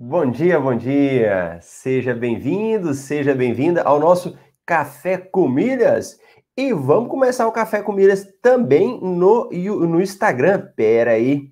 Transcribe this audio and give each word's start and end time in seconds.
Bom 0.00 0.30
dia, 0.30 0.60
bom 0.60 0.76
dia. 0.76 1.58
Seja 1.60 2.14
bem-vindo, 2.14 2.94
seja 2.94 3.34
bem-vinda 3.34 3.82
ao 3.82 3.98
nosso 3.98 4.38
Café 4.64 5.18
com 5.18 5.48
Milhas. 5.48 6.20
E 6.56 6.72
vamos 6.72 7.10
começar 7.10 7.48
o 7.48 7.52
Café 7.52 7.82
com 7.82 7.90
Milhas 7.90 8.24
também 8.40 9.00
no, 9.02 9.50
no 9.50 10.00
Instagram. 10.00 10.70
Pera 10.76 11.10
aí, 11.10 11.50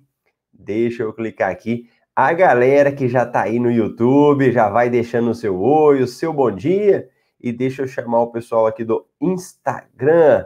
deixa 0.53 1.03
eu 1.03 1.11
clicar 1.11 1.51
aqui. 1.51 1.89
A 2.15 2.31
galera 2.31 2.89
que 2.89 3.09
já 3.09 3.25
tá 3.25 3.41
aí 3.41 3.59
no 3.59 3.69
YouTube, 3.69 4.49
já 4.53 4.69
vai 4.69 4.89
deixando 4.89 5.31
o 5.31 5.35
seu 5.35 5.59
oi, 5.59 6.01
o 6.01 6.07
seu 6.07 6.31
bom 6.31 6.49
dia. 6.49 7.09
E 7.41 7.51
deixa 7.51 7.81
eu 7.81 7.87
chamar 7.87 8.21
o 8.21 8.31
pessoal 8.31 8.65
aqui 8.65 8.85
do 8.85 9.05
Instagram. 9.19 10.45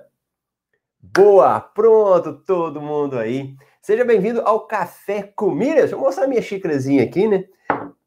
Boa, 0.99 1.59
pronto, 1.59 2.33
todo 2.33 2.81
mundo 2.81 3.19
aí. 3.19 3.53
Seja 3.79 4.03
bem-vindo 4.03 4.41
ao 4.41 4.65
Café 4.65 5.21
com 5.35 5.51
Milhas. 5.51 5.81
Deixa 5.81 5.95
eu 5.95 5.99
mostrar 5.99 6.25
minha 6.25 6.41
xícarazinha 6.41 7.03
aqui, 7.03 7.27
né? 7.27 7.45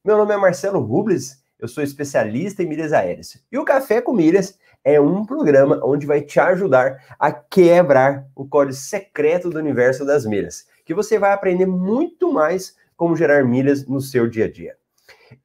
Meu 0.06 0.18
nome 0.18 0.34
é 0.34 0.36
Marcelo 0.36 0.80
Rubles, 0.80 1.42
eu 1.58 1.66
sou 1.66 1.82
especialista 1.82 2.62
em 2.62 2.66
milhas 2.66 2.92
aéreas. 2.92 3.42
E 3.50 3.56
o 3.56 3.64
Café 3.64 4.02
com 4.02 4.12
Milhas 4.12 4.58
é 4.84 5.00
um 5.00 5.24
programa 5.24 5.80
onde 5.82 6.06
vai 6.06 6.20
te 6.20 6.38
ajudar 6.38 7.02
a 7.18 7.32
quebrar 7.32 8.26
o 8.36 8.46
código 8.46 8.74
secreto 8.74 9.48
do 9.48 9.58
universo 9.58 10.04
das 10.04 10.26
milhas, 10.26 10.66
que 10.84 10.92
você 10.92 11.18
vai 11.18 11.32
aprender 11.32 11.64
muito 11.64 12.30
mais 12.30 12.76
como 12.98 13.16
gerar 13.16 13.44
milhas 13.44 13.86
no 13.86 13.98
seu 13.98 14.28
dia 14.28 14.44
a 14.44 14.52
dia. 14.52 14.76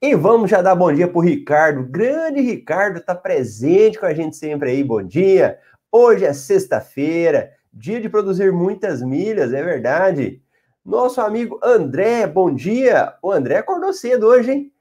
E 0.02 0.14
vamos 0.14 0.52
já 0.52 0.62
dar 0.62 0.76
bom 0.76 0.92
dia 0.92 1.08
para 1.08 1.20
o 1.20 1.24
Ricardo. 1.24 1.84
Grande 1.84 2.42
Ricardo 2.42 2.98
está 2.98 3.16
presente 3.16 3.98
com 3.98 4.08
a 4.08 4.14
gente 4.14 4.36
sempre 4.36 4.72
aí. 4.72 4.84
Bom 4.84 5.02
dia. 5.02 5.58
Hoje 5.90 6.26
é 6.26 6.34
sexta-feira, 6.34 7.50
dia 7.72 8.02
de 8.02 8.10
produzir 8.10 8.52
muitas 8.52 9.02
milhas, 9.02 9.54
é 9.54 9.64
verdade. 9.64 10.42
Nosso 10.90 11.22
amigo 11.22 11.60
André, 11.62 12.26
bom 12.26 12.52
dia. 12.52 13.14
O 13.22 13.32
André 13.32 13.58
acordou 13.58 13.94
cedo 13.94 14.26
hoje, 14.26 14.52
hein? 14.52 14.74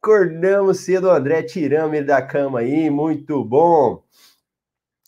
Acordamos 0.00 0.78
cedo, 0.78 1.10
André, 1.10 1.42
tiramos 1.42 1.96
ele 1.96 2.06
da 2.06 2.22
cama 2.22 2.60
aí, 2.60 2.88
muito 2.88 3.44
bom. 3.44 4.04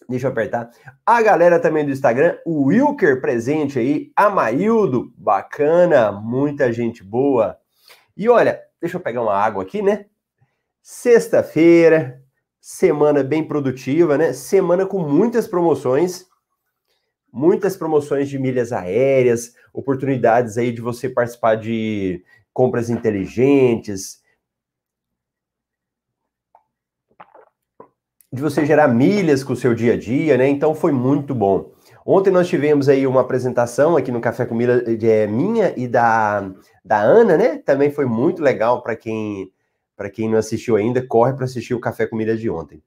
Deixa 0.08 0.26
eu 0.26 0.32
apertar. 0.32 0.68
A 1.06 1.22
galera 1.22 1.60
também 1.60 1.86
do 1.86 1.92
Instagram, 1.92 2.38
o 2.44 2.64
Wilker 2.64 3.20
presente 3.20 3.78
aí, 3.78 4.10
a 4.16 4.28
Maildo, 4.28 5.12
bacana, 5.16 6.10
muita 6.10 6.72
gente 6.72 7.04
boa. 7.04 7.56
E 8.16 8.28
olha, 8.28 8.60
deixa 8.80 8.96
eu 8.96 9.00
pegar 9.00 9.22
uma 9.22 9.36
água 9.36 9.62
aqui, 9.62 9.80
né? 9.80 10.06
Sexta-feira, 10.82 12.20
semana 12.60 13.22
bem 13.22 13.46
produtiva, 13.46 14.18
né? 14.18 14.32
Semana 14.32 14.84
com 14.84 14.98
muitas 14.98 15.46
promoções 15.46 16.26
muitas 17.32 17.76
promoções 17.76 18.28
de 18.28 18.38
milhas 18.38 18.72
aéreas, 18.72 19.54
oportunidades 19.72 20.58
aí 20.58 20.72
de 20.72 20.80
você 20.80 21.08
participar 21.08 21.56
de 21.56 22.22
compras 22.52 22.90
inteligentes, 22.90 24.22
de 28.32 28.42
você 28.42 28.64
gerar 28.66 28.88
milhas 28.88 29.42
com 29.42 29.52
o 29.52 29.56
seu 29.56 29.74
dia 29.74 29.94
a 29.94 29.96
dia, 29.96 30.36
né? 30.36 30.48
Então 30.48 30.74
foi 30.74 30.92
muito 30.92 31.34
bom. 31.34 31.72
Ontem 32.04 32.30
nós 32.30 32.48
tivemos 32.48 32.88
aí 32.88 33.06
uma 33.06 33.20
apresentação 33.20 33.96
aqui 33.96 34.10
no 34.10 34.20
Café 34.20 34.46
com 34.46 34.54
Milhas 34.54 34.82
é, 34.86 35.26
minha 35.26 35.74
e 35.76 35.86
da, 35.86 36.50
da 36.84 37.00
Ana, 37.00 37.36
né? 37.36 37.58
Também 37.58 37.90
foi 37.90 38.06
muito 38.06 38.42
legal 38.42 38.82
para 38.82 38.96
quem 38.96 39.50
para 39.96 40.08
quem 40.08 40.30
não 40.30 40.38
assistiu 40.38 40.76
ainda, 40.76 41.04
corre 41.04 41.32
para 41.32 41.44
assistir 41.44 41.74
o 41.74 41.80
Café 41.80 42.06
com 42.06 42.14
Milhas 42.14 42.38
de 42.38 42.48
ontem. 42.48 42.80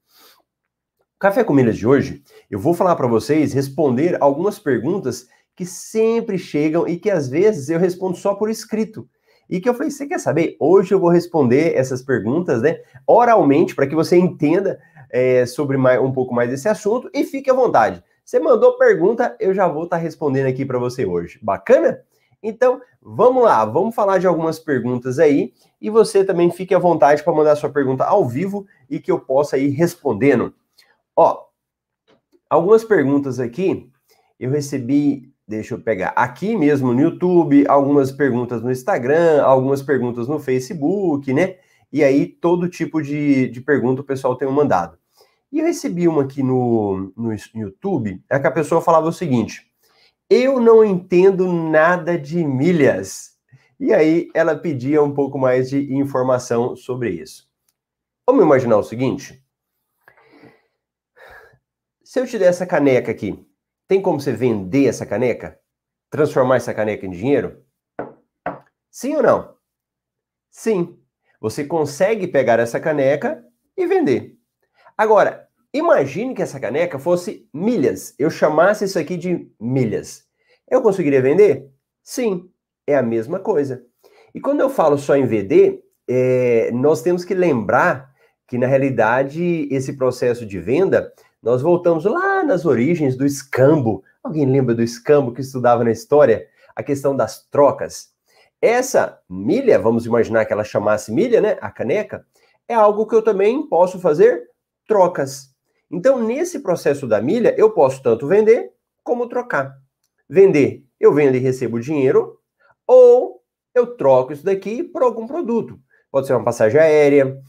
Café 1.22 1.44
com 1.44 1.54
Milhas 1.54 1.78
de 1.78 1.86
hoje, 1.86 2.24
eu 2.50 2.58
vou 2.58 2.74
falar 2.74 2.96
para 2.96 3.06
vocês 3.06 3.54
responder 3.54 4.18
algumas 4.20 4.58
perguntas 4.58 5.28
que 5.56 5.68
sempre 5.68 6.36
chegam 6.36 6.88
e 6.88 6.98
que 6.98 7.12
às 7.12 7.30
vezes 7.30 7.70
eu 7.70 7.78
respondo 7.78 8.18
só 8.18 8.34
por 8.34 8.50
escrito. 8.50 9.08
E 9.48 9.62
que 9.62 9.70
eu 9.70 9.76
falei, 9.76 9.92
você 9.92 10.08
quer 10.08 10.20
saber? 10.20 10.56
Hoje 10.60 10.96
eu 10.96 11.00
vou 11.00 11.12
responder 11.12 11.76
essas 11.76 12.02
perguntas, 12.02 12.64
né, 12.64 12.80
oralmente, 13.06 13.76
para 13.76 13.86
que 13.86 13.94
você 13.94 14.18
entenda 14.18 14.80
é, 15.12 15.46
sobre 15.46 15.78
mais, 15.78 16.02
um 16.02 16.12
pouco 16.12 16.34
mais 16.34 16.50
desse 16.50 16.68
assunto 16.68 17.08
e 17.14 17.24
fique 17.24 17.52
à 17.52 17.54
vontade. 17.54 18.04
Você 18.26 18.40
mandou 18.40 18.76
pergunta, 18.80 19.38
eu 19.40 19.54
já 19.54 19.68
vou 19.68 19.84
estar 19.84 19.98
tá 19.98 20.02
respondendo 20.02 20.48
aqui 20.48 20.66
para 20.66 20.80
você 20.80 21.06
hoje. 21.06 21.38
Bacana? 21.40 22.02
Então, 22.42 22.82
vamos 23.00 23.44
lá, 23.44 23.64
vamos 23.64 23.94
falar 23.94 24.18
de 24.18 24.26
algumas 24.26 24.58
perguntas 24.58 25.20
aí 25.20 25.54
e 25.80 25.88
você 25.88 26.24
também 26.24 26.50
fique 26.50 26.74
à 26.74 26.80
vontade 26.80 27.22
para 27.22 27.32
mandar 27.32 27.56
sua 27.56 27.70
pergunta 27.70 28.06
ao 28.06 28.28
vivo 28.28 28.66
e 28.90 29.00
que 29.00 29.12
eu 29.12 29.20
possa 29.20 29.56
ir 29.60 29.70
respondendo. 29.70 30.52
Ó, 31.16 31.46
algumas 32.50 32.84
perguntas 32.84 33.40
aqui 33.40 33.90
eu 34.40 34.50
recebi, 34.50 35.32
deixa 35.48 35.76
eu 35.76 35.82
pegar 35.82 36.10
aqui 36.10 36.58
mesmo 36.58 36.94
no 36.94 37.02
YouTube, 37.02 37.66
algumas 37.68 38.12
perguntas 38.12 38.62
no 38.62 38.72
Instagram, 38.72 39.44
algumas 39.44 39.82
perguntas 39.82 40.28
no 40.28 40.40
Facebook, 40.40 41.32
né? 41.34 41.58
E 41.92 42.04
aí 42.04 42.26
todo 42.26 42.70
tipo 42.70 43.02
de, 43.02 43.50
de 43.50 43.62
pergunta 43.62 44.02
o 44.02 44.06
pessoal 44.06 44.36
tem 44.36 44.50
mandado. 44.50 44.98
E 45.52 45.60
eu 45.60 45.66
recebi 45.66 46.08
uma 46.08 46.24
aqui 46.24 46.42
no, 46.42 47.12
no 47.16 47.36
YouTube, 47.54 48.24
é 48.30 48.40
que 48.40 48.48
a 48.48 48.52
pessoa 48.52 48.82
falava 48.82 49.08
o 49.08 49.14
seguinte: 49.14 49.70
eu 50.30 50.62
não 50.62 50.84
entendo 50.84 51.52
nada 51.52 52.18
de 52.18 52.44
milhas. 52.44 53.32
E 53.78 53.94
aí 53.94 54.30
ela 54.34 54.56
pedia 54.56 55.04
um 55.04 55.14
pouco 55.14 55.38
mais 55.38 55.70
de 55.70 55.94
informação 55.94 56.76
sobre 56.76 57.10
isso. 57.10 57.50
Vamos 58.26 58.46
imaginar 58.46 58.78
o 58.78 58.84
seguinte: 58.84 59.41
se 62.12 62.20
eu 62.20 62.28
te 62.28 62.38
der 62.38 62.48
essa 62.48 62.66
caneca 62.66 63.10
aqui, 63.10 63.42
tem 63.88 64.02
como 64.02 64.20
você 64.20 64.34
vender 64.34 64.86
essa 64.86 65.06
caneca? 65.06 65.58
Transformar 66.10 66.58
essa 66.58 66.74
caneca 66.74 67.06
em 67.06 67.10
dinheiro? 67.10 67.64
Sim 68.90 69.16
ou 69.16 69.24
não? 69.24 69.56
Sim. 70.50 71.00
Você 71.40 71.64
consegue 71.64 72.28
pegar 72.28 72.60
essa 72.60 72.82
caneca 72.82 73.42
e 73.78 73.88
vender. 73.88 74.36
Agora, 74.98 75.48
imagine 75.74 76.36
que 76.36 76.42
essa 76.42 76.60
caneca 76.60 77.00
fosse 77.00 77.48
milhas. 77.54 78.14
Eu 78.20 78.30
chamasse 78.30 78.84
isso 78.84 79.00
aqui 79.00 79.16
de 79.16 79.50
milhas. 79.58 80.26
Eu 80.70 80.82
conseguiria 80.82 81.22
vender? 81.22 81.72
Sim. 82.04 82.52
É 82.86 82.98
a 82.98 83.02
mesma 83.02 83.40
coisa. 83.40 83.86
E 84.36 84.42
quando 84.42 84.60
eu 84.60 84.70
falo 84.70 84.98
só 84.98 85.16
em 85.16 85.26
vender, 85.26 85.82
é, 86.10 86.72
nós 86.74 87.02
temos 87.02 87.24
que 87.24 87.34
lembrar 87.34 88.14
que, 88.50 88.58
na 88.58 88.68
realidade, 88.68 89.70
esse 89.72 89.96
processo 89.96 90.46
de 90.46 90.60
venda 90.60 91.10
nós 91.42 91.62
voltamos 91.62 92.06
lá 92.06 92.44
nas 92.44 92.66
origens 92.66 93.18
do 93.18 93.26
escambo. 93.26 94.04
Alguém 94.24 94.46
lembra 94.46 94.76
do 94.76 94.84
escambo 94.84 95.34
que 95.34 95.42
estudava 95.42 95.84
na 95.84 95.92
história? 95.92 96.48
A 96.76 96.84
questão 96.84 97.16
das 97.16 97.48
trocas. 97.48 98.12
Essa 98.62 99.20
milha, 99.28 99.80
vamos 99.80 100.06
imaginar 100.06 100.46
que 100.46 100.54
ela 100.54 100.64
chamasse 100.64 101.12
milha, 101.12 101.42
né? 101.42 101.58
A 101.60 101.72
caneca, 101.72 102.26
é 102.68 102.76
algo 102.76 103.08
que 103.08 103.16
eu 103.16 103.24
também 103.24 103.68
posso 103.68 104.00
fazer 104.00 104.50
trocas. 104.88 105.50
Então, 105.90 106.24
nesse 106.24 106.60
processo 106.60 107.08
da 107.08 107.20
milha, 107.20 107.56
eu 107.58 107.72
posso 107.72 108.04
tanto 108.04 108.28
vender 108.28 108.72
como 109.04 109.28
trocar. 109.28 109.76
Vender, 110.30 110.86
eu 111.00 111.12
vendo 111.12 111.36
e 111.36 111.40
recebo 111.40 111.80
dinheiro, 111.80 112.40
ou 112.86 113.42
eu 113.74 113.98
troco 113.98 114.32
isso 114.32 114.46
daqui 114.46 114.84
por 114.84 115.02
algum 115.02 115.26
produto. 115.26 115.80
Pode 116.12 116.28
ser 116.28 116.34
uma 116.34 116.46
passagem 116.46 116.80
aérea, 116.80 117.42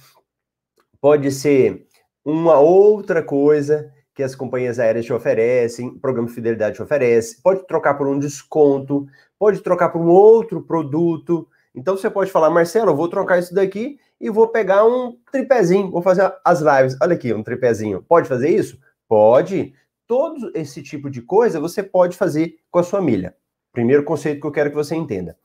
pode 1.00 1.31
ser 1.31 1.86
uma 2.25 2.59
outra 2.59 3.22
coisa 3.22 3.93
que 4.15 4.22
as 4.22 4.34
companhias 4.34 4.78
aéreas 4.78 5.06
te 5.06 5.12
oferecem, 5.12 5.88
o 5.88 5.99
programa 5.99 6.28
de 6.28 6.34
fidelidade 6.34 6.77
te 6.77 6.83
oferece, 6.83 7.41
pode 7.43 7.66
trocar 7.66 7.94
por 7.94 8.06
um 8.06 8.19
desconto, 8.19 9.06
pode 9.38 9.60
trocar 9.60 9.88
por 9.88 10.00
um 10.00 10.09
outro 10.09 10.62
produto. 10.62 11.49
Então 11.75 11.97
você 11.97 12.11
pode 12.11 12.31
falar, 12.31 12.50
Marcelo, 12.50 12.91
eu 12.91 12.97
vou 12.97 13.09
trocar 13.09 13.38
isso 13.38 13.55
daqui 13.55 13.99
e 14.21 14.31
vou 14.31 14.49
pegar 14.49 14.84
um 14.84 15.16
tripézinho, 15.32 15.91
vou 15.91 16.03
fazer 16.03 16.32
as 16.44 16.61
lives. 16.61 16.97
Olha 17.00 17.15
aqui, 17.15 17.32
um 17.32 17.43
tripézinho. 17.43 18.03
Pode 18.03 18.28
fazer 18.28 18.50
isso? 18.50 18.78
Pode. 19.09 19.75
Todo 20.06 20.53
esse 20.55 20.82
tipo 20.82 21.09
de 21.09 21.22
coisa 21.22 21.59
você 21.59 21.82
pode 21.82 22.16
fazer 22.16 22.56
com 22.71 22.78
a 22.78 22.82
sua 22.82 23.00
milha. 23.00 23.35
Primeiro 23.73 24.05
conceito 24.05 24.41
que 24.41 24.46
eu 24.46 24.52
quero 24.52 24.69
que 24.69 24.76
você 24.76 24.94
entenda. 24.94 25.37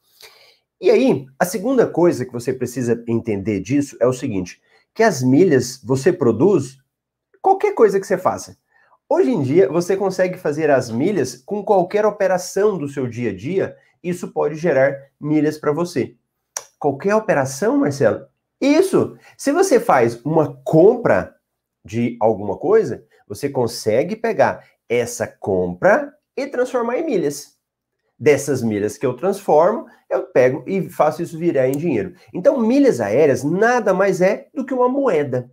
E 0.80 0.92
aí, 0.92 1.26
a 1.40 1.46
segunda 1.46 1.88
coisa 1.88 2.26
que 2.26 2.32
você 2.32 2.54
precisa 2.54 3.04
entender 3.08 3.62
disso 3.62 3.98
é 4.00 4.06
o 4.06 4.14
seguinte: 4.14 4.62
que 4.98 5.04
as 5.04 5.22
milhas 5.22 5.80
você 5.84 6.12
produz 6.12 6.80
qualquer 7.40 7.76
coisa 7.76 8.00
que 8.00 8.08
você 8.08 8.18
faça. 8.18 8.58
Hoje 9.08 9.30
em 9.30 9.44
dia, 9.44 9.72
você 9.72 9.96
consegue 9.96 10.40
fazer 10.40 10.72
as 10.72 10.90
milhas 10.90 11.36
com 11.36 11.64
qualquer 11.64 12.04
operação 12.04 12.76
do 12.80 12.88
seu 12.88 13.08
dia 13.08 13.30
a 13.30 13.36
dia, 13.36 13.78
isso 14.02 14.34
pode 14.34 14.56
gerar 14.56 14.98
milhas 15.22 15.60
para 15.60 15.72
você. 15.72 16.16
Qualquer 16.80 17.14
operação, 17.14 17.78
Marcelo? 17.78 18.26
Isso! 18.60 19.16
Se 19.38 19.52
você 19.52 19.80
faz 19.80 20.20
uma 20.26 20.60
compra 20.66 21.36
de 21.86 22.18
alguma 22.20 22.58
coisa, 22.58 23.06
você 23.28 23.50
consegue 23.50 24.16
pegar 24.16 24.68
essa 24.90 25.28
compra 25.28 26.12
e 26.36 26.48
transformar 26.48 26.98
em 26.98 27.06
milhas 27.06 27.56
dessas 28.20 28.64
milhas 28.64 28.98
que 28.98 29.06
eu 29.06 29.14
transformo, 29.14 29.86
eu 30.10 30.24
pego 30.24 30.64
e 30.66 30.90
faço 30.90 31.22
isso 31.22 31.38
virar 31.38 31.68
em 31.68 31.78
dinheiro. 31.78 32.14
Então, 32.34 32.60
milhas 32.60 33.00
aéreas 33.00 33.44
nada 33.44 33.94
mais 33.94 34.22
é 34.22 34.48
do 34.54 34.66
que 34.66 34.74
uma 34.74 34.90
moeda. 34.90 35.52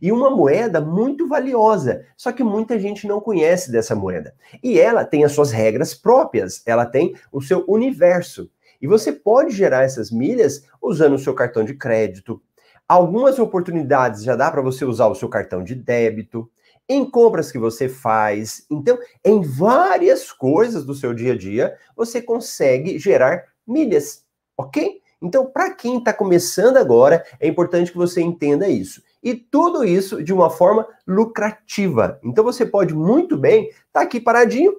E 0.00 0.12
uma 0.12 0.30
moeda 0.30 0.80
muito 0.80 1.26
valiosa, 1.26 2.04
só 2.16 2.30
que 2.30 2.42
muita 2.44 2.78
gente 2.78 3.06
não 3.06 3.20
conhece 3.20 3.70
dessa 3.70 3.94
moeda. 3.94 4.34
E 4.62 4.78
ela 4.78 5.04
tem 5.04 5.24
as 5.24 5.32
suas 5.32 5.50
regras 5.50 5.94
próprias, 5.94 6.62
ela 6.66 6.84
tem 6.84 7.14
o 7.32 7.40
seu 7.40 7.64
universo. 7.66 8.50
E 8.80 8.86
você 8.86 9.12
pode 9.12 9.54
gerar 9.54 9.84
essas 9.84 10.10
milhas 10.10 10.64
usando 10.82 11.14
o 11.14 11.18
seu 11.18 11.34
cartão 11.34 11.64
de 11.64 11.74
crédito. 11.74 12.40
Algumas 12.86 13.38
oportunidades 13.38 14.22
já 14.22 14.36
dá 14.36 14.50
para 14.50 14.62
você 14.62 14.84
usar 14.84 15.06
o 15.06 15.14
seu 15.14 15.28
cartão 15.28 15.64
de 15.64 15.74
débito, 15.74 16.48
em 16.88 17.08
compras 17.08 17.50
que 17.50 17.58
você 17.58 17.88
faz. 17.88 18.64
Então, 18.70 18.98
em 19.24 19.42
várias 19.42 20.30
coisas 20.32 20.84
do 20.84 20.94
seu 20.94 21.12
dia 21.12 21.32
a 21.32 21.38
dia, 21.38 21.76
você 21.96 22.22
consegue 22.22 22.98
gerar 22.98 23.44
milhas, 23.66 24.24
ok? 24.56 25.00
Então, 25.20 25.46
para 25.46 25.74
quem 25.74 25.98
está 25.98 26.12
começando 26.12 26.76
agora, 26.76 27.24
é 27.40 27.48
importante 27.48 27.90
que 27.90 27.98
você 27.98 28.20
entenda 28.20 28.68
isso. 28.68 29.02
E 29.22 29.34
tudo 29.34 29.84
isso 29.84 30.22
de 30.22 30.32
uma 30.32 30.50
forma 30.50 30.86
lucrativa. 31.06 32.20
Então, 32.22 32.44
você 32.44 32.64
pode 32.64 32.94
muito 32.94 33.36
bem 33.36 33.68
estar 33.68 33.82
tá 33.92 34.00
aqui 34.02 34.20
paradinho, 34.20 34.74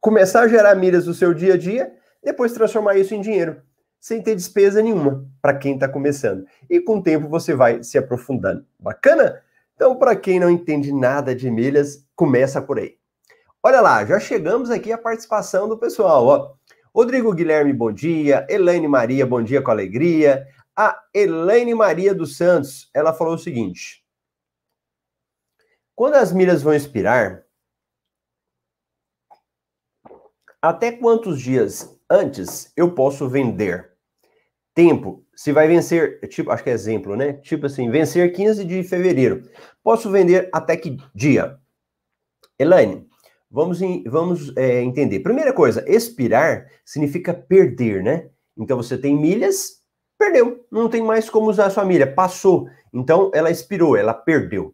começar 0.00 0.42
a 0.42 0.48
gerar 0.48 0.74
milhas 0.74 1.06
no 1.06 1.14
seu 1.14 1.32
dia 1.32 1.54
a 1.54 1.56
dia, 1.56 1.92
depois 2.22 2.52
transformar 2.52 2.96
isso 2.96 3.14
em 3.14 3.20
dinheiro, 3.20 3.60
sem 4.00 4.22
ter 4.22 4.34
despesa 4.34 4.82
nenhuma 4.82 5.26
para 5.40 5.56
quem 5.56 5.74
está 5.74 5.88
começando. 5.88 6.44
E 6.68 6.80
com 6.80 6.98
o 6.98 7.02
tempo 7.02 7.28
você 7.28 7.54
vai 7.54 7.82
se 7.82 7.98
aprofundando. 7.98 8.64
Bacana? 8.78 9.40
Então, 9.82 9.96
para 9.96 10.14
quem 10.14 10.38
não 10.38 10.48
entende 10.48 10.92
nada 10.92 11.34
de 11.34 11.50
milhas, 11.50 12.06
começa 12.14 12.62
por 12.62 12.78
aí. 12.78 12.96
Olha 13.60 13.80
lá, 13.80 14.06
já 14.06 14.20
chegamos 14.20 14.70
aqui 14.70 14.92
à 14.92 14.96
participação 14.96 15.68
do 15.68 15.76
pessoal. 15.76 16.24
Ó. 16.24 16.54
Rodrigo 16.94 17.34
Guilherme, 17.34 17.72
bom 17.72 17.90
dia. 17.90 18.46
Elaine 18.48 18.86
Maria, 18.86 19.26
bom 19.26 19.42
dia 19.42 19.60
com 19.60 19.72
alegria. 19.72 20.46
A 20.76 21.02
Elaine 21.12 21.74
Maria 21.74 22.14
dos 22.14 22.36
Santos, 22.36 22.88
ela 22.94 23.12
falou 23.12 23.34
o 23.34 23.38
seguinte: 23.38 24.06
Quando 25.96 26.14
as 26.14 26.32
milhas 26.32 26.62
vão 26.62 26.74
expirar, 26.74 27.44
até 30.62 30.92
quantos 30.92 31.40
dias 31.40 31.92
antes 32.08 32.72
eu 32.76 32.94
posso 32.94 33.28
vender? 33.28 33.96
Tempo, 34.76 35.26
se 35.42 35.50
vai 35.50 35.66
vencer, 35.66 36.20
tipo, 36.28 36.52
acho 36.52 36.62
que 36.62 36.70
é 36.70 36.72
exemplo, 36.72 37.16
né? 37.16 37.32
Tipo 37.32 37.66
assim, 37.66 37.90
vencer 37.90 38.32
15 38.32 38.64
de 38.64 38.84
fevereiro. 38.84 39.42
Posso 39.82 40.08
vender 40.08 40.48
até 40.52 40.76
que 40.76 40.96
dia? 41.12 41.58
Elaine, 42.56 43.08
Vamos, 43.50 43.82
em, 43.82 44.04
vamos 44.04 44.56
é, 44.56 44.80
entender. 44.82 45.18
Primeira 45.18 45.52
coisa, 45.52 45.84
expirar 45.88 46.68
significa 46.84 47.34
perder, 47.34 48.04
né? 48.04 48.30
Então 48.56 48.76
você 48.76 48.96
tem 48.96 49.18
milhas, 49.18 49.80
perdeu. 50.16 50.64
Não 50.70 50.88
tem 50.88 51.02
mais 51.02 51.28
como 51.28 51.50
usar 51.50 51.66
a 51.66 51.70
sua 51.70 51.84
milha, 51.84 52.06
passou. 52.06 52.68
Então 52.94 53.32
ela 53.34 53.50
expirou, 53.50 53.96
ela 53.96 54.14
perdeu. 54.14 54.72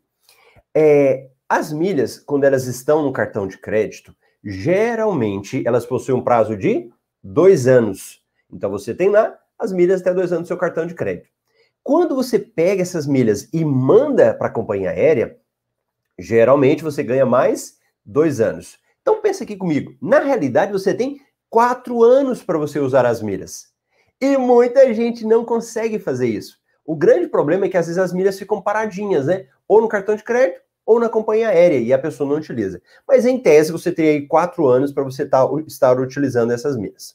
É, 0.76 1.30
as 1.48 1.72
milhas, 1.72 2.18
quando 2.18 2.44
elas 2.44 2.66
estão 2.66 3.02
no 3.02 3.10
cartão 3.10 3.48
de 3.48 3.56
crédito, 3.56 4.14
geralmente 4.44 5.66
elas 5.66 5.86
possuem 5.86 6.18
um 6.18 6.22
prazo 6.22 6.54
de 6.54 6.90
dois 7.24 7.66
anos. 7.66 8.22
Então 8.52 8.68
você 8.70 8.94
tem 8.94 9.08
lá 9.08 9.34
as 9.58 9.72
milhas 9.72 10.00
até 10.00 10.12
dois 10.14 10.32
anos 10.32 10.43
no 10.43 10.46
seu 10.46 10.56
cartão 10.56 10.87
de 10.87 10.94
crédito. 10.94 11.28
Quando 11.82 12.14
você 12.14 12.38
pega 12.38 12.82
essas 12.82 13.06
milhas 13.06 13.49
e 13.52 13.64
manda 13.64 14.34
para 14.34 14.49
a 14.49 14.52
companhia 14.52 14.90
aérea, 14.90 15.38
geralmente 16.19 16.84
você 16.84 17.02
ganha 17.02 17.25
mais 17.25 17.78
dois 18.05 18.40
anos. 18.40 18.78
Então 19.00 19.20
pensa 19.22 19.44
aqui 19.44 19.56
comigo. 19.56 19.94
Na 20.02 20.19
realidade, 20.19 20.72
você 20.72 20.93
tem 20.93 21.20
quatro 21.49 22.02
anos 22.02 22.43
para 22.43 22.58
você 22.58 22.78
usar 22.78 23.06
as 23.06 23.22
milhas. 23.22 23.69
E 24.20 24.37
muita 24.37 24.93
gente 24.93 25.25
não 25.25 25.44
consegue 25.44 25.99
fazer 25.99 26.26
isso. 26.26 26.58
O 26.84 26.96
grande 26.96 27.28
problema 27.28 27.66
é 27.66 27.69
que 27.69 27.76
às 27.76 27.87
vezes 27.87 27.99
as 27.99 28.12
milhas 28.12 28.38
ficam 28.38 28.61
paradinhas, 28.61 29.26
né? 29.26 29.46
Ou 29.66 29.81
no 29.81 29.88
cartão 29.88 30.16
de 30.16 30.25
crédito 30.25 30.61
ou 30.88 30.99
na 30.99 31.11
companhia 31.11 31.50
aérea 31.50 31.78
e 31.78 31.93
a 31.93 31.99
pessoa 31.99 32.26
não 32.26 32.37
utiliza. 32.37 32.81
Mas 33.06 33.26
em 33.26 33.38
tese 33.38 33.70
você 33.70 33.93
teria 33.93 34.12
aí 34.12 34.26
quatro 34.26 34.66
anos 34.66 34.90
para 34.90 35.04
você 35.04 35.26
tá, 35.26 35.46
estar 35.66 36.00
utilizando 36.00 36.50
essas 36.50 36.78
milhas. 36.78 37.14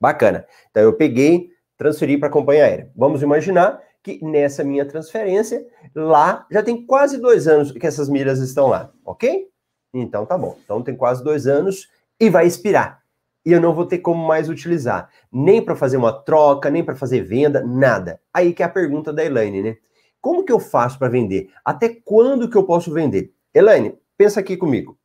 Bacana. 0.00 0.44
Então 0.68 0.82
eu 0.82 0.92
peguei, 0.92 1.50
transferi 1.76 2.18
para 2.18 2.28
a 2.28 2.32
companhia 2.32 2.64
aérea. 2.64 2.90
Vamos 2.96 3.22
imaginar 3.22 3.80
que 4.02 4.22
nessa 4.22 4.62
minha 4.62 4.84
transferência, 4.84 5.66
lá 5.94 6.46
já 6.50 6.62
tem 6.62 6.84
quase 6.86 7.18
dois 7.18 7.48
anos 7.48 7.72
que 7.72 7.86
essas 7.86 8.08
milhas 8.08 8.38
estão 8.38 8.68
lá, 8.68 8.92
ok? 9.04 9.48
Então 9.94 10.26
tá 10.26 10.36
bom. 10.36 10.58
Então 10.62 10.82
tem 10.82 10.94
quase 10.94 11.24
dois 11.24 11.46
anos 11.46 11.88
e 12.20 12.28
vai 12.28 12.46
expirar. 12.46 13.02
E 13.46 13.52
eu 13.52 13.60
não 13.60 13.74
vou 13.74 13.86
ter 13.86 13.98
como 13.98 14.26
mais 14.26 14.48
utilizar. 14.48 15.10
Nem 15.30 15.62
para 15.62 15.76
fazer 15.76 15.96
uma 15.96 16.12
troca, 16.12 16.70
nem 16.70 16.82
para 16.82 16.94
fazer 16.94 17.22
venda, 17.22 17.62
nada. 17.62 18.20
Aí 18.32 18.52
que 18.52 18.62
é 18.62 18.66
a 18.66 18.70
pergunta 18.70 19.12
da 19.12 19.24
Elaine, 19.24 19.62
né? 19.62 19.76
Como 20.20 20.44
que 20.44 20.52
eu 20.52 20.58
faço 20.58 20.98
para 20.98 21.08
vender? 21.08 21.50
Até 21.64 21.88
quando 21.88 22.48
que 22.48 22.56
eu 22.56 22.64
posso 22.64 22.92
vender? 22.92 23.34
Elaine, 23.52 23.98
pensa 24.16 24.40
aqui 24.40 24.56
comigo. 24.56 24.98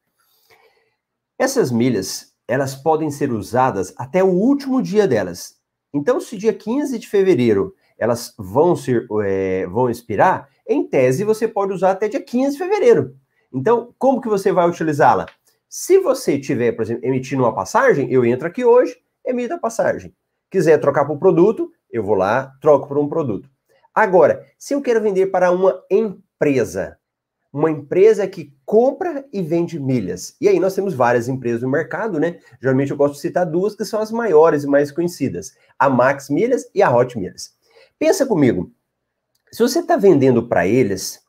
Essas 1.38 1.72
milhas, 1.72 2.34
elas 2.48 2.76
podem 2.76 3.12
ser 3.12 3.32
usadas 3.32 3.94
até 3.98 4.24
o 4.24 4.28
último 4.28 4.82
dia 4.82 5.08
delas. 5.08 5.59
Então, 5.94 6.20
se 6.20 6.38
dia 6.38 6.54
15 6.54 6.98
de 7.00 7.08
fevereiro 7.08 7.74
elas 7.98 8.34
vão 8.38 8.76
ser 8.78 9.06
é, 9.26 9.68
vão 9.68 9.90
expirar, 9.90 10.48
em 10.68 10.88
tese 10.88 11.26
você 11.26 11.48
pode 11.48 11.74
usar 11.74 11.92
até 11.92 12.08
dia 12.08 12.24
15 12.24 12.54
de 12.54 12.58
fevereiro. 12.58 13.16
Então, 13.54 13.94
como 13.98 14.22
que 14.22 14.30
você 14.30 14.52
vai 14.52 14.70
utilizá-la? 14.70 15.26
Se 15.68 16.00
você 16.00 16.40
tiver, 16.40 16.72
por 16.72 16.84
exemplo, 16.84 17.06
emitindo 17.06 17.44
uma 17.44 17.54
passagem, 17.54 18.12
eu 18.12 18.24
entro 18.26 18.48
aqui 18.48 18.64
hoje, 18.64 18.96
emito 19.26 19.54
a 19.54 19.60
passagem. 19.60 20.16
Quiser 20.50 20.80
trocar 20.80 21.06
por 21.06 21.20
produto, 21.20 21.72
eu 21.92 22.04
vou 22.04 22.16
lá, 22.16 22.54
troco 22.62 22.88
por 22.88 22.98
um 22.98 23.10
produto. 23.10 23.50
Agora, 23.94 24.46
se 24.58 24.74
eu 24.74 24.82
quero 24.82 25.02
vender 25.02 25.28
para 25.28 25.52
uma 25.52 25.84
empresa, 25.90 26.98
uma 27.52 27.72
empresa 27.72 28.28
que 28.28 28.54
compra 28.66 29.26
e 29.34 29.42
vende 29.42 29.80
milhas. 29.80 30.36
E 30.40 30.48
aí 30.48 30.60
nós 30.60 30.76
temos 30.76 30.94
várias 30.94 31.28
empresas 31.28 31.62
no 31.62 31.70
mercado, 31.70 32.20
né? 32.20 32.40
Geralmente 32.62 32.92
eu 32.92 32.98
gosto 32.98 33.16
de 33.16 33.22
citar 33.22 33.46
duas 33.46 33.76
que 33.76 33.84
são 33.84 34.00
as 34.00 34.12
maiores 34.12 34.64
e 34.64 34.68
mais 34.68 34.92
conhecidas: 34.92 35.56
a 35.78 35.90
Max 35.90 36.30
Milhas 36.30 36.70
e 36.74 36.84
a 36.84 36.96
Hot 36.96 37.18
Milhas. 37.18 37.56
Pensa 37.98 38.26
comigo, 38.26 38.72
se 39.52 39.62
você 39.64 39.80
está 39.80 39.98
vendendo 39.98 40.48
para 40.48 40.68
eles, 40.68 41.22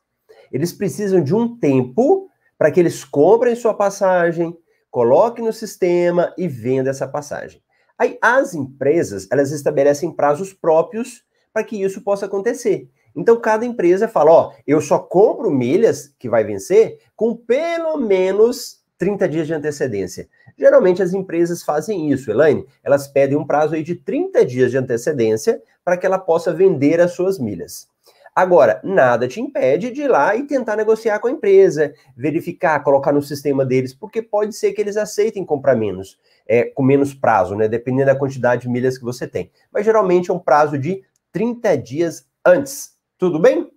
eles 0.51 0.71
precisam 0.71 1.23
de 1.23 1.33
um 1.33 1.57
tempo 1.57 2.29
para 2.57 2.69
que 2.69 2.79
eles 2.79 3.03
comprem 3.03 3.55
sua 3.55 3.73
passagem, 3.73 4.55
coloquem 4.91 5.43
no 5.43 5.51
sistema 5.51 6.33
e 6.37 6.47
vendam 6.47 6.91
essa 6.91 7.07
passagem. 7.07 7.61
Aí 7.97 8.17
as 8.21 8.53
empresas, 8.53 9.27
elas 9.31 9.51
estabelecem 9.51 10.11
prazos 10.11 10.53
próprios 10.53 11.23
para 11.51 11.63
que 11.63 11.81
isso 11.81 12.01
possa 12.01 12.25
acontecer. 12.25 12.89
Então 13.15 13.39
cada 13.39 13.65
empresa 13.65 14.07
fala, 14.07 14.31
ó, 14.31 14.53
eu 14.65 14.79
só 14.81 14.99
compro 14.99 15.51
milhas 15.51 16.13
que 16.17 16.29
vai 16.29 16.43
vencer 16.43 16.99
com 17.15 17.35
pelo 17.35 17.97
menos 17.97 18.81
30 18.97 19.27
dias 19.27 19.47
de 19.47 19.53
antecedência. 19.53 20.29
Geralmente 20.57 21.01
as 21.01 21.13
empresas 21.13 21.63
fazem 21.63 22.11
isso, 22.11 22.29
Elaine. 22.29 22.65
Elas 22.83 23.07
pedem 23.07 23.37
um 23.37 23.45
prazo 23.45 23.73
aí 23.73 23.83
de 23.83 23.95
30 23.95 24.45
dias 24.45 24.69
de 24.71 24.77
antecedência 24.77 25.61
para 25.83 25.97
que 25.97 26.05
ela 26.05 26.19
possa 26.19 26.53
vender 26.53 27.01
as 27.01 27.11
suas 27.13 27.39
milhas. 27.39 27.87
Agora, 28.33 28.79
nada 28.81 29.27
te 29.27 29.41
impede 29.41 29.91
de 29.91 30.03
ir 30.03 30.07
lá 30.07 30.35
e 30.35 30.43
tentar 30.47 30.77
negociar 30.77 31.19
com 31.19 31.27
a 31.27 31.31
empresa, 31.31 31.93
verificar, 32.15 32.81
colocar 32.81 33.11
no 33.11 33.21
sistema 33.21 33.65
deles, 33.65 33.93
porque 33.93 34.21
pode 34.21 34.55
ser 34.55 34.71
que 34.71 34.79
eles 34.79 34.95
aceitem 34.95 35.43
comprar 35.43 35.75
menos, 35.75 36.17
é, 36.47 36.63
com 36.63 36.81
menos 36.81 37.13
prazo, 37.13 37.55
né? 37.55 37.67
Dependendo 37.67 38.05
da 38.05 38.15
quantidade 38.15 38.61
de 38.61 38.69
milhas 38.69 38.97
que 38.97 39.03
você 39.03 39.27
tem. 39.27 39.51
Mas 39.71 39.83
geralmente 39.83 40.31
é 40.31 40.33
um 40.33 40.39
prazo 40.39 40.77
de 40.77 41.03
30 41.33 41.77
dias 41.77 42.25
antes. 42.45 42.95
Tudo 43.21 43.37
bem? 43.37 43.71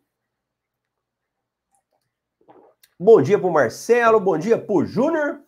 Bom 2.99 3.21
dia 3.21 3.39
para 3.39 3.47
o 3.47 3.53
Marcelo, 3.53 4.19
bom 4.19 4.39
dia 4.39 4.57
para 4.57 4.75
o 4.75 4.87
Júnior. 4.87 5.41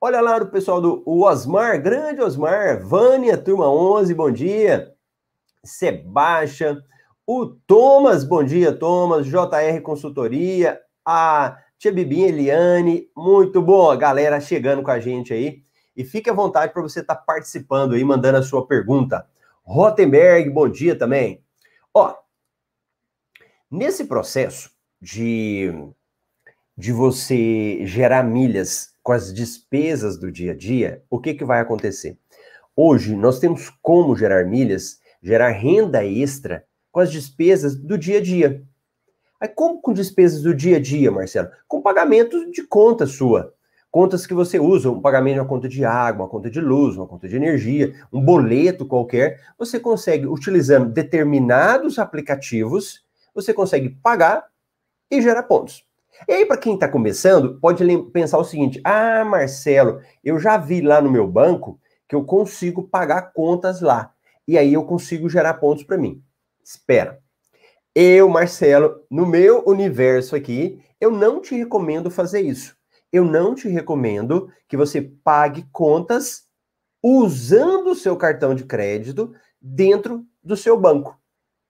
Olha 0.00 0.20
lá 0.20 0.38
o 0.38 0.50
pessoal 0.50 0.80
do 0.80 1.04
Osmar, 1.06 1.80
grande 1.80 2.20
Osmar, 2.20 2.84
Vânia, 2.84 3.38
turma 3.38 3.70
11, 3.70 4.12
bom 4.12 4.28
dia. 4.32 4.92
Sebastião, 5.62 6.82
o 7.24 7.46
Thomas, 7.46 8.24
bom 8.24 8.42
dia, 8.42 8.72
Thomas, 8.72 9.24
JR 9.24 9.80
Consultoria, 9.84 10.80
a 11.04 11.56
Tia 11.78 11.92
Bibinha 11.92 12.26
Eliane, 12.26 13.08
muito 13.16 13.62
bom, 13.62 13.96
galera 13.96 14.40
chegando 14.40 14.82
com 14.82 14.90
a 14.90 14.98
gente 14.98 15.32
aí. 15.32 15.62
E 15.96 16.02
fique 16.02 16.28
à 16.28 16.32
vontade 16.32 16.72
para 16.72 16.82
você 16.82 17.02
estar 17.02 17.14
tá 17.14 17.22
participando 17.24 17.94
aí, 17.94 18.02
mandando 18.02 18.38
a 18.38 18.42
sua 18.42 18.66
pergunta. 18.66 19.24
Rotenberg, 19.62 20.50
bom 20.50 20.68
dia 20.68 20.98
também. 20.98 21.40
Ó, 21.94 22.16
nesse 23.74 24.04
processo 24.04 24.70
de, 25.00 25.72
de 26.78 26.92
você 26.92 27.84
gerar 27.84 28.22
milhas 28.22 28.94
com 29.02 29.12
as 29.12 29.34
despesas 29.34 30.16
do 30.16 30.30
dia 30.30 30.52
a 30.52 30.56
dia, 30.56 31.02
o 31.10 31.18
que, 31.18 31.34
que 31.34 31.44
vai 31.44 31.60
acontecer? 31.60 32.16
Hoje, 32.76 33.14
nós 33.16 33.38
temos 33.38 33.70
como 33.82 34.16
gerar 34.16 34.44
milhas, 34.46 35.00
gerar 35.22 35.50
renda 35.50 36.04
extra 36.04 36.64
com 36.90 37.00
as 37.00 37.10
despesas 37.10 37.74
do 37.74 37.98
dia 37.98 38.18
a 38.18 38.22
dia. 38.22 38.62
Aí, 39.40 39.48
como 39.48 39.80
com 39.80 39.92
despesas 39.92 40.42
do 40.42 40.54
dia 40.54 40.76
a 40.76 40.80
dia, 40.80 41.10
Marcelo? 41.10 41.50
Com 41.66 41.82
pagamentos 41.82 42.50
de 42.52 42.62
conta 42.62 43.06
sua. 43.06 43.52
Contas 43.90 44.26
que 44.26 44.34
você 44.34 44.58
usa, 44.58 44.90
um 44.90 45.00
pagamento 45.00 45.34
de 45.34 45.40
uma 45.40 45.46
conta 45.46 45.68
de 45.68 45.84
água, 45.84 46.24
uma 46.24 46.30
conta 46.30 46.50
de 46.50 46.60
luz, 46.60 46.96
uma 46.96 47.06
conta 47.06 47.28
de 47.28 47.36
energia, 47.36 47.94
um 48.12 48.20
boleto 48.20 48.86
qualquer, 48.86 49.40
você 49.56 49.78
consegue, 49.78 50.26
utilizando 50.26 50.90
determinados 50.90 51.98
aplicativos, 51.98 53.03
você 53.34 53.52
consegue 53.52 53.88
pagar 53.88 54.46
e 55.10 55.20
gerar 55.20 55.42
pontos. 55.44 55.84
E 56.28 56.32
aí, 56.32 56.46
para 56.46 56.56
quem 56.56 56.74
está 56.74 56.88
começando, 56.88 57.58
pode 57.60 57.84
pensar 58.12 58.38
o 58.38 58.44
seguinte: 58.44 58.80
ah, 58.84 59.24
Marcelo, 59.24 60.00
eu 60.22 60.38
já 60.38 60.56
vi 60.56 60.80
lá 60.80 61.00
no 61.00 61.10
meu 61.10 61.26
banco 61.26 61.80
que 62.08 62.14
eu 62.14 62.24
consigo 62.24 62.84
pagar 62.84 63.32
contas 63.32 63.80
lá. 63.80 64.12
e 64.46 64.58
aí 64.58 64.74
eu 64.74 64.84
consigo 64.84 65.28
gerar 65.28 65.54
pontos 65.54 65.84
para 65.84 65.96
mim. 65.96 66.22
Espera. 66.62 67.18
Eu, 67.94 68.28
Marcelo, 68.28 69.04
no 69.10 69.26
meu 69.26 69.64
universo 69.66 70.36
aqui, 70.36 70.82
eu 71.00 71.10
não 71.10 71.40
te 71.40 71.54
recomendo 71.54 72.10
fazer 72.10 72.40
isso. 72.40 72.76
Eu 73.12 73.24
não 73.24 73.54
te 73.54 73.68
recomendo 73.68 74.50
que 74.68 74.76
você 74.76 75.00
pague 75.00 75.64
contas 75.72 76.48
usando 77.02 77.92
o 77.92 77.94
seu 77.94 78.16
cartão 78.16 78.54
de 78.54 78.64
crédito 78.64 79.32
dentro 79.60 80.26
do 80.42 80.56
seu 80.56 80.78
banco. 80.78 81.18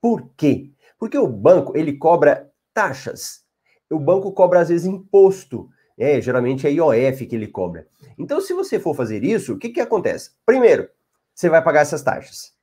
Por 0.01 0.31
quê? 0.37 0.73
Porque 1.05 1.19
o 1.19 1.27
banco, 1.27 1.77
ele 1.77 1.99
cobra 1.99 2.51
taxas. 2.73 3.45
O 3.91 3.99
banco 3.99 4.33
cobra, 4.33 4.61
às 4.61 4.71
vezes, 4.71 4.87
imposto. 4.87 5.69
É, 5.99 6.19
geralmente 6.19 6.67
é 6.67 6.73
IOF 6.73 7.27
que 7.27 7.37
ele 7.37 7.47
cobra. 7.47 7.87
Então, 8.17 8.41
se 8.41 8.55
você 8.55 8.81
for 8.81 8.95
fazer 8.97 9.23
isso, 9.23 9.53
o 9.53 9.59
que, 9.59 9.69
que 9.69 9.83
acontece? 9.83 10.31
Primeiro, 10.47 10.89
você 11.35 11.51
vai 11.51 11.63
pagar 11.63 11.83
essas 11.83 12.03
taxas. 12.03 12.55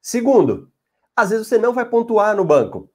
Segundo, 0.00 0.72
às 1.14 1.28
vezes 1.28 1.46
você 1.46 1.58
não 1.58 1.74
vai 1.74 1.84
pontuar 1.84 2.34
no 2.34 2.46
banco. 2.46 2.90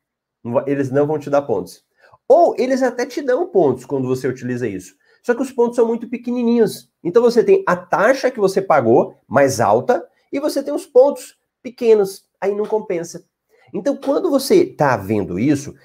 Eles 0.65 0.89
não 0.89 1.05
vão 1.05 1.19
te 1.19 1.29
dar 1.29 1.43
pontos. 1.43 1.85
Ou 2.27 2.55
eles 2.57 2.81
até 2.81 3.05
te 3.05 3.21
dão 3.21 3.45
pontos 3.45 3.85
quando 3.85 4.07
você 4.07 4.27
utiliza 4.27 4.67
isso. 4.67 4.95
Só 5.21 5.35
que 5.35 5.43
os 5.43 5.51
pontos 5.51 5.75
são 5.75 5.85
muito 5.85 6.09
pequenininhos. 6.09 6.91
Então 7.03 7.21
você 7.21 7.43
tem 7.43 7.63
a 7.67 7.75
taxa 7.75 8.31
que 8.31 8.39
você 8.39 8.63
pagou 8.63 9.15
mais 9.27 9.59
alta 9.59 10.03
e 10.33 10.39
você 10.39 10.63
tem 10.63 10.73
os 10.73 10.87
pontos 10.87 11.37
pequenos. 11.61 12.25
Aí 12.41 12.55
não 12.55 12.65
compensa. 12.65 13.26
Então, 13.73 13.95
quando 13.95 14.29
você 14.29 14.63
está 14.63 14.95
vendo 14.97 15.39
isso, 15.39 15.75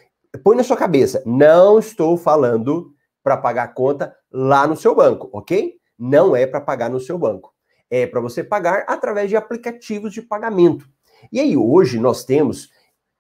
põe 0.43 0.57
na 0.57 0.65
sua 0.65 0.77
cabeça: 0.77 1.23
não 1.27 1.79
estou 1.79 2.17
falando 2.17 2.93
para 3.23 3.37
pagar 3.37 3.65
a 3.65 3.69
conta 3.69 4.15
lá 4.31 4.67
no 4.67 4.77
seu 4.77 4.95
banco, 4.95 5.29
ok? 5.33 5.75
Não 5.99 6.35
é 6.35 6.47
para 6.47 6.61
pagar 6.61 6.91
no 6.91 7.01
seu 7.01 7.19
banco. 7.19 7.53
É 7.91 8.07
para 8.07 8.21
você 8.21 8.43
pagar 8.43 8.85
através 8.89 9.29
de 9.29 9.37
aplicativos 9.37 10.13
de 10.13 10.23
pagamento. 10.23 10.89
E 11.31 11.39
aí, 11.39 11.57
hoje, 11.57 11.99
nós 11.99 12.25
temos 12.25 12.71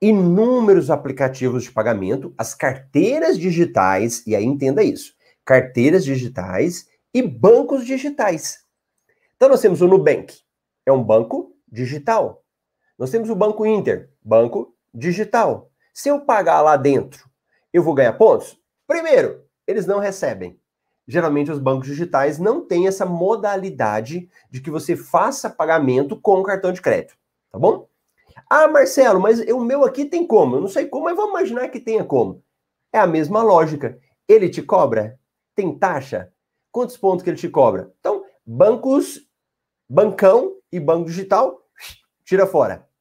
inúmeros 0.00 0.90
aplicativos 0.90 1.64
de 1.64 1.70
pagamento, 1.70 2.34
as 2.36 2.54
carteiras 2.54 3.38
digitais, 3.38 4.26
e 4.26 4.34
aí 4.34 4.44
entenda 4.44 4.82
isso: 4.82 5.14
carteiras 5.44 6.04
digitais 6.04 6.86
e 7.14 7.22
bancos 7.22 7.84
digitais. 7.84 8.64
Então, 9.36 9.48
nós 9.48 9.60
temos 9.60 9.80
o 9.82 9.86
Nubank, 9.88 10.34
é 10.86 10.92
um 10.92 11.02
banco 11.02 11.54
digital. 11.70 12.41
Nós 13.02 13.10
temos 13.10 13.28
o 13.28 13.34
Banco 13.34 13.66
Inter, 13.66 14.10
banco 14.24 14.76
digital. 14.94 15.72
Se 15.92 16.08
eu 16.08 16.20
pagar 16.20 16.60
lá 16.60 16.76
dentro, 16.76 17.28
eu 17.72 17.82
vou 17.82 17.94
ganhar 17.94 18.12
pontos? 18.12 18.56
Primeiro, 18.86 19.42
eles 19.66 19.86
não 19.86 19.98
recebem. 19.98 20.56
Geralmente 21.04 21.50
os 21.50 21.58
bancos 21.58 21.88
digitais 21.88 22.38
não 22.38 22.64
têm 22.64 22.86
essa 22.86 23.04
modalidade 23.04 24.30
de 24.48 24.60
que 24.60 24.70
você 24.70 24.94
faça 24.94 25.50
pagamento 25.50 26.16
com 26.16 26.38
o 26.38 26.42
cartão 26.44 26.72
de 26.72 26.80
crédito, 26.80 27.16
tá 27.50 27.58
bom? 27.58 27.88
Ah, 28.48 28.68
Marcelo, 28.68 29.18
mas 29.18 29.40
o 29.48 29.64
meu 29.64 29.82
aqui 29.84 30.04
tem 30.04 30.24
como? 30.24 30.54
Eu 30.54 30.60
não 30.60 30.68
sei 30.68 30.86
como, 30.86 31.06
mas 31.06 31.16
vamos 31.16 31.32
imaginar 31.32 31.66
que 31.70 31.80
tenha 31.80 32.04
como. 32.04 32.40
É 32.92 33.00
a 33.00 33.06
mesma 33.08 33.42
lógica. 33.42 33.98
Ele 34.28 34.48
te 34.48 34.62
cobra? 34.62 35.18
Tem 35.56 35.76
taxa? 35.76 36.32
Quantos 36.70 36.96
pontos 36.96 37.24
que 37.24 37.30
ele 37.30 37.36
te 37.36 37.48
cobra? 37.48 37.92
Então, 37.98 38.24
bancos, 38.46 39.28
bancão 39.88 40.54
e 40.70 40.78
banco 40.78 41.06
digital, 41.06 41.66
tira 42.24 42.46
fora. 42.46 42.91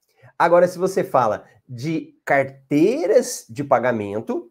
Agora, 0.41 0.67
se 0.67 0.79
você 0.79 1.03
fala 1.03 1.43
de 1.69 2.15
carteiras 2.25 3.45
de 3.47 3.63
pagamento, 3.63 4.49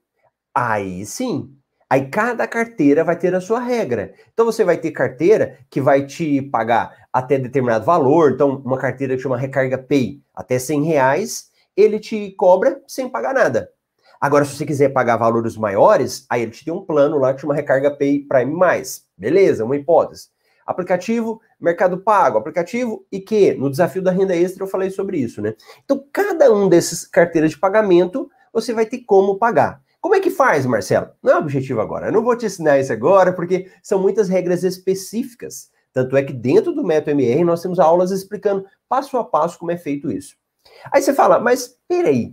aí 0.54 1.04
sim. 1.04 1.52
Aí 1.90 2.08
cada 2.08 2.46
carteira 2.46 3.02
vai 3.02 3.18
ter 3.18 3.34
a 3.34 3.40
sua 3.40 3.58
regra. 3.58 4.14
Então 4.32 4.46
você 4.46 4.62
vai 4.62 4.78
ter 4.78 4.92
carteira 4.92 5.58
que 5.68 5.80
vai 5.80 6.06
te 6.06 6.42
pagar 6.42 7.08
até 7.12 7.36
determinado 7.40 7.84
valor. 7.84 8.30
Então, 8.30 8.62
uma 8.64 8.78
carteira 8.78 9.16
que 9.16 9.22
chama 9.22 9.36
Recarga 9.36 9.76
Pay, 9.78 10.22
até 10.32 10.60
100 10.60 10.84
reais, 10.84 11.50
ele 11.76 11.98
te 11.98 12.30
cobra 12.38 12.80
sem 12.86 13.08
pagar 13.08 13.34
nada. 13.34 13.68
Agora, 14.20 14.44
se 14.44 14.54
você 14.54 14.64
quiser 14.64 14.90
pagar 14.90 15.16
valores 15.16 15.56
maiores, 15.56 16.24
aí 16.30 16.42
ele 16.42 16.52
te 16.52 16.64
tem 16.64 16.72
um 16.72 16.84
plano 16.84 17.18
lá 17.18 17.34
que 17.34 17.40
chama 17.40 17.52
Recarga 17.52 17.90
Pay 17.90 18.28
Prime+. 18.28 18.54
Beleza, 19.18 19.64
uma 19.64 19.74
hipótese. 19.74 20.28
Aplicativo, 20.70 21.40
Mercado 21.58 21.98
Pago, 21.98 22.38
aplicativo 22.38 23.04
e 23.10 23.18
que 23.18 23.54
no 23.54 23.68
desafio 23.68 24.00
da 24.00 24.12
renda 24.12 24.36
extra 24.36 24.62
eu 24.62 24.68
falei 24.68 24.88
sobre 24.88 25.18
isso, 25.18 25.42
né? 25.42 25.54
Então, 25.84 26.04
cada 26.12 26.52
um 26.52 26.68
desses 26.68 27.04
carteiras 27.04 27.50
de 27.50 27.58
pagamento, 27.58 28.30
você 28.52 28.72
vai 28.72 28.86
ter 28.86 29.00
como 29.00 29.36
pagar. 29.36 29.82
Como 30.00 30.14
é 30.14 30.20
que 30.20 30.30
faz, 30.30 30.64
Marcelo? 30.64 31.10
Não 31.20 31.32
é 31.32 31.36
objetivo 31.36 31.80
agora. 31.80 32.06
Eu 32.06 32.12
não 32.12 32.22
vou 32.22 32.36
te 32.36 32.46
ensinar 32.46 32.78
isso 32.78 32.92
agora, 32.92 33.32
porque 33.32 33.68
são 33.82 34.00
muitas 34.00 34.28
regras 34.28 34.62
específicas. 34.62 35.70
Tanto 35.92 36.16
é 36.16 36.22
que 36.22 36.32
dentro 36.32 36.72
do 36.72 36.84
Método 36.84 37.10
MR 37.10 37.42
nós 37.42 37.60
temos 37.60 37.80
aulas 37.80 38.12
explicando 38.12 38.64
passo 38.88 39.18
a 39.18 39.24
passo 39.24 39.58
como 39.58 39.72
é 39.72 39.76
feito 39.76 40.10
isso. 40.10 40.36
Aí 40.92 41.02
você 41.02 41.12
fala, 41.12 41.40
mas 41.40 41.76
peraí, 41.88 42.32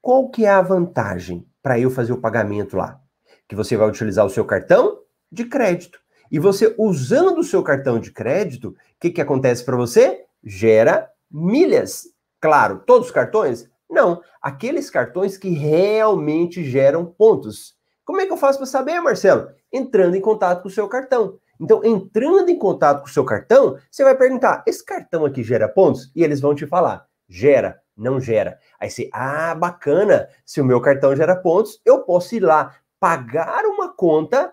qual 0.00 0.30
que 0.30 0.44
é 0.44 0.50
a 0.50 0.62
vantagem 0.62 1.44
para 1.60 1.78
eu 1.78 1.90
fazer 1.90 2.12
o 2.12 2.20
pagamento 2.20 2.76
lá? 2.76 3.00
Que 3.48 3.56
você 3.56 3.76
vai 3.76 3.88
utilizar 3.88 4.24
o 4.24 4.30
seu 4.30 4.44
cartão 4.44 5.00
de 5.30 5.44
crédito. 5.44 6.00
E 6.30 6.38
você, 6.38 6.74
usando 6.78 7.38
o 7.38 7.44
seu 7.44 7.62
cartão 7.62 7.98
de 7.98 8.12
crédito, 8.12 8.68
o 8.68 8.74
que, 9.00 9.10
que 9.10 9.20
acontece 9.20 9.64
para 9.64 9.76
você? 9.76 10.24
Gera 10.44 11.10
milhas. 11.30 12.08
Claro, 12.40 12.82
todos 12.86 13.08
os 13.08 13.12
cartões? 13.12 13.68
Não. 13.88 14.20
Aqueles 14.40 14.90
cartões 14.90 15.36
que 15.36 15.48
realmente 15.48 16.64
geram 16.64 17.04
pontos. 17.06 17.74
Como 18.04 18.20
é 18.20 18.26
que 18.26 18.32
eu 18.32 18.36
faço 18.36 18.58
para 18.58 18.66
saber, 18.66 19.00
Marcelo? 19.00 19.48
Entrando 19.72 20.14
em 20.14 20.20
contato 20.20 20.62
com 20.62 20.68
o 20.68 20.72
seu 20.72 20.88
cartão. 20.88 21.38
Então, 21.60 21.84
entrando 21.84 22.48
em 22.50 22.58
contato 22.58 23.00
com 23.00 23.08
o 23.08 23.12
seu 23.12 23.24
cartão, 23.24 23.78
você 23.90 24.04
vai 24.04 24.16
perguntar: 24.16 24.62
esse 24.66 24.84
cartão 24.84 25.24
aqui 25.24 25.42
gera 25.42 25.68
pontos? 25.68 26.10
E 26.14 26.22
eles 26.22 26.40
vão 26.40 26.54
te 26.54 26.66
falar: 26.66 27.06
gera, 27.28 27.80
não 27.96 28.20
gera. 28.20 28.58
Aí 28.80 28.88
você, 28.88 29.10
ah, 29.12 29.54
bacana, 29.54 30.28
se 30.46 30.60
o 30.60 30.64
meu 30.64 30.80
cartão 30.80 31.14
gera 31.16 31.34
pontos, 31.34 31.80
eu 31.84 32.02
posso 32.02 32.34
ir 32.34 32.40
lá 32.40 32.76
pagar 33.00 33.64
uma 33.64 33.88
conta 33.92 34.52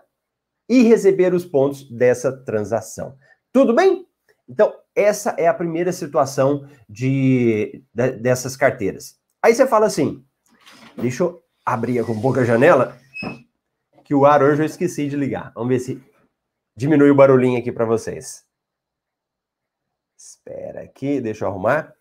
e 0.68 0.82
receber 0.82 1.32
os 1.32 1.44
pontos 1.44 1.88
dessa 1.90 2.32
transação. 2.32 3.16
Tudo 3.52 3.74
bem? 3.74 4.06
Então, 4.48 4.72
essa 4.94 5.30
é 5.38 5.46
a 5.46 5.54
primeira 5.54 5.92
situação 5.92 6.68
de, 6.88 7.82
de 7.94 8.12
dessas 8.12 8.56
carteiras. 8.56 9.18
Aí 9.42 9.54
você 9.54 9.66
fala 9.66 9.86
assim: 9.86 10.24
deixa 10.96 11.24
eu 11.24 11.42
abrir 11.64 12.04
com 12.04 12.20
pouca 12.20 12.44
janela, 12.44 12.96
que 14.04 14.14
o 14.14 14.24
ar 14.24 14.42
hoje 14.42 14.62
eu 14.62 14.66
esqueci 14.66 15.08
de 15.08 15.16
ligar. 15.16 15.52
Vamos 15.54 15.68
ver 15.68 15.80
se 15.80 16.02
diminui 16.76 17.10
o 17.10 17.14
barulhinho 17.14 17.58
aqui 17.58 17.72
para 17.72 17.84
vocês. 17.84 18.44
Espera 20.16 20.82
aqui, 20.82 21.20
deixa 21.20 21.44
eu 21.44 21.48
arrumar. 21.48 21.92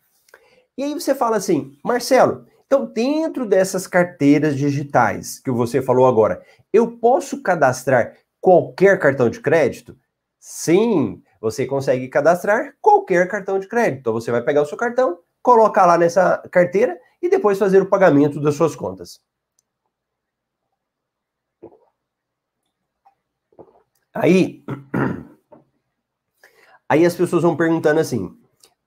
E 0.78 0.84
aí 0.84 0.94
você 0.94 1.16
fala 1.16 1.38
assim, 1.38 1.78
Marcelo, 1.84 2.46
então 2.66 2.86
dentro 2.86 3.46
dessas 3.46 3.88
carteiras 3.88 4.58
digitais 4.58 5.40
que 5.40 5.50
você 5.50 5.82
falou 5.82 6.06
agora, 6.06 6.44
eu 6.72 6.98
posso 6.98 7.42
cadastrar 7.42 8.16
qualquer 8.46 9.00
cartão 9.00 9.28
de 9.28 9.42
crédito? 9.42 9.98
Sim, 10.40 11.24
você 11.42 11.66
consegue 11.66 12.08
cadastrar 12.08 12.76
qualquer 12.80 13.28
cartão 13.28 13.58
de 13.58 13.68
crédito. 13.68 14.02
Então 14.02 14.14
você 14.14 14.30
vai 14.30 14.44
pegar 14.44 14.62
o 14.62 14.66
seu 14.68 14.78
cartão, 14.78 15.18
colocar 15.42 15.88
lá 15.88 15.98
nessa 15.98 16.38
carteira 16.52 16.96
e 17.20 17.28
depois 17.28 17.58
fazer 17.58 17.82
o 17.82 17.88
pagamento 17.88 18.40
das 18.40 18.54
suas 18.54 18.76
contas. 18.76 19.20
Aí, 24.14 24.64
aí 26.88 27.04
as 27.04 27.16
pessoas 27.16 27.42
vão 27.42 27.58
perguntando 27.58 28.00
assim: 28.00 28.32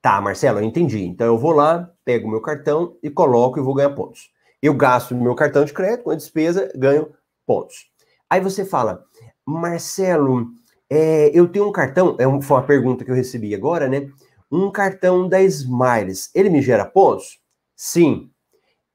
tá, 0.01 0.21
Marcelo, 0.21 0.61
eu 0.61 0.65
entendi. 0.65 1.03
Então 1.05 1.27
eu 1.27 1.37
vou 1.37 1.51
lá, 1.51 1.93
pego 2.05 2.29
o 2.29 2.31
meu 2.31 2.41
cartão 2.41 2.97
e 3.03 3.11
coloco 3.11 3.59
e 3.59 3.63
vou 3.63 3.75
ganhar 3.75 3.91
pontos. 3.91 4.31
Eu 4.63 4.73
gasto 4.73 5.17
meu 5.17 5.35
cartão 5.35 5.65
de 5.65 5.73
crédito, 5.73 6.05
com 6.05 6.11
a 6.13 6.15
despesa, 6.15 6.71
ganho 6.77 7.13
pontos. 7.45 7.91
Aí 8.31 8.41
você 8.41 8.65
fala, 8.65 9.05
Marcelo, 9.49 10.51
é, 10.91 11.31
eu 11.33 11.49
tenho 11.49 11.69
um 11.69 11.73
cartão, 11.73 12.17
é 12.19 12.27
uma, 12.27 12.43
foi 12.43 12.59
uma 12.59 12.67
pergunta 12.67 13.05
que 13.05 13.11
eu 13.11 13.15
recebi 13.15 13.55
agora, 13.55 13.89
né? 13.89 14.11
Um 14.51 14.71
cartão 14.71 15.27
da 15.27 15.41
Smiles, 15.43 16.31
ele 16.35 16.51
me 16.51 16.61
gera 16.61 16.85
pontos? 16.85 17.41
Sim. 17.75 18.31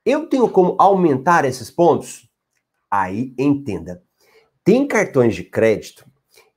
Eu 0.05 0.27
tenho 0.27 0.47
como 0.49 0.75
aumentar 0.77 1.45
esses 1.45 1.71
pontos? 1.71 2.29
Aí 2.89 3.33
entenda. 3.37 4.03
Tem 4.63 4.87
cartões 4.87 5.35
de 5.35 5.43
crédito 5.43 6.05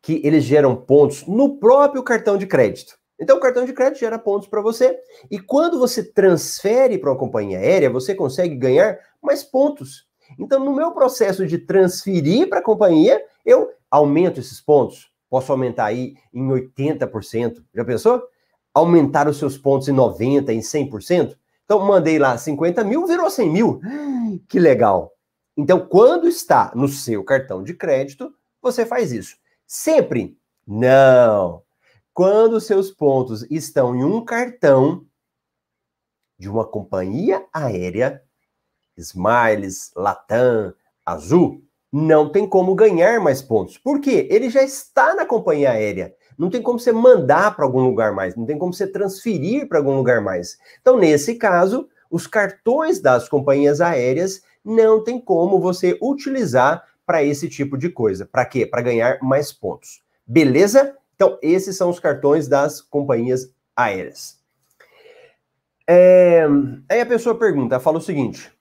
que 0.03 0.21
eles 0.23 0.45
geram 0.45 0.77
pontos 0.77 1.27
no 1.27 1.59
próprio 1.59 2.03
cartão 2.03 2.37
de 2.37 2.47
crédito. 2.47 2.99
Então, 3.19 3.39
o 3.39 3.41
cartão 3.41 3.65
de 3.65 3.73
crédito 3.73 4.01
gera 4.01 4.19
pontos 4.19 4.47
para 4.47 4.61
você. 4.61 4.99
E 5.31 5.39
quando 5.39 5.79
você 5.79 6.05
transfere 6.05 6.99
para 6.99 7.11
uma 7.11 7.19
companhia 7.19 7.59
aérea, 7.59 7.89
você 7.89 8.15
consegue 8.15 8.55
ganhar 8.57 8.99
mais 9.23 9.43
pontos. 9.43 10.07
Então, 10.39 10.63
no 10.63 10.75
meu 10.75 10.93
processo 10.93 11.47
de 11.47 11.59
transferir 11.59 12.49
para 12.49 12.59
a 12.59 12.63
companhia, 12.63 13.25
eu 13.45 13.71
aumento 13.91 14.41
esses 14.41 14.61
pontos. 14.61 15.11
Posso 15.29 15.53
aumentar 15.53 15.87
aí 15.87 16.17
em 16.33 16.47
80%. 16.49 17.65
Já 17.75 17.85
pensou? 17.85 18.23
Aumentar 18.73 19.29
os 19.29 19.39
seus 19.39 19.57
pontos 19.57 19.89
em 19.89 19.95
90%, 19.95 20.49
em 20.51 20.61
100%? 20.61 21.37
Então, 21.65 21.85
mandei 21.85 22.19
lá 22.19 22.39
50 22.39 22.85
mil, 22.85 23.07
virou 23.07 23.29
100 23.29 23.51
mil. 23.51 23.81
Que 24.49 24.59
legal. 24.59 25.13
Então, 25.57 25.81
quando 25.87 26.29
está 26.29 26.71
no 26.75 26.87
seu 26.87 27.25
cartão 27.25 27.63
de 27.63 27.75
crédito, 27.75 28.33
você 28.63 28.87
faz 28.87 29.11
isso. 29.11 29.37
Sempre? 29.67 30.39
Não. 30.67 31.63
Quando 32.13 32.61
seus 32.61 32.91
pontos 32.91 33.45
estão 33.51 33.95
em 33.95 34.05
um 34.05 34.25
cartão, 34.25 35.05
de 36.39 36.49
uma 36.49 36.67
companhia 36.67 37.47
aérea, 37.53 38.23
Smiles, 38.97 39.91
Latam, 39.95 40.75
Azul, 41.05 41.63
não 41.93 42.29
tem 42.29 42.49
como 42.49 42.75
ganhar 42.75 43.21
mais 43.21 43.41
pontos. 43.41 43.79
Por 43.79 44.01
quê? 44.01 44.27
Ele 44.31 44.51
já 44.51 44.63
está 44.63 45.15
na 45.15 45.25
companhia 45.25 45.71
aérea. 45.71 46.15
Não 46.39 46.51
tem 46.51 46.61
como 46.61 46.79
você 46.79 46.93
mandar 46.93 47.57
para 47.57 47.65
algum 47.65 47.81
lugar 47.81 48.13
mais, 48.13 48.37
não 48.37 48.45
tem 48.45 48.59
como 48.59 48.73
você 48.73 48.87
transferir 48.87 49.69
para 49.69 49.79
algum 49.79 49.97
lugar 49.97 50.21
mais. 50.21 50.59
Então, 50.81 50.99
nesse 50.99 51.37
caso, 51.37 51.89
os 52.11 52.27
cartões 52.27 53.01
das 53.01 53.29
companhias 53.29 53.81
aéreas 53.81 54.43
não 54.65 55.03
tem 55.03 55.19
como 55.19 55.61
você 55.61 55.97
utilizar 56.03 56.85
para 57.07 57.23
esse 57.23 57.49
tipo 57.49 57.79
de 57.79 57.89
coisa. 57.89 58.27
Para 58.27 58.45
quê? 58.45 58.67
Para 58.67 58.83
ganhar 58.83 59.19
mais 59.23 59.53
pontos. 59.53 60.03
Beleza? 60.27 60.97
Então, 61.15 61.39
esses 61.41 61.77
são 61.77 61.89
os 61.89 62.01
cartões 62.01 62.49
das 62.49 62.83
companhias 62.83 63.51
aéreas. 63.75 64.39
É... 65.89 66.45
Aí 66.89 67.01
a 67.01 67.07
pessoa 67.07 67.39
pergunta, 67.39 67.79
fala 67.79 67.99
o 67.99 68.03
seguinte: 68.03 68.53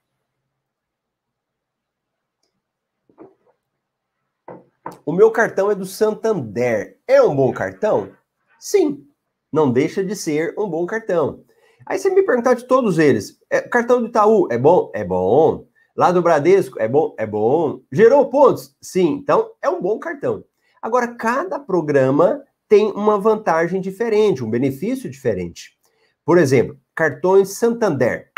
O 5.06 5.12
meu 5.12 5.32
cartão 5.32 5.72
é 5.72 5.75
do 5.75 5.86
Santander. 5.86 7.00
É 7.08 7.22
um 7.22 7.36
bom 7.36 7.51
cartão? 7.51 8.12
Sim, 8.60 9.06
não 9.51 9.72
deixa 9.72 10.04
de 10.04 10.15
ser 10.15 10.54
um 10.58 10.70
bom 10.70 10.86
cartão. 10.86 11.44
Aí 11.86 12.00
você 12.00 12.10
me 12.10 12.24
perguntar 12.24 12.56
de 12.56 12.65
todos 12.65 12.98
eles: 12.98 13.39
é, 13.50 13.62
cartão 13.62 14.01
do 14.01 14.08
Itaú 14.08 14.48
é 14.51 14.58
bom? 14.58 14.92
É 14.94 15.04
bom. 15.04 15.68
Lá 15.96 16.12
do 16.12 16.22
Bradesco 16.22 16.80
é 16.80 16.88
bom? 16.88 17.15
É 17.18 17.25
bom. 17.25 17.80
Gerou 17.92 18.30
pontos? 18.30 18.75
Sim, 18.82 19.20
então 19.22 19.51
é 19.62 19.70
um 19.70 19.82
bom 19.82 19.98
cartão. 19.98 20.44
Agora, 20.82 21.15
cada 21.15 21.58
programa 21.58 22.44
tem 22.68 22.92
uma 22.92 23.18
vantagem 23.18 23.80
diferente, 23.80 24.44
um 24.44 24.50
benefício 24.50 25.10
diferente. 25.10 25.77
Por 26.25 26.38
exemplo, 26.38 26.77
cartões 26.94 27.58
Santander. 27.58 28.32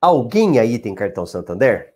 Alguém 0.00 0.58
aí 0.58 0.78
tem 0.78 0.94
cartão 0.94 1.24
Santander? 1.26 1.94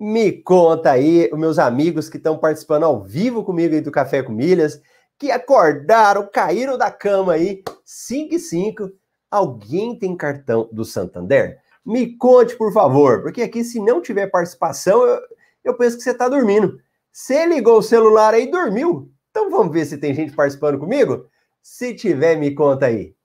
Me 0.00 0.30
conta 0.30 0.92
aí, 0.92 1.28
meus 1.32 1.58
amigos 1.58 2.08
que 2.08 2.18
estão 2.18 2.38
participando 2.38 2.84
ao 2.84 3.02
vivo 3.02 3.42
comigo 3.42 3.74
aí 3.74 3.80
do 3.80 3.90
Café 3.90 4.22
com 4.22 4.30
Milhas, 4.30 4.80
que 5.18 5.30
acordaram, 5.32 6.28
caíram 6.32 6.78
da 6.78 6.88
cama 6.88 7.32
aí, 7.32 7.64
5 7.84 8.34
e 8.34 8.38
5. 8.38 8.90
Alguém 9.28 9.98
tem 9.98 10.16
cartão 10.16 10.68
do 10.70 10.84
Santander? 10.84 11.58
Me 11.84 12.16
conte, 12.16 12.54
por 12.54 12.72
favor, 12.72 13.22
porque 13.22 13.42
aqui, 13.42 13.64
se 13.64 13.80
não 13.80 14.00
tiver 14.00 14.28
participação, 14.28 15.02
eu, 15.04 15.20
eu 15.64 15.76
penso 15.76 15.96
que 15.96 16.02
você 16.04 16.12
está 16.12 16.28
dormindo. 16.28 16.78
Você 17.10 17.44
ligou 17.44 17.78
o 17.78 17.82
celular 17.82 18.34
aí 18.34 18.44
e 18.44 18.50
dormiu? 18.50 19.10
Então 19.30 19.50
vamos 19.50 19.72
ver 19.72 19.84
se 19.84 19.98
tem 19.98 20.14
gente 20.14 20.32
participando 20.32 20.78
comigo? 20.78 21.26
Se 21.60 21.92
tiver, 21.92 22.36
me 22.36 22.54
conta 22.54 22.86
aí. 22.86 23.16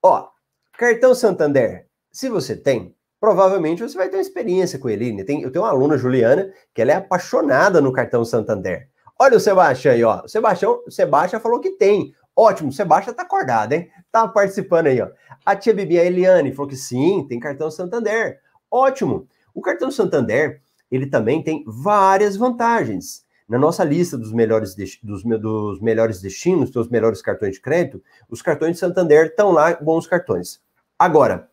Ó, 0.00 0.28
cartão 0.74 1.12
Santander, 1.12 1.88
se 2.12 2.28
você 2.28 2.54
tem, 2.54 2.94
provavelmente 3.20 3.82
você 3.82 3.96
vai 3.96 4.08
ter 4.08 4.16
uma 4.16 4.22
experiência 4.22 4.78
com 4.78 4.88
ele. 4.88 5.12
Né? 5.12 5.24
Tem, 5.24 5.42
eu 5.42 5.50
tenho 5.50 5.64
uma 5.64 5.70
aluna, 5.70 5.96
Juliana, 5.96 6.52
que 6.74 6.82
ela 6.82 6.92
é 6.92 6.96
apaixonada 6.96 7.80
no 7.80 7.92
cartão 7.92 8.24
Santander. 8.24 8.88
Olha 9.18 9.36
o 9.36 9.40
Sebastião 9.40 9.94
aí, 9.94 10.04
ó. 10.04 10.22
O 10.24 10.28
Sebastião, 10.28 10.82
o 10.86 10.90
Sebastião 10.90 11.40
falou 11.40 11.60
que 11.60 11.70
tem. 11.70 12.14
Ótimo, 12.36 12.68
o 12.68 12.72
Sebastião 12.72 13.14
tá 13.14 13.22
acordado, 13.22 13.72
hein? 13.72 13.90
Tá 14.12 14.28
participando 14.28 14.86
aí, 14.86 15.00
ó. 15.00 15.08
A 15.44 15.56
tia 15.56 15.74
Bibi, 15.74 15.98
a 15.98 16.04
Eliane, 16.04 16.52
falou 16.52 16.68
que 16.68 16.76
sim, 16.76 17.26
tem 17.28 17.40
cartão 17.40 17.70
Santander. 17.70 18.38
Ótimo. 18.70 19.26
O 19.52 19.60
cartão 19.60 19.90
Santander, 19.90 20.60
ele 20.88 21.06
também 21.06 21.42
tem 21.42 21.64
várias 21.66 22.36
vantagens. 22.36 23.26
Na 23.48 23.58
nossa 23.58 23.82
lista 23.82 24.16
dos 24.16 24.32
melhores, 24.32 24.76
dos, 24.76 25.24
dos 25.24 25.80
melhores 25.80 26.20
destinos, 26.20 26.70
dos 26.70 26.88
melhores 26.88 27.22
cartões 27.22 27.54
de 27.54 27.60
crédito, 27.60 28.00
os 28.28 28.42
cartões 28.42 28.72
de 28.74 28.78
Santander 28.78 29.26
estão 29.26 29.50
lá, 29.50 29.74
bons 29.74 30.06
cartões. 30.06 30.60
Agora, 30.98 31.47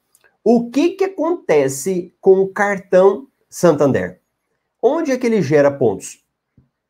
o 0.47 0.69
que, 0.69 0.91
que 0.91 1.05
acontece 1.05 2.15
com 2.21 2.39
o 2.41 2.47
cartão 2.47 3.27
Santander? 3.49 4.21
Onde 4.79 5.11
é 5.11 5.17
que 5.17 5.25
ele 5.25 5.41
gera 5.41 5.71
pontos? 5.71 6.23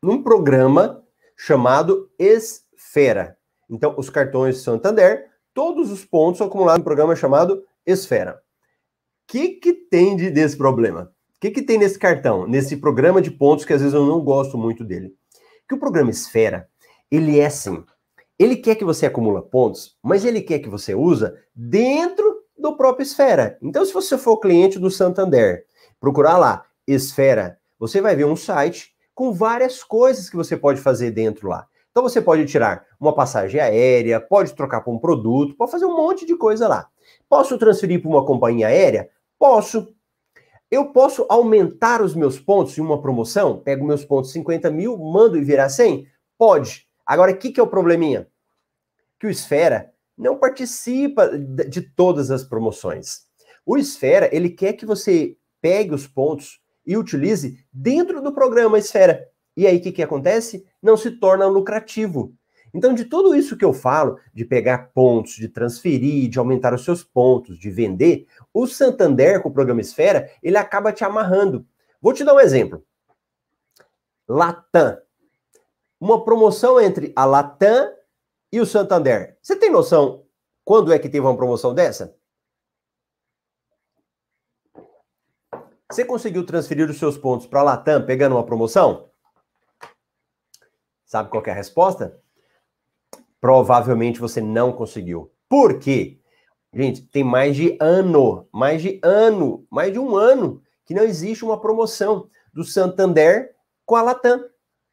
Num 0.02 0.22
programa 0.22 1.02
chamado 1.34 2.10
Esfera. 2.18 3.38
Então, 3.70 3.94
os 3.96 4.10
cartões 4.10 4.58
Santander, 4.58 5.30
todos 5.54 5.90
os 5.90 6.04
pontos 6.04 6.36
são 6.36 6.48
acumulados 6.48 6.80
num 6.80 6.84
programa 6.84 7.16
chamado 7.16 7.64
Esfera. 7.86 8.34
O 8.34 9.32
que, 9.32 9.48
que 9.48 9.72
tem 9.72 10.16
de, 10.16 10.30
desse 10.30 10.54
problema? 10.54 11.10
O 11.34 11.40
que, 11.40 11.50
que 11.50 11.62
tem 11.62 11.78
nesse 11.78 11.98
cartão, 11.98 12.46
nesse 12.46 12.76
programa 12.76 13.22
de 13.22 13.30
pontos 13.30 13.64
que 13.64 13.72
às 13.72 13.80
vezes 13.80 13.94
eu 13.94 14.04
não 14.04 14.20
gosto 14.20 14.58
muito 14.58 14.84
dele? 14.84 15.14
Que 15.66 15.74
o 15.74 15.80
programa 15.80 16.10
Esfera, 16.10 16.68
ele 17.10 17.40
é 17.40 17.46
assim, 17.46 17.82
ele 18.38 18.56
quer 18.56 18.74
que 18.74 18.84
você 18.84 19.06
acumula 19.06 19.40
pontos, 19.40 19.96
mas 20.02 20.26
ele 20.26 20.42
quer 20.42 20.58
que 20.58 20.68
você 20.68 20.94
usa 20.94 21.42
dentro 21.54 22.35
do 22.58 22.76
próprio 22.76 23.02
Esfera. 23.02 23.58
Então, 23.62 23.84
se 23.84 23.92
você 23.92 24.16
for 24.16 24.38
cliente 24.38 24.78
do 24.78 24.90
Santander, 24.90 25.66
procurar 26.00 26.38
lá, 26.38 26.64
Esfera, 26.86 27.58
você 27.78 28.00
vai 28.00 28.14
ver 28.16 28.24
um 28.24 28.36
site 28.36 28.94
com 29.14 29.32
várias 29.32 29.82
coisas 29.82 30.30
que 30.30 30.36
você 30.36 30.56
pode 30.56 30.80
fazer 30.80 31.10
dentro 31.10 31.48
lá. 31.48 31.66
Então, 31.90 32.02
você 32.02 32.20
pode 32.20 32.44
tirar 32.46 32.84
uma 33.00 33.14
passagem 33.14 33.60
aérea, 33.60 34.20
pode 34.20 34.54
trocar 34.54 34.82
por 34.82 34.94
um 34.94 34.98
produto, 34.98 35.56
pode 35.56 35.70
fazer 35.70 35.86
um 35.86 35.96
monte 35.96 36.26
de 36.26 36.36
coisa 36.36 36.68
lá. 36.68 36.88
Posso 37.28 37.58
transferir 37.58 38.00
para 38.00 38.10
uma 38.10 38.24
companhia 38.24 38.68
aérea? 38.68 39.08
Posso. 39.38 39.94
Eu 40.70 40.92
posso 40.92 41.24
aumentar 41.28 42.02
os 42.02 42.14
meus 42.14 42.38
pontos 42.38 42.76
em 42.76 42.80
uma 42.80 43.00
promoção? 43.00 43.58
Pego 43.58 43.86
meus 43.86 44.04
pontos 44.04 44.32
50 44.32 44.70
mil, 44.70 44.98
mando 44.98 45.38
e 45.38 45.44
virar 45.44 45.68
100? 45.68 46.06
Pode. 46.36 46.86
Agora, 47.04 47.32
o 47.32 47.36
que, 47.36 47.50
que 47.50 47.60
é 47.60 47.62
o 47.62 47.68
probleminha? 47.68 48.28
Que 49.18 49.26
o 49.26 49.30
Esfera 49.30 49.92
não 50.16 50.38
participa 50.38 51.30
de 51.36 51.82
todas 51.82 52.30
as 52.30 52.42
promoções. 52.42 53.26
O 53.64 53.76
Esfera, 53.76 54.28
ele 54.34 54.50
quer 54.50 54.72
que 54.72 54.86
você 54.86 55.36
pegue 55.60 55.94
os 55.94 56.06
pontos 56.06 56.60
e 56.86 56.96
utilize 56.96 57.64
dentro 57.72 58.22
do 58.22 58.32
programa 58.32 58.78
Esfera. 58.78 59.28
E 59.56 59.66
aí 59.66 59.78
o 59.78 59.80
que, 59.80 59.92
que 59.92 60.02
acontece? 60.02 60.64
Não 60.82 60.96
se 60.96 61.10
torna 61.10 61.46
lucrativo. 61.46 62.32
Então, 62.72 62.92
de 62.92 63.06
tudo 63.06 63.34
isso 63.34 63.56
que 63.56 63.64
eu 63.64 63.72
falo, 63.72 64.18
de 64.34 64.44
pegar 64.44 64.90
pontos, 64.92 65.34
de 65.36 65.48
transferir, 65.48 66.28
de 66.28 66.38
aumentar 66.38 66.74
os 66.74 66.84
seus 66.84 67.02
pontos, 67.02 67.58
de 67.58 67.70
vender, 67.70 68.26
o 68.52 68.66
Santander 68.66 69.42
com 69.42 69.48
o 69.48 69.52
programa 69.52 69.80
Esfera, 69.80 70.30
ele 70.42 70.58
acaba 70.58 70.92
te 70.92 71.02
amarrando. 71.02 71.66
Vou 72.00 72.12
te 72.12 72.22
dar 72.22 72.34
um 72.34 72.40
exemplo. 72.40 72.84
Latam. 74.28 74.98
Uma 75.98 76.22
promoção 76.22 76.78
entre 76.78 77.12
a 77.16 77.24
Latam 77.24 77.95
e 78.56 78.60
o 78.60 78.66
Santander. 78.66 79.36
Você 79.42 79.54
tem 79.54 79.70
noção 79.70 80.24
quando 80.64 80.92
é 80.92 80.98
que 80.98 81.08
teve 81.08 81.26
uma 81.26 81.36
promoção 81.36 81.74
dessa? 81.74 82.16
Você 85.90 86.04
conseguiu 86.04 86.44
transferir 86.44 86.90
os 86.90 86.98
seus 86.98 87.16
pontos 87.16 87.46
para 87.46 87.60
a 87.60 87.62
Latam 87.62 88.04
pegando 88.04 88.34
uma 88.34 88.44
promoção? 88.44 89.08
Sabe 91.04 91.30
qual 91.30 91.44
é 91.46 91.50
a 91.50 91.54
resposta? 91.54 92.20
Provavelmente 93.40 94.18
você 94.18 94.40
não 94.40 94.72
conseguiu. 94.72 95.30
Por 95.48 95.78
quê? 95.78 96.18
Gente, 96.72 97.02
tem 97.02 97.22
mais 97.22 97.54
de 97.54 97.76
ano, 97.80 98.48
mais 98.50 98.82
de 98.82 98.98
ano, 99.04 99.66
mais 99.70 99.92
de 99.92 99.98
um 99.98 100.16
ano 100.16 100.62
que 100.84 100.94
não 100.94 101.04
existe 101.04 101.44
uma 101.44 101.60
promoção 101.60 102.28
do 102.52 102.64
Santander 102.64 103.54
com 103.84 103.96
a 103.96 104.02
Latam, 104.02 104.44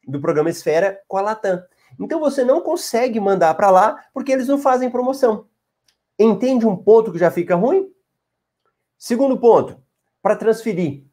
do 0.06 0.20
programa 0.20 0.50
Esfera 0.50 1.00
com 1.08 1.16
a 1.16 1.22
Latam. 1.22 1.64
Então 1.98 2.20
você 2.20 2.44
não 2.44 2.60
consegue 2.60 3.20
mandar 3.20 3.54
para 3.54 3.70
lá 3.70 4.04
porque 4.12 4.32
eles 4.32 4.48
não 4.48 4.58
fazem 4.58 4.90
promoção. 4.90 5.46
Entende 6.18 6.66
um 6.66 6.76
ponto 6.76 7.12
que 7.12 7.18
já 7.18 7.30
fica 7.30 7.54
ruim? 7.54 7.90
Segundo 8.98 9.38
ponto, 9.38 9.76
para 10.22 10.36
transferir. 10.36 11.04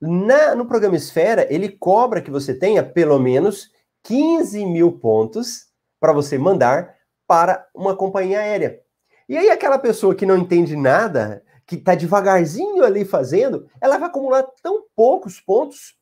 Na, 0.00 0.54
no 0.54 0.66
programa 0.66 0.96
Esfera, 0.96 1.46
ele 1.52 1.68
cobra 1.68 2.20
que 2.20 2.30
você 2.30 2.54
tenha 2.54 2.82
pelo 2.82 3.18
menos 3.18 3.70
15 4.02 4.64
mil 4.66 4.92
pontos 4.92 5.66
para 5.98 6.12
você 6.12 6.38
mandar 6.38 6.94
para 7.26 7.66
uma 7.74 7.96
companhia 7.96 8.40
aérea. 8.40 8.80
E 9.28 9.36
aí, 9.36 9.50
aquela 9.50 9.78
pessoa 9.78 10.14
que 10.14 10.24
não 10.24 10.36
entende 10.36 10.76
nada, 10.76 11.42
que 11.66 11.74
está 11.74 11.94
devagarzinho 11.94 12.84
ali 12.84 13.04
fazendo, 13.04 13.68
ela 13.80 13.98
vai 13.98 14.08
acumular 14.08 14.44
tão 14.62 14.84
poucos 14.94 15.40
pontos 15.40 15.96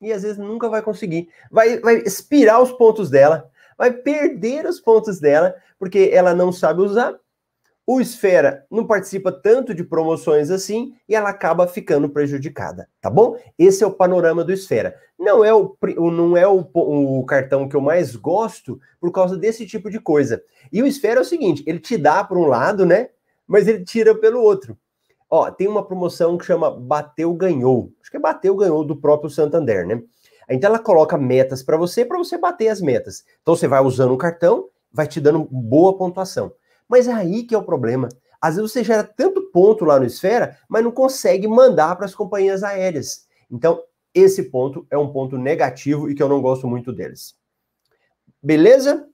e 0.00 0.12
às 0.12 0.22
vezes 0.22 0.38
nunca 0.38 0.68
vai 0.68 0.80
conseguir. 0.80 1.28
Vai, 1.50 1.78
vai 1.78 1.96
expirar 1.98 2.62
os 2.62 2.72
pontos 2.72 3.10
dela, 3.10 3.50
vai 3.82 3.90
perder 3.90 4.64
os 4.64 4.78
pontos 4.78 5.18
dela, 5.18 5.56
porque 5.76 6.08
ela 6.12 6.32
não 6.32 6.52
sabe 6.52 6.82
usar. 6.82 7.18
O 7.84 8.00
Esfera 8.00 8.64
não 8.70 8.86
participa 8.86 9.32
tanto 9.32 9.74
de 9.74 9.82
promoções 9.82 10.52
assim 10.52 10.94
e 11.08 11.16
ela 11.16 11.30
acaba 11.30 11.66
ficando 11.66 12.08
prejudicada, 12.08 12.88
tá 13.00 13.10
bom? 13.10 13.36
Esse 13.58 13.82
é 13.82 13.86
o 13.86 13.92
panorama 13.92 14.44
do 14.44 14.52
Esfera. 14.52 14.94
Não 15.18 15.44
é 15.44 15.52
o, 15.52 15.76
não 16.12 16.36
é 16.36 16.46
o, 16.46 16.64
o 16.72 17.24
cartão 17.24 17.68
que 17.68 17.74
eu 17.74 17.80
mais 17.80 18.14
gosto 18.14 18.80
por 19.00 19.10
causa 19.10 19.36
desse 19.36 19.66
tipo 19.66 19.90
de 19.90 19.98
coisa. 19.98 20.40
E 20.72 20.80
o 20.80 20.86
Esfera 20.86 21.18
é 21.18 21.22
o 21.22 21.24
seguinte: 21.24 21.64
ele 21.66 21.80
te 21.80 21.98
dá 21.98 22.22
por 22.22 22.38
um 22.38 22.46
lado, 22.46 22.86
né? 22.86 23.08
Mas 23.48 23.66
ele 23.66 23.84
tira 23.84 24.14
pelo 24.14 24.40
outro. 24.40 24.78
Ó, 25.28 25.50
tem 25.50 25.66
uma 25.66 25.84
promoção 25.84 26.38
que 26.38 26.44
chama 26.44 26.70
Bateu 26.70 27.34
Ganhou. 27.34 27.92
Acho 28.00 28.12
que 28.12 28.16
é 28.16 28.20
Bateu 28.20 28.54
Ganhou 28.54 28.84
do 28.84 28.94
próprio 28.94 29.28
Santander, 29.28 29.84
né? 29.84 30.00
Então 30.52 30.68
ela 30.68 30.78
coloca 30.78 31.16
metas 31.16 31.62
para 31.62 31.76
você, 31.76 32.04
para 32.04 32.18
você 32.18 32.36
bater 32.36 32.68
as 32.68 32.80
metas. 32.80 33.24
Então 33.40 33.56
você 33.56 33.66
vai 33.66 33.82
usando 33.82 34.12
o 34.12 34.18
cartão, 34.18 34.68
vai 34.92 35.06
te 35.06 35.20
dando 35.20 35.48
boa 35.50 35.96
pontuação. 35.96 36.52
Mas 36.88 37.08
é 37.08 37.12
aí 37.12 37.44
que 37.44 37.54
é 37.54 37.58
o 37.58 37.64
problema. 37.64 38.08
Às 38.40 38.56
vezes 38.56 38.72
você 38.72 38.84
gera 38.84 39.04
tanto 39.04 39.40
ponto 39.52 39.84
lá 39.84 39.98
no 39.98 40.04
Esfera, 40.04 40.58
mas 40.68 40.82
não 40.82 40.90
consegue 40.90 41.46
mandar 41.46 41.96
para 41.96 42.06
as 42.06 42.14
companhias 42.14 42.62
aéreas. 42.62 43.26
Então, 43.50 43.82
esse 44.12 44.50
ponto 44.50 44.86
é 44.90 44.98
um 44.98 45.12
ponto 45.12 45.38
negativo 45.38 46.10
e 46.10 46.14
que 46.14 46.22
eu 46.22 46.28
não 46.28 46.42
gosto 46.42 46.66
muito 46.66 46.92
deles. 46.92 47.34
Beleza? 48.42 49.08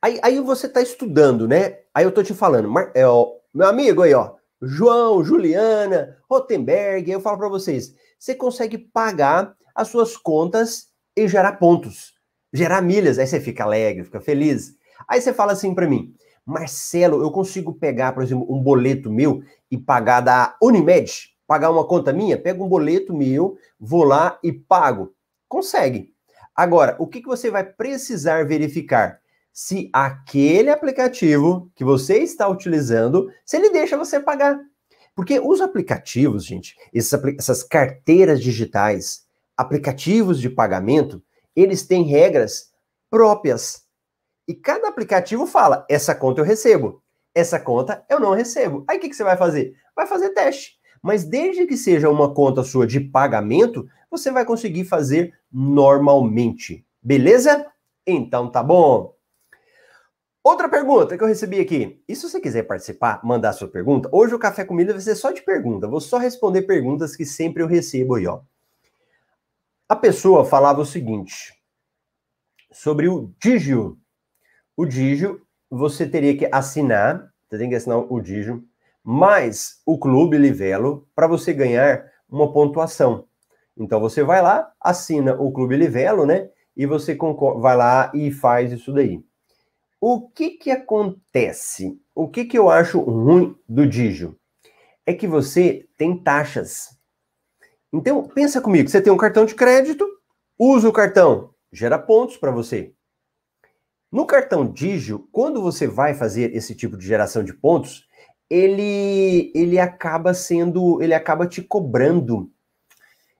Aí, 0.00 0.20
aí 0.22 0.40
você 0.40 0.68
está 0.68 0.80
estudando, 0.80 1.48
né? 1.48 1.80
Aí 1.92 2.04
eu 2.04 2.12
tô 2.12 2.22
te 2.22 2.32
falando, 2.32 2.72
é, 2.94 3.06
ó, 3.06 3.32
meu 3.52 3.66
amigo 3.66 4.02
aí, 4.02 4.14
ó, 4.14 4.37
João, 4.60 5.22
Juliana, 5.22 6.16
Rotenberg, 6.28 7.10
eu 7.10 7.20
falo 7.20 7.38
para 7.38 7.48
vocês, 7.48 7.94
você 8.18 8.34
consegue 8.34 8.76
pagar 8.76 9.54
as 9.74 9.88
suas 9.88 10.16
contas 10.16 10.88
e 11.16 11.28
gerar 11.28 11.52
pontos, 11.52 12.14
gerar 12.52 12.82
milhas, 12.82 13.18
aí 13.18 13.26
você 13.26 13.40
fica 13.40 13.62
alegre, 13.62 14.04
fica 14.04 14.20
feliz. 14.20 14.74
Aí 15.06 15.20
você 15.20 15.32
fala 15.32 15.52
assim 15.52 15.74
para 15.74 15.86
mim, 15.86 16.12
Marcelo, 16.44 17.22
eu 17.22 17.30
consigo 17.30 17.74
pegar, 17.74 18.12
por 18.12 18.22
exemplo, 18.22 18.46
um 18.52 18.60
boleto 18.60 19.10
meu 19.10 19.42
e 19.70 19.78
pagar 19.78 20.20
da 20.20 20.56
Unimed, 20.60 21.30
pagar 21.46 21.70
uma 21.70 21.86
conta 21.86 22.12
minha, 22.12 22.36
pego 22.36 22.64
um 22.64 22.68
boleto 22.68 23.14
meu, 23.14 23.56
vou 23.78 24.02
lá 24.02 24.38
e 24.42 24.52
pago. 24.52 25.14
Consegue. 25.48 26.12
Agora, 26.54 26.96
o 26.98 27.06
que, 27.06 27.20
que 27.20 27.28
você 27.28 27.50
vai 27.50 27.62
precisar 27.62 28.44
verificar? 28.44 29.20
Se 29.60 29.90
aquele 29.92 30.70
aplicativo 30.70 31.68
que 31.74 31.82
você 31.82 32.18
está 32.18 32.46
utilizando, 32.46 33.28
se 33.44 33.56
ele 33.56 33.70
deixa 33.70 33.96
você 33.96 34.20
pagar. 34.20 34.56
Porque 35.16 35.40
os 35.40 35.60
aplicativos, 35.60 36.44
gente, 36.44 36.76
essas 36.94 37.64
carteiras 37.64 38.40
digitais, 38.40 39.26
aplicativos 39.56 40.40
de 40.40 40.48
pagamento, 40.48 41.20
eles 41.56 41.84
têm 41.84 42.04
regras 42.04 42.70
próprias. 43.10 43.82
E 44.46 44.54
cada 44.54 44.86
aplicativo 44.86 45.44
fala: 45.44 45.84
essa 45.90 46.14
conta 46.14 46.40
eu 46.40 46.44
recebo, 46.44 47.02
essa 47.34 47.58
conta 47.58 48.06
eu 48.08 48.20
não 48.20 48.34
recebo. 48.34 48.84
Aí 48.86 48.98
o 48.98 49.00
que, 49.00 49.08
que 49.08 49.16
você 49.16 49.24
vai 49.24 49.36
fazer? 49.36 49.74
Vai 49.96 50.06
fazer 50.06 50.30
teste. 50.30 50.78
Mas 51.02 51.24
desde 51.24 51.66
que 51.66 51.76
seja 51.76 52.08
uma 52.08 52.32
conta 52.32 52.62
sua 52.62 52.86
de 52.86 53.00
pagamento, 53.00 53.88
você 54.08 54.30
vai 54.30 54.44
conseguir 54.44 54.84
fazer 54.84 55.34
normalmente. 55.50 56.86
Beleza? 57.02 57.66
Então 58.06 58.48
tá 58.48 58.62
bom. 58.62 59.17
Outra 60.48 60.66
pergunta 60.66 61.14
que 61.14 61.22
eu 61.22 61.28
recebi 61.28 61.60
aqui. 61.60 62.02
E 62.08 62.16
se 62.16 62.26
você 62.26 62.40
quiser 62.40 62.62
participar, 62.62 63.20
mandar 63.22 63.52
sua 63.52 63.68
pergunta, 63.68 64.08
hoje 64.10 64.34
o 64.34 64.38
Café 64.38 64.64
Comida 64.64 64.94
vai 64.94 65.02
ser 65.02 65.14
só 65.14 65.30
de 65.30 65.42
pergunta. 65.42 65.86
Vou 65.86 66.00
só 66.00 66.16
responder 66.16 66.62
perguntas 66.62 67.14
que 67.14 67.26
sempre 67.26 67.62
eu 67.62 67.66
recebo 67.66 68.14
aí, 68.14 68.26
ó. 68.26 68.40
A 69.86 69.94
pessoa 69.94 70.46
falava 70.46 70.80
o 70.80 70.86
seguinte 70.86 71.52
sobre 72.72 73.10
o 73.10 73.30
Digio. 73.38 73.98
O 74.74 74.86
Digio, 74.86 75.42
você 75.68 76.08
teria 76.08 76.34
que 76.34 76.48
assinar, 76.50 77.30
você 77.46 77.58
tem 77.58 77.68
que 77.68 77.74
assinar 77.74 77.98
o 77.98 78.18
Digio, 78.18 78.64
mais 79.04 79.82
o 79.84 79.98
Clube 79.98 80.38
Livelo 80.38 81.06
para 81.14 81.26
você 81.26 81.52
ganhar 81.52 82.10
uma 82.26 82.50
pontuação. 82.50 83.26
Então 83.76 84.00
você 84.00 84.22
vai 84.22 84.40
lá, 84.40 84.72
assina 84.80 85.34
o 85.34 85.52
Clube 85.52 85.76
Livelo, 85.76 86.24
né? 86.24 86.48
E 86.74 86.86
você 86.86 87.14
vai 87.60 87.76
lá 87.76 88.10
e 88.14 88.32
faz 88.32 88.72
isso 88.72 88.94
daí. 88.94 89.27
O 90.00 90.28
que 90.28 90.50
que 90.50 90.70
acontece? 90.70 92.00
O 92.14 92.28
que 92.28 92.44
que 92.44 92.58
eu 92.58 92.70
acho 92.70 93.00
ruim 93.00 93.56
do 93.68 93.86
Digio? 93.86 94.38
É 95.04 95.12
que 95.12 95.26
você 95.26 95.88
tem 95.96 96.16
taxas. 96.22 96.96
Então, 97.92 98.22
pensa 98.22 98.60
comigo, 98.60 98.88
você 98.88 99.00
tem 99.00 99.12
um 99.12 99.16
cartão 99.16 99.44
de 99.44 99.54
crédito, 99.54 100.06
usa 100.58 100.88
o 100.88 100.92
cartão, 100.92 101.54
gera 101.72 101.98
pontos 101.98 102.36
para 102.36 102.50
você. 102.50 102.92
No 104.10 104.24
cartão 104.24 104.70
Digio, 104.70 105.28
quando 105.32 105.60
você 105.60 105.86
vai 105.86 106.14
fazer 106.14 106.54
esse 106.54 106.74
tipo 106.74 106.96
de 106.96 107.06
geração 107.06 107.42
de 107.42 107.52
pontos, 107.52 108.06
ele 108.48 109.52
ele 109.54 109.78
acaba 109.78 110.32
sendo, 110.32 111.02
ele 111.02 111.12
acaba 111.12 111.46
te 111.46 111.60
cobrando. 111.60 112.50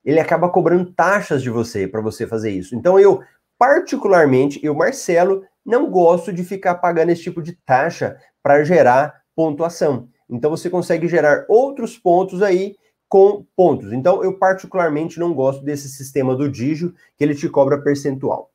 Ele 0.04 0.20
acaba 0.20 0.48
cobrando 0.48 0.92
taxas 0.92 1.42
de 1.42 1.50
você 1.50 1.86
para 1.86 2.00
você 2.00 2.26
fazer 2.26 2.50
isso. 2.50 2.74
Então 2.74 2.98
eu 2.98 3.22
particularmente, 3.58 4.60
eu 4.62 4.74
Marcelo, 4.74 5.44
não 5.68 5.90
gosto 5.90 6.32
de 6.32 6.42
ficar 6.42 6.76
pagando 6.76 7.10
esse 7.10 7.22
tipo 7.24 7.42
de 7.42 7.52
taxa 7.52 8.18
para 8.42 8.64
gerar 8.64 9.22
pontuação. 9.36 10.08
Então 10.28 10.50
você 10.50 10.70
consegue 10.70 11.06
gerar 11.06 11.44
outros 11.46 11.98
pontos 11.98 12.42
aí 12.42 12.74
com 13.06 13.44
pontos. 13.54 13.92
Então 13.92 14.24
eu 14.24 14.38
particularmente 14.38 15.20
não 15.20 15.34
gosto 15.34 15.62
desse 15.62 15.90
sistema 15.90 16.34
do 16.34 16.50
Digio, 16.50 16.94
que 17.18 17.22
ele 17.22 17.34
te 17.34 17.50
cobra 17.50 17.82
percentual. 17.82 18.50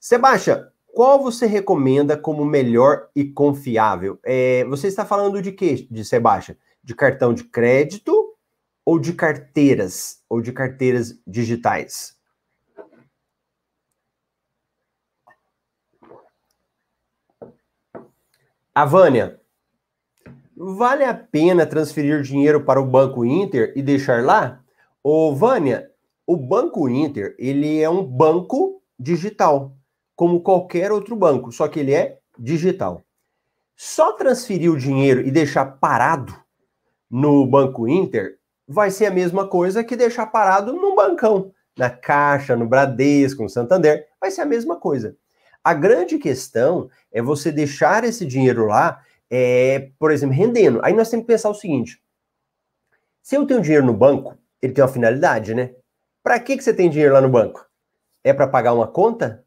Sebastião, 0.00 0.66
qual 0.86 1.22
você 1.22 1.44
recomenda 1.44 2.16
como 2.16 2.42
melhor 2.42 3.10
e 3.14 3.26
confiável? 3.26 4.18
É, 4.24 4.64
você 4.64 4.88
está 4.88 5.04
falando 5.04 5.42
de 5.42 5.52
quê, 5.52 5.86
de 5.90 6.04
Sebastião? 6.06 6.56
De 6.82 6.94
cartão 6.94 7.34
de 7.34 7.44
crédito 7.44 8.34
ou 8.82 8.98
de 8.98 9.12
carteiras? 9.12 10.22
Ou 10.26 10.40
de 10.40 10.52
carteiras 10.52 11.20
digitais? 11.26 12.17
A 18.78 18.84
Vânia, 18.84 19.40
vale 20.56 21.02
a 21.02 21.12
pena 21.12 21.66
transferir 21.66 22.22
dinheiro 22.22 22.62
para 22.62 22.80
o 22.80 22.86
Banco 22.86 23.24
Inter 23.24 23.72
e 23.74 23.82
deixar 23.82 24.22
lá? 24.22 24.60
Ô, 25.02 25.34
Vânia, 25.34 25.90
o 26.24 26.36
Banco 26.36 26.88
Inter, 26.88 27.34
ele 27.40 27.80
é 27.80 27.90
um 27.90 28.04
banco 28.04 28.80
digital 28.96 29.76
como 30.14 30.42
qualquer 30.42 30.92
outro 30.92 31.16
banco, 31.16 31.50
só 31.50 31.66
que 31.66 31.80
ele 31.80 31.92
é 31.92 32.20
digital. 32.38 33.02
Só 33.74 34.12
transferir 34.12 34.70
o 34.70 34.78
dinheiro 34.78 35.22
e 35.22 35.32
deixar 35.32 35.66
parado 35.80 36.32
no 37.10 37.44
Banco 37.48 37.88
Inter 37.88 38.38
vai 38.64 38.92
ser 38.92 39.06
a 39.06 39.10
mesma 39.10 39.48
coisa 39.48 39.82
que 39.82 39.96
deixar 39.96 40.26
parado 40.26 40.72
num 40.72 40.94
bancão, 40.94 41.50
na 41.76 41.90
Caixa, 41.90 42.54
no 42.54 42.68
Bradesco, 42.68 43.42
no 43.42 43.48
Santander, 43.48 44.06
vai 44.20 44.30
ser 44.30 44.42
a 44.42 44.46
mesma 44.46 44.76
coisa. 44.76 45.16
A 45.62 45.74
grande 45.74 46.18
questão 46.18 46.88
é 47.12 47.20
você 47.20 47.52
deixar 47.52 48.04
esse 48.04 48.24
dinheiro 48.24 48.66
lá, 48.66 49.02
é, 49.30 49.90
por 49.98 50.10
exemplo, 50.10 50.34
rendendo. 50.34 50.80
Aí 50.82 50.92
nós 50.92 51.10
temos 51.10 51.24
que 51.26 51.32
pensar 51.32 51.50
o 51.50 51.54
seguinte: 51.54 52.00
se 53.22 53.36
eu 53.36 53.46
tenho 53.46 53.60
dinheiro 53.60 53.84
no 53.84 53.94
banco, 53.94 54.36
ele 54.62 54.72
tem 54.72 54.82
uma 54.82 54.90
finalidade, 54.90 55.54
né? 55.54 55.74
Para 56.22 56.40
que, 56.40 56.56
que 56.56 56.64
você 56.64 56.72
tem 56.72 56.90
dinheiro 56.90 57.14
lá 57.14 57.20
no 57.20 57.28
banco? 57.28 57.66
É 58.24 58.32
para 58.32 58.48
pagar 58.48 58.72
uma 58.72 58.86
conta? 58.86 59.44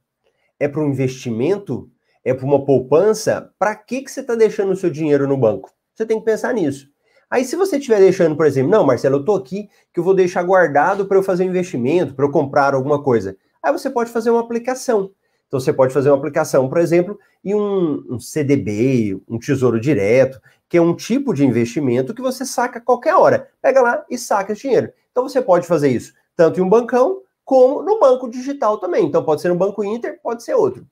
É 0.59 0.67
para 0.67 0.81
um 0.81 0.87
investimento? 0.87 1.89
É 2.23 2.33
para 2.33 2.45
uma 2.45 2.63
poupança? 2.63 3.51
Para 3.57 3.75
que, 3.75 4.01
que 4.01 4.11
você 4.11 4.21
está 4.21 4.35
deixando 4.35 4.71
o 4.71 4.75
seu 4.75 4.89
dinheiro 4.89 5.27
no 5.27 5.37
banco? 5.37 5.71
Você 5.95 6.05
tem 6.05 6.19
que 6.19 6.25
pensar 6.25 6.53
nisso. 6.53 6.89
Aí, 7.29 7.45
se 7.45 7.55
você 7.55 7.77
estiver 7.77 7.99
deixando, 7.99 8.35
por 8.35 8.45
exemplo, 8.45 8.69
não, 8.69 8.85
Marcelo, 8.85 9.15
eu 9.15 9.19
estou 9.21 9.37
aqui 9.37 9.69
que 9.93 9.99
eu 9.99 10.03
vou 10.03 10.13
deixar 10.13 10.43
guardado 10.43 11.05
para 11.07 11.17
eu 11.17 11.23
fazer 11.23 11.45
um 11.45 11.47
investimento, 11.47 12.13
para 12.13 12.25
eu 12.25 12.31
comprar 12.31 12.73
alguma 12.73 13.01
coisa. 13.01 13.37
Aí 13.63 13.71
você 13.71 13.89
pode 13.89 14.11
fazer 14.11 14.29
uma 14.31 14.41
aplicação. 14.41 15.11
Então, 15.51 15.59
você 15.59 15.73
pode 15.73 15.93
fazer 15.93 16.09
uma 16.09 16.15
aplicação, 16.15 16.69
por 16.69 16.77
exemplo, 16.77 17.19
e 17.43 17.53
um, 17.53 18.05
um 18.09 18.17
CDB, 18.21 19.21
um 19.27 19.37
tesouro 19.37 19.81
direto, 19.81 20.39
que 20.69 20.77
é 20.77 20.81
um 20.81 20.95
tipo 20.95 21.33
de 21.33 21.45
investimento 21.45 22.13
que 22.13 22.21
você 22.21 22.45
saca 22.45 22.79
a 22.79 22.81
qualquer 22.81 23.15
hora. 23.15 23.49
Pega 23.61 23.81
lá 23.81 24.05
e 24.09 24.17
saca 24.17 24.53
esse 24.53 24.61
dinheiro. 24.61 24.93
Então, 25.11 25.27
você 25.27 25.41
pode 25.41 25.67
fazer 25.67 25.89
isso 25.89 26.13
tanto 26.37 26.61
em 26.61 26.63
um 26.63 26.69
bancão 26.69 27.21
como 27.43 27.83
no 27.83 27.99
banco 27.99 28.29
digital 28.29 28.77
também. 28.77 29.05
Então, 29.05 29.25
pode 29.25 29.41
ser 29.41 29.49
no 29.49 29.57
Banco 29.57 29.83
Inter, 29.83 30.21
pode 30.23 30.41
ser 30.41 30.53
outro. 30.53 30.87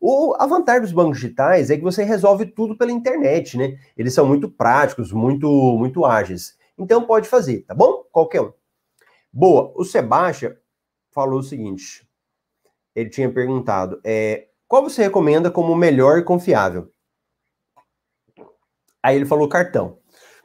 O, 0.00 0.34
a 0.36 0.44
vantagem 0.44 0.82
dos 0.82 0.92
bancos 0.92 1.20
digitais 1.20 1.70
é 1.70 1.76
que 1.76 1.82
você 1.84 2.02
resolve 2.02 2.46
tudo 2.46 2.76
pela 2.76 2.90
internet, 2.90 3.56
né? 3.56 3.78
Eles 3.96 4.12
são 4.12 4.26
muito 4.26 4.50
práticos, 4.50 5.12
muito, 5.12 5.48
muito 5.78 6.04
ágeis. 6.04 6.58
Então, 6.76 7.04
pode 7.04 7.28
fazer, 7.28 7.60
tá 7.60 7.76
bom? 7.76 8.02
Qualquer 8.10 8.40
um. 8.40 8.52
Boa. 9.32 9.70
O 9.76 9.84
Sebastião 9.84 10.52
falou 11.12 11.38
o 11.38 11.44
seguinte. 11.44 12.09
Ele 13.00 13.10
tinha 13.10 13.30
perguntado, 13.30 14.00
é, 14.04 14.48
qual 14.68 14.82
você 14.82 15.02
recomenda 15.02 15.50
como 15.50 15.74
melhor 15.74 16.18
e 16.18 16.22
confiável? 16.22 16.90
Aí 19.02 19.16
ele 19.16 19.24
falou 19.24 19.48
cartão. 19.48 19.98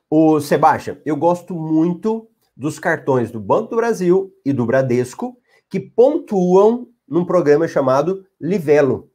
O 0.09 0.39
Sebastião, 0.39 0.97
eu 1.05 1.15
gosto 1.15 1.53
muito 1.53 2.29
dos 2.55 2.79
cartões 2.79 3.31
do 3.31 3.39
Banco 3.39 3.71
do 3.71 3.75
Brasil 3.75 4.33
e 4.45 4.53
do 4.53 4.65
Bradesco, 4.65 5.37
que 5.69 5.79
pontuam 5.79 6.87
num 7.07 7.25
programa 7.25 7.67
chamado 7.67 8.25
Livelo. 8.39 9.09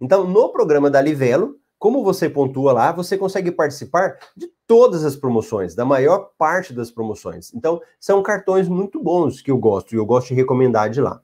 Então, 0.00 0.26
no 0.26 0.48
programa 0.50 0.90
da 0.90 1.00
Livelo, 1.00 1.56
como 1.78 2.02
você 2.02 2.28
pontua 2.28 2.72
lá, 2.72 2.90
você 2.92 3.18
consegue 3.18 3.50
participar 3.50 4.18
de 4.36 4.48
todas 4.66 5.04
as 5.04 5.14
promoções, 5.14 5.74
da 5.74 5.84
maior 5.84 6.30
parte 6.38 6.72
das 6.72 6.90
promoções. 6.90 7.52
Então, 7.54 7.80
são 8.00 8.22
cartões 8.22 8.68
muito 8.68 9.02
bons 9.02 9.42
que 9.42 9.50
eu 9.50 9.58
gosto 9.58 9.94
e 9.94 9.98
eu 9.98 10.06
gosto 10.06 10.28
de 10.28 10.34
recomendar 10.34 10.88
de 10.88 11.00
lá. 11.00 11.20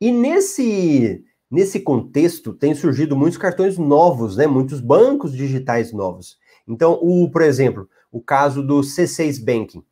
E 0.00 0.10
nesse 0.12 1.24
nesse 1.50 1.80
contexto 1.80 2.52
tem 2.52 2.74
surgido 2.74 3.16
muitos 3.16 3.38
cartões 3.38 3.78
novos, 3.78 4.36
né? 4.36 4.46
Muitos 4.46 4.80
bancos 4.80 5.32
digitais 5.32 5.92
novos. 5.92 6.38
Então, 6.66 6.98
o, 7.00 7.30
por 7.30 7.42
exemplo, 7.42 7.88
o 8.10 8.20
caso 8.20 8.62
do 8.62 8.80
C6 8.80 9.42
Banking. 9.44 9.84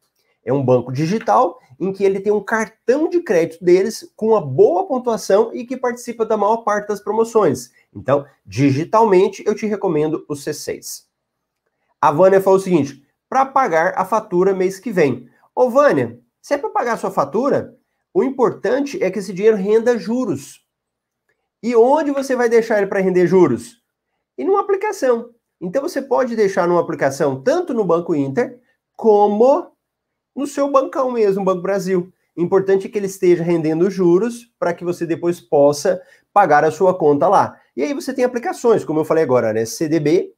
É 0.44 0.52
um 0.52 0.64
banco 0.64 0.92
digital 0.92 1.58
em 1.80 1.92
que 1.92 2.04
ele 2.04 2.20
tem 2.20 2.32
um 2.32 2.42
cartão 2.42 3.08
de 3.08 3.20
crédito 3.20 3.64
deles 3.64 4.12
com 4.14 4.28
uma 4.28 4.40
boa 4.40 4.86
pontuação 4.86 5.50
e 5.54 5.64
que 5.64 5.76
participa 5.76 6.26
da 6.26 6.36
maior 6.36 6.58
parte 6.58 6.88
das 6.88 7.00
promoções. 7.00 7.70
Então, 7.94 8.26
digitalmente, 8.44 9.42
eu 9.46 9.54
te 9.54 9.66
recomendo 9.66 10.24
o 10.28 10.34
C6. 10.34 11.04
A 12.00 12.12
Vânia 12.12 12.42
falou 12.42 12.58
o 12.58 12.62
seguinte: 12.62 13.02
para 13.28 13.46
pagar 13.46 13.94
a 13.96 14.04
fatura 14.04 14.54
mês 14.54 14.78
que 14.78 14.92
vem. 14.92 15.28
Ô, 15.54 15.70
Vânia, 15.70 16.20
se 16.42 16.54
é 16.54 16.58
para 16.58 16.70
pagar 16.70 16.92
a 16.94 16.98
sua 16.98 17.10
fatura, 17.10 17.74
o 18.14 18.22
importante 18.22 19.02
é 19.02 19.10
que 19.10 19.18
esse 19.18 19.32
dinheiro 19.32 19.56
renda 19.56 19.98
juros. 19.98 20.64
E 21.60 21.74
onde 21.74 22.12
você 22.12 22.36
vai 22.36 22.48
deixar 22.48 22.78
ele 22.78 22.86
para 22.86 23.00
render 23.00 23.26
juros? 23.26 23.82
E 24.38 24.44
numa 24.44 24.60
aplicação. 24.60 25.30
Então 25.60 25.82
você 25.82 26.00
pode 26.00 26.36
deixar 26.36 26.68
numa 26.68 26.80
aplicação 26.80 27.42
tanto 27.42 27.74
no 27.74 27.84
Banco 27.84 28.14
Inter 28.14 28.60
como 28.96 29.72
no 30.34 30.46
seu 30.46 30.70
bancão 30.70 31.10
mesmo, 31.10 31.44
Banco 31.44 31.62
Brasil. 31.62 32.12
Importante 32.36 32.86
é 32.86 32.90
que 32.90 32.98
ele 32.98 33.06
esteja 33.06 33.42
rendendo 33.42 33.90
juros 33.90 34.48
para 34.60 34.72
que 34.72 34.84
você 34.84 35.04
depois 35.04 35.40
possa 35.40 36.00
pagar 36.32 36.64
a 36.64 36.70
sua 36.70 36.96
conta 36.96 37.28
lá. 37.28 37.60
E 37.76 37.82
aí 37.82 37.92
você 37.94 38.14
tem 38.14 38.24
aplicações, 38.24 38.84
como 38.84 39.00
eu 39.00 39.04
falei 39.04 39.24
agora, 39.24 39.52
né? 39.52 39.64
CDB, 39.64 40.32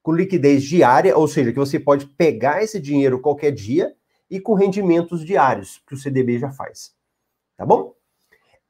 com 0.00 0.12
liquidez 0.12 0.62
diária, 0.62 1.16
ou 1.16 1.26
seja, 1.26 1.52
que 1.52 1.58
você 1.58 1.78
pode 1.80 2.06
pegar 2.06 2.62
esse 2.62 2.80
dinheiro 2.80 3.20
qualquer 3.20 3.50
dia 3.50 3.92
e 4.30 4.38
com 4.40 4.54
rendimentos 4.54 5.24
diários, 5.24 5.82
que 5.86 5.94
o 5.94 5.96
CDB 5.96 6.38
já 6.38 6.52
faz. 6.52 6.99
Tá 7.60 7.66
bom? 7.66 7.94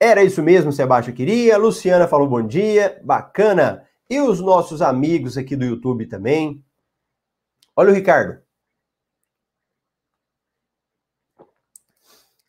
Era 0.00 0.24
isso 0.24 0.42
mesmo, 0.42 0.72
Sebastião 0.72 1.14
queria. 1.14 1.57
Luciana 1.57 2.09
falou 2.09 2.26
bom 2.26 2.44
dia, 2.44 3.00
bacana. 3.05 3.88
E 4.11 4.20
os 4.20 4.40
nossos 4.40 4.83
amigos 4.83 5.38
aqui 5.38 5.55
do 5.55 5.64
YouTube 5.64 6.07
também. 6.07 6.61
Olha 7.76 7.92
o 7.92 7.94
Ricardo. 7.94 8.42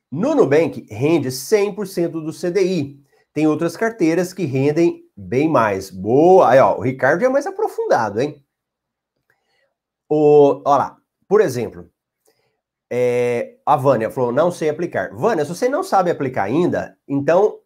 No 0.09 0.33
Nubank 0.33 0.87
rende 0.89 1.29
100% 1.29 2.09
do 2.09 2.33
CDI. 2.33 2.99
Tem 3.31 3.45
outras 3.45 3.77
carteiras 3.77 4.33
que 4.33 4.45
rendem 4.45 5.07
bem 5.15 5.47
mais. 5.47 5.91
Boa! 5.91 6.49
Aí, 6.49 6.57
ó, 6.57 6.75
o 6.75 6.81
Ricardo 6.81 7.23
é 7.23 7.29
mais 7.29 7.45
aprofundado, 7.45 8.19
hein? 8.19 8.43
O, 10.09 10.63
olha 10.65 10.77
lá, 10.77 10.97
por 11.27 11.39
exemplo, 11.39 11.87
é, 12.93 13.55
a 13.65 13.77
Vânia 13.77 14.11
falou, 14.11 14.33
não 14.33 14.51
sei 14.51 14.67
aplicar. 14.67 15.15
Vânia, 15.15 15.45
se 15.45 15.55
você 15.55 15.69
não 15.69 15.81
sabe 15.81 16.11
aplicar 16.11 16.43
ainda, 16.43 16.97
então 17.07 17.57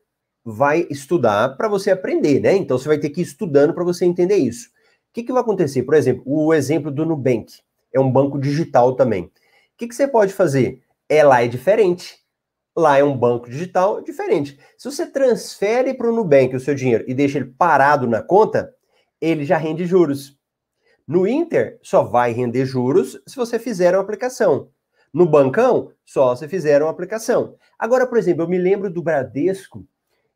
vai 0.44 0.86
estudar 0.92 1.58
para 1.58 1.68
você 1.68 1.90
aprender, 1.90 2.40
né? 2.40 2.56
Então 2.56 2.78
você 2.78 2.88
vai 2.88 3.00
ter 3.00 3.10
que 3.10 3.22
ir 3.22 3.24
estudando 3.24 3.74
para 3.74 3.84
você 3.84 4.06
entender 4.06 4.36
isso. 4.36 4.68
O 4.68 5.14
que, 5.14 5.24
que 5.24 5.34
vai 5.34 5.42
acontecer? 5.42 5.82
Por 5.82 5.96
exemplo, 5.96 6.22
o 6.28 6.54
exemplo 6.54 6.92
do 6.92 7.04
Nubank. 7.04 7.60
É 7.92 8.00
um 8.00 8.12
banco 8.12 8.38
digital 8.38 8.94
também. 8.94 9.24
O 9.24 9.32
que, 9.78 9.88
que 9.88 9.96
você 9.96 10.08
pode 10.08 10.32
fazer? 10.32 10.84
É 11.10 11.24
lá 11.24 11.44
é 11.44 11.48
diferente. 11.48 12.20
Lá 12.78 13.00
é 13.00 13.04
um 13.04 13.18
banco 13.18 13.50
digital 13.50 14.02
diferente. 14.02 14.60
Se 14.78 14.92
você 14.92 15.08
transfere 15.08 15.96
para 15.96 16.08
o 16.08 16.16
Nubank 16.16 16.56
o 16.56 16.60
seu 16.60 16.76
dinheiro 16.76 17.04
e 17.08 17.16
deixa 17.16 17.40
ele 17.40 17.52
parado 17.58 18.06
na 18.06 18.22
conta, 18.22 18.72
ele 19.20 19.44
já 19.44 19.58
rende 19.58 19.88
juros. 19.88 20.38
No 21.08 21.28
Inter, 21.28 21.80
só 21.82 22.04
vai 22.04 22.32
render 22.32 22.66
juros 22.66 23.20
se 23.26 23.36
você 23.36 23.58
fizer 23.58 23.96
uma 23.96 24.04
aplicação. 24.04 24.70
No 25.16 25.26
bancão, 25.26 25.94
só 26.04 26.36
se 26.36 26.46
fizer 26.46 26.82
uma 26.82 26.92
aplicação. 26.92 27.56
Agora, 27.80 28.06
por 28.06 28.18
exemplo, 28.18 28.44
eu 28.44 28.50
me 28.50 28.58
lembro 28.58 28.90
do 28.90 29.02
Bradesco, 29.02 29.88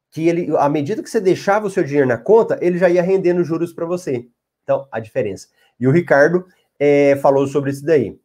que 0.10 0.26
ele, 0.26 0.56
à 0.56 0.70
medida 0.70 1.04
que 1.04 1.10
você 1.10 1.20
deixava 1.20 1.68
o 1.68 1.70
seu 1.70 1.84
dinheiro 1.84 2.08
na 2.08 2.18
conta, 2.18 2.58
ele 2.62 2.78
já 2.78 2.90
ia 2.90 3.02
rendendo 3.02 3.44
juros 3.44 3.74
para 3.74 3.86
você. 3.86 4.26
Então, 4.64 4.88
a 4.90 5.02
diferença. 5.02 5.50
E 5.78 5.86
o 5.86 5.92
Ricardo 5.92 6.46
é, 6.80 7.18
falou 7.18 7.46
sobre 7.46 7.72
isso 7.72 7.86
daí. 7.86 8.18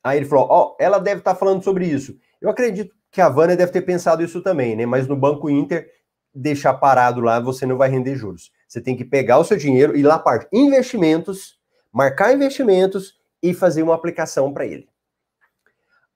Aí 0.00 0.18
ele 0.18 0.26
falou: 0.26 0.46
Ó, 0.48 0.68
oh, 0.68 0.76
ela 0.78 1.00
deve 1.00 1.22
estar 1.22 1.34
tá 1.34 1.40
falando 1.40 1.64
sobre 1.64 1.86
isso. 1.86 2.16
Eu 2.40 2.48
acredito 2.48 2.94
que 3.10 3.20
a 3.20 3.28
Vânia 3.28 3.56
deve 3.56 3.72
ter 3.72 3.82
pensado 3.82 4.22
isso 4.22 4.40
também, 4.42 4.76
né? 4.76 4.86
Mas 4.86 5.08
no 5.08 5.16
Banco 5.16 5.50
Inter, 5.50 5.90
deixar 6.32 6.74
parado 6.74 7.20
lá, 7.20 7.40
você 7.40 7.66
não 7.66 7.76
vai 7.76 7.90
render 7.90 8.14
juros. 8.14 8.52
Você 8.68 8.80
tem 8.80 8.96
que 8.96 9.04
pegar 9.04 9.38
o 9.38 9.44
seu 9.44 9.56
dinheiro 9.56 9.96
e 9.96 10.04
lá 10.04 10.20
parte 10.20 10.46
investimentos, 10.52 11.58
marcar 11.92 12.32
investimentos 12.32 13.14
e 13.42 13.52
fazer 13.52 13.82
uma 13.82 13.96
aplicação 13.96 14.52
para 14.52 14.64
ele. 14.64 14.93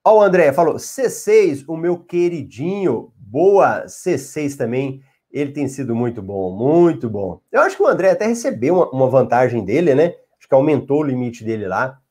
Ó, 0.09 0.19
o 0.19 0.21
André 0.21 0.51
falou: 0.53 0.75
C6, 0.75 1.63
o 1.67 1.77
meu 1.77 1.99
queridinho, 1.99 3.13
boa 3.17 3.85
C6 3.85 4.57
também. 4.57 5.03
Ele 5.31 5.51
tem 5.51 5.67
sido 5.67 5.95
muito 5.95 6.21
bom, 6.21 6.51
muito 6.55 7.07
bom. 7.07 7.41
Eu 7.51 7.61
acho 7.61 7.77
que 7.77 7.83
o 7.83 7.87
André 7.87 8.09
até 8.11 8.25
recebeu 8.25 8.75
uma, 8.75 8.89
uma 8.89 9.09
vantagem 9.09 9.63
dele, 9.63 9.93
né? 9.93 10.15
Acho 10.39 10.47
que 10.47 10.55
aumentou 10.55 11.01
o 11.01 11.03
limite 11.03 11.43
dele 11.43 11.67
lá. 11.67 12.01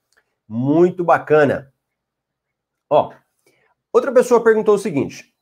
Muito 0.49 1.03
bacana. 1.03 1.73
Ó, 2.89 3.13
Outra 3.93 4.13
pessoa 4.13 4.45
perguntou 4.45 4.75
o 4.75 4.79
seguinte. 4.79 5.35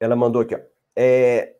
Ela 0.00 0.16
mandou 0.16 0.42
aqui, 0.42 0.54
ó. 0.54 0.60
É... 0.96 1.54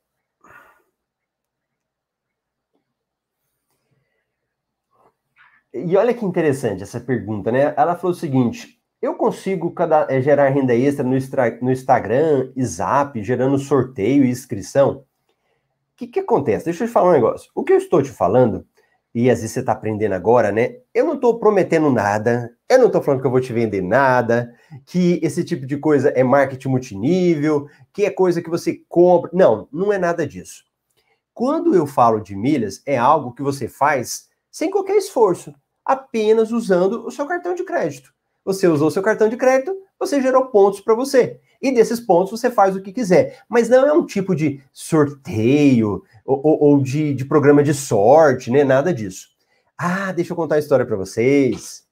E 5.73 5.97
olha 5.97 6.15
que 6.15 6.25
interessante 6.25 6.83
essa 6.83 7.01
pergunta, 7.01 7.53
né? 7.53 7.75
Ela 7.77 7.97
falou 7.97 8.13
o 8.13 8.19
seguinte: 8.19 8.81
eu 9.05 9.15
consigo 9.17 9.71
cada, 9.73 10.07
é, 10.09 10.19
gerar 10.23 10.49
renda 10.49 10.75
extra 10.75 11.05
no, 11.05 11.11
no 11.61 11.71
Instagram 11.71 12.51
e 12.57 12.65
Zap, 12.65 13.23
gerando 13.23 13.59
sorteio 13.59 14.25
e 14.25 14.31
inscrição? 14.31 15.05
O 15.93 15.97
que, 15.97 16.07
que 16.07 16.21
acontece? 16.21 16.65
Deixa 16.65 16.85
eu 16.85 16.89
te 16.89 16.93
falar 16.93 17.11
um 17.11 17.13
negócio. 17.13 17.51
O 17.55 17.63
que 17.63 17.75
eu 17.75 17.77
estou 17.77 18.03
te 18.03 18.11
falando 18.11 18.67
e 19.15 19.31
às 19.31 19.41
vezes 19.41 19.53
você 19.53 19.61
está 19.61 19.73
aprendendo 19.73 20.15
agora, 20.15 20.51
né? 20.51 20.79
Eu 20.93 21.05
não 21.05 21.15
estou 21.15 21.39
prometendo 21.39 21.91
nada, 21.91 22.51
eu 22.67 22.79
não 22.79 22.87
estou 22.87 23.03
falando 23.03 23.21
que 23.21 23.27
eu 23.27 23.31
vou 23.31 23.43
te 23.43 23.53
vender 23.53 23.83
nada, 23.83 24.53
que 24.87 25.21
esse 25.23 25.45
tipo 25.45 25.67
de 25.67 25.77
coisa 25.77 26.09
é 26.09 26.25
marketing 26.25 26.69
multinível, 26.69 27.69
que 27.93 28.07
é 28.07 28.11
coisa 28.11 28.41
que 28.41 28.49
você 28.49 28.81
compra. 28.89 29.31
Não, 29.35 29.69
não 29.71 29.93
é 29.93 29.99
nada 29.99 30.27
disso. 30.27 30.65
Quando 31.35 31.75
eu 31.75 31.87
falo 31.87 32.21
de 32.21 32.35
milhas, 32.35 32.83
é 32.87 32.97
algo 32.97 33.35
que 33.35 33.43
você 33.43 33.69
faz 33.69 34.31
sem 34.51 34.71
qualquer 34.71 34.97
esforço, 34.97 35.55
apenas 35.85 36.51
usando 36.51 37.07
o 37.07 37.11
seu 37.11 37.27
cartão 37.27 37.55
de 37.55 37.65
crédito. 37.65 38.14
Você 38.45 38.69
usou 38.69 38.91
seu 38.91 39.03
cartão 39.03 39.29
de 39.29 39.37
crédito, 39.37 39.75
você 39.99 40.21
gerou 40.21 40.47
pontos 40.47 40.81
para 40.81 40.95
você. 40.95 41.41
E 41.63 41.73
desses 41.73 41.99
pontos 41.99 42.39
você 42.39 42.51
faz 42.51 42.77
o 42.77 42.83
que 42.83 42.93
quiser. 42.93 43.43
Mas 43.49 43.69
não 43.69 43.87
é 43.87 43.93
um 43.93 44.05
tipo 44.05 44.35
de 44.35 44.63
sorteio, 44.73 46.05
ou, 46.25 46.63
ou 46.63 46.83
de, 46.83 47.15
de 47.15 47.25
programa 47.25 47.63
de 47.63 47.73
sorte, 47.73 48.51
né? 48.51 48.65
Nada 48.65 48.93
disso. 48.93 49.29
Ah, 49.77 50.13
deixa 50.13 50.33
eu 50.33 50.37
contar 50.37 50.57
a 50.57 50.59
história 50.59 50.85
para 50.85 50.97
vocês. 50.97 51.85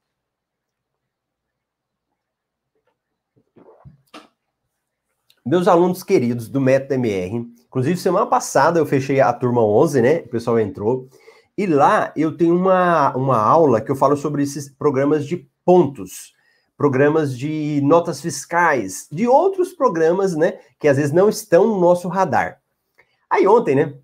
Meus 5.44 5.66
alunos 5.66 6.04
queridos 6.04 6.48
do 6.48 6.60
Método 6.60 6.94
MR, 6.94 7.36
inclusive 7.66 7.98
semana 7.98 8.26
passada 8.26 8.78
eu 8.78 8.86
fechei 8.86 9.20
a 9.20 9.32
turma 9.32 9.60
11, 9.60 10.00
né? 10.00 10.18
O 10.18 10.28
pessoal 10.28 10.60
entrou. 10.60 11.08
E 11.58 11.66
lá 11.66 12.12
eu 12.16 12.36
tenho 12.36 12.56
uma, 12.56 13.14
uma 13.16 13.38
aula 13.38 13.80
que 13.80 13.90
eu 13.90 13.96
falo 13.96 14.16
sobre 14.16 14.42
esses 14.44 14.70
programas 14.70 15.26
de 15.26 15.48
pontos, 15.64 16.32
programas 16.76 17.36
de 17.36 17.80
notas 17.82 18.20
fiscais, 18.20 19.06
de 19.10 19.26
outros 19.28 19.72
programas, 19.72 20.34
né? 20.34 20.58
Que 20.78 20.88
às 20.88 20.96
vezes 20.96 21.12
não 21.12 21.28
estão 21.28 21.66
no 21.66 21.80
nosso 21.80 22.08
radar. 22.08 22.60
Aí 23.30 23.46
ontem, 23.46 23.74
né? 23.74 23.94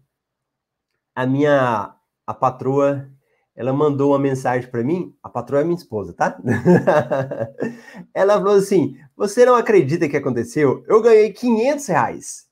a 1.18 1.26
minha 1.26 1.96
a 2.24 2.33
patroa, 2.33 3.09
ela 3.57 3.72
mandou 3.72 4.12
uma 4.12 4.20
mensagem 4.20 4.70
para 4.70 4.85
mim, 4.85 5.12
a 5.20 5.28
patroa 5.28 5.62
é 5.62 5.64
minha 5.64 5.76
esposa, 5.76 6.12
tá? 6.12 6.38
ela 8.14 8.35
falou 8.35 8.54
assim: 8.54 8.96
"Você 9.16 9.44
não 9.44 9.57
acredita 9.57 10.09
que 10.09 10.16
aconteceu? 10.16 10.85
Eu 10.87 11.02
ganhei 11.02 11.33
500 11.33 11.87
reais. 11.88 12.46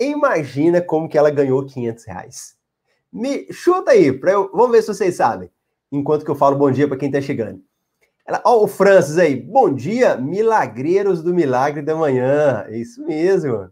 Imagina 0.00 0.80
como 0.80 1.06
que 1.06 1.18
ela 1.18 1.30
ganhou 1.30 1.66
500 1.66 2.04
reais. 2.06 2.56
Me 3.12 3.52
chuta 3.52 3.90
aí, 3.90 4.10
pra 4.10 4.32
eu, 4.32 4.50
vamos 4.54 4.70
ver 4.70 4.80
se 4.80 4.88
vocês 4.88 5.16
sabem. 5.16 5.50
Enquanto 5.92 6.24
que 6.24 6.30
eu 6.30 6.34
falo 6.34 6.56
bom 6.56 6.70
dia 6.70 6.88
para 6.88 6.96
quem 6.96 7.10
tá 7.10 7.20
chegando. 7.20 7.62
Ela, 8.28 8.42
ó, 8.44 8.62
o 8.62 8.68
Francis 8.68 9.16
aí, 9.16 9.34
bom 9.34 9.72
dia, 9.72 10.14
milagreiros 10.18 11.22
do 11.22 11.32
milagre 11.32 11.80
da 11.80 11.96
manhã. 11.96 12.62
É 12.68 12.76
isso 12.76 13.02
mesmo. 13.02 13.70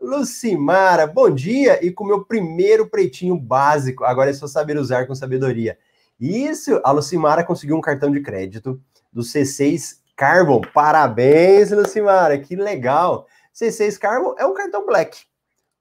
Lucimara, 0.00 1.06
bom 1.06 1.28
dia! 1.28 1.84
E 1.84 1.92
com 1.92 2.04
o 2.04 2.06
meu 2.06 2.24
primeiro 2.24 2.88
pretinho 2.88 3.38
básico, 3.38 4.02
agora 4.02 4.30
é 4.30 4.32
só 4.32 4.46
saber 4.46 4.78
usar 4.78 5.06
com 5.06 5.14
sabedoria. 5.14 5.76
Isso, 6.18 6.80
a 6.82 6.90
Lucimara 6.90 7.44
conseguiu 7.44 7.76
um 7.76 7.82
cartão 7.82 8.10
de 8.10 8.22
crédito 8.22 8.80
do 9.12 9.20
C6 9.20 9.98
Carbon. 10.16 10.62
Parabéns, 10.72 11.70
Lucimara, 11.70 12.38
que 12.38 12.56
legal! 12.56 13.26
C6 13.54 13.98
Carbon 13.98 14.34
é 14.38 14.46
um 14.46 14.54
cartão 14.54 14.86
black, 14.86 15.18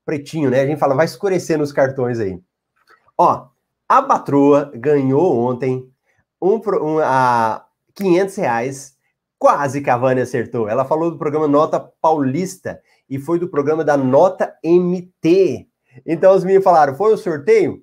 pretinho, 0.06 0.50
né? 0.50 0.60
A 0.60 0.68
gente 0.68 0.80
fala, 0.80 0.96
vai 0.96 1.06
escurecendo 1.06 1.64
os 1.64 1.72
cartões 1.72 2.20
aí. 2.20 2.38
Ó, 3.18 3.48
a 3.88 4.02
patroa 4.02 4.70
ganhou 4.76 5.40
ontem 5.40 5.90
um, 6.42 6.60
um, 6.82 7.00
a 7.00 7.65
500 7.96 8.36
reais, 8.36 8.96
quase 9.40 9.80
Vânia 9.80 10.24
acertou. 10.24 10.68
Ela 10.68 10.86
falou 10.86 11.12
do 11.12 11.18
programa 11.18 11.48
Nota 11.48 11.80
Paulista 11.80 12.82
e 13.10 13.18
foi 13.18 13.40
do 13.40 13.48
programa 13.48 13.84
da 13.84 13.96
Nota 13.96 14.56
MT. 14.64 15.68
Então 16.06 16.36
os 16.36 16.44
meninos 16.44 16.64
falaram: 16.64 16.96
foi 16.96 17.14
o 17.14 17.18
sorteio? 17.18 17.82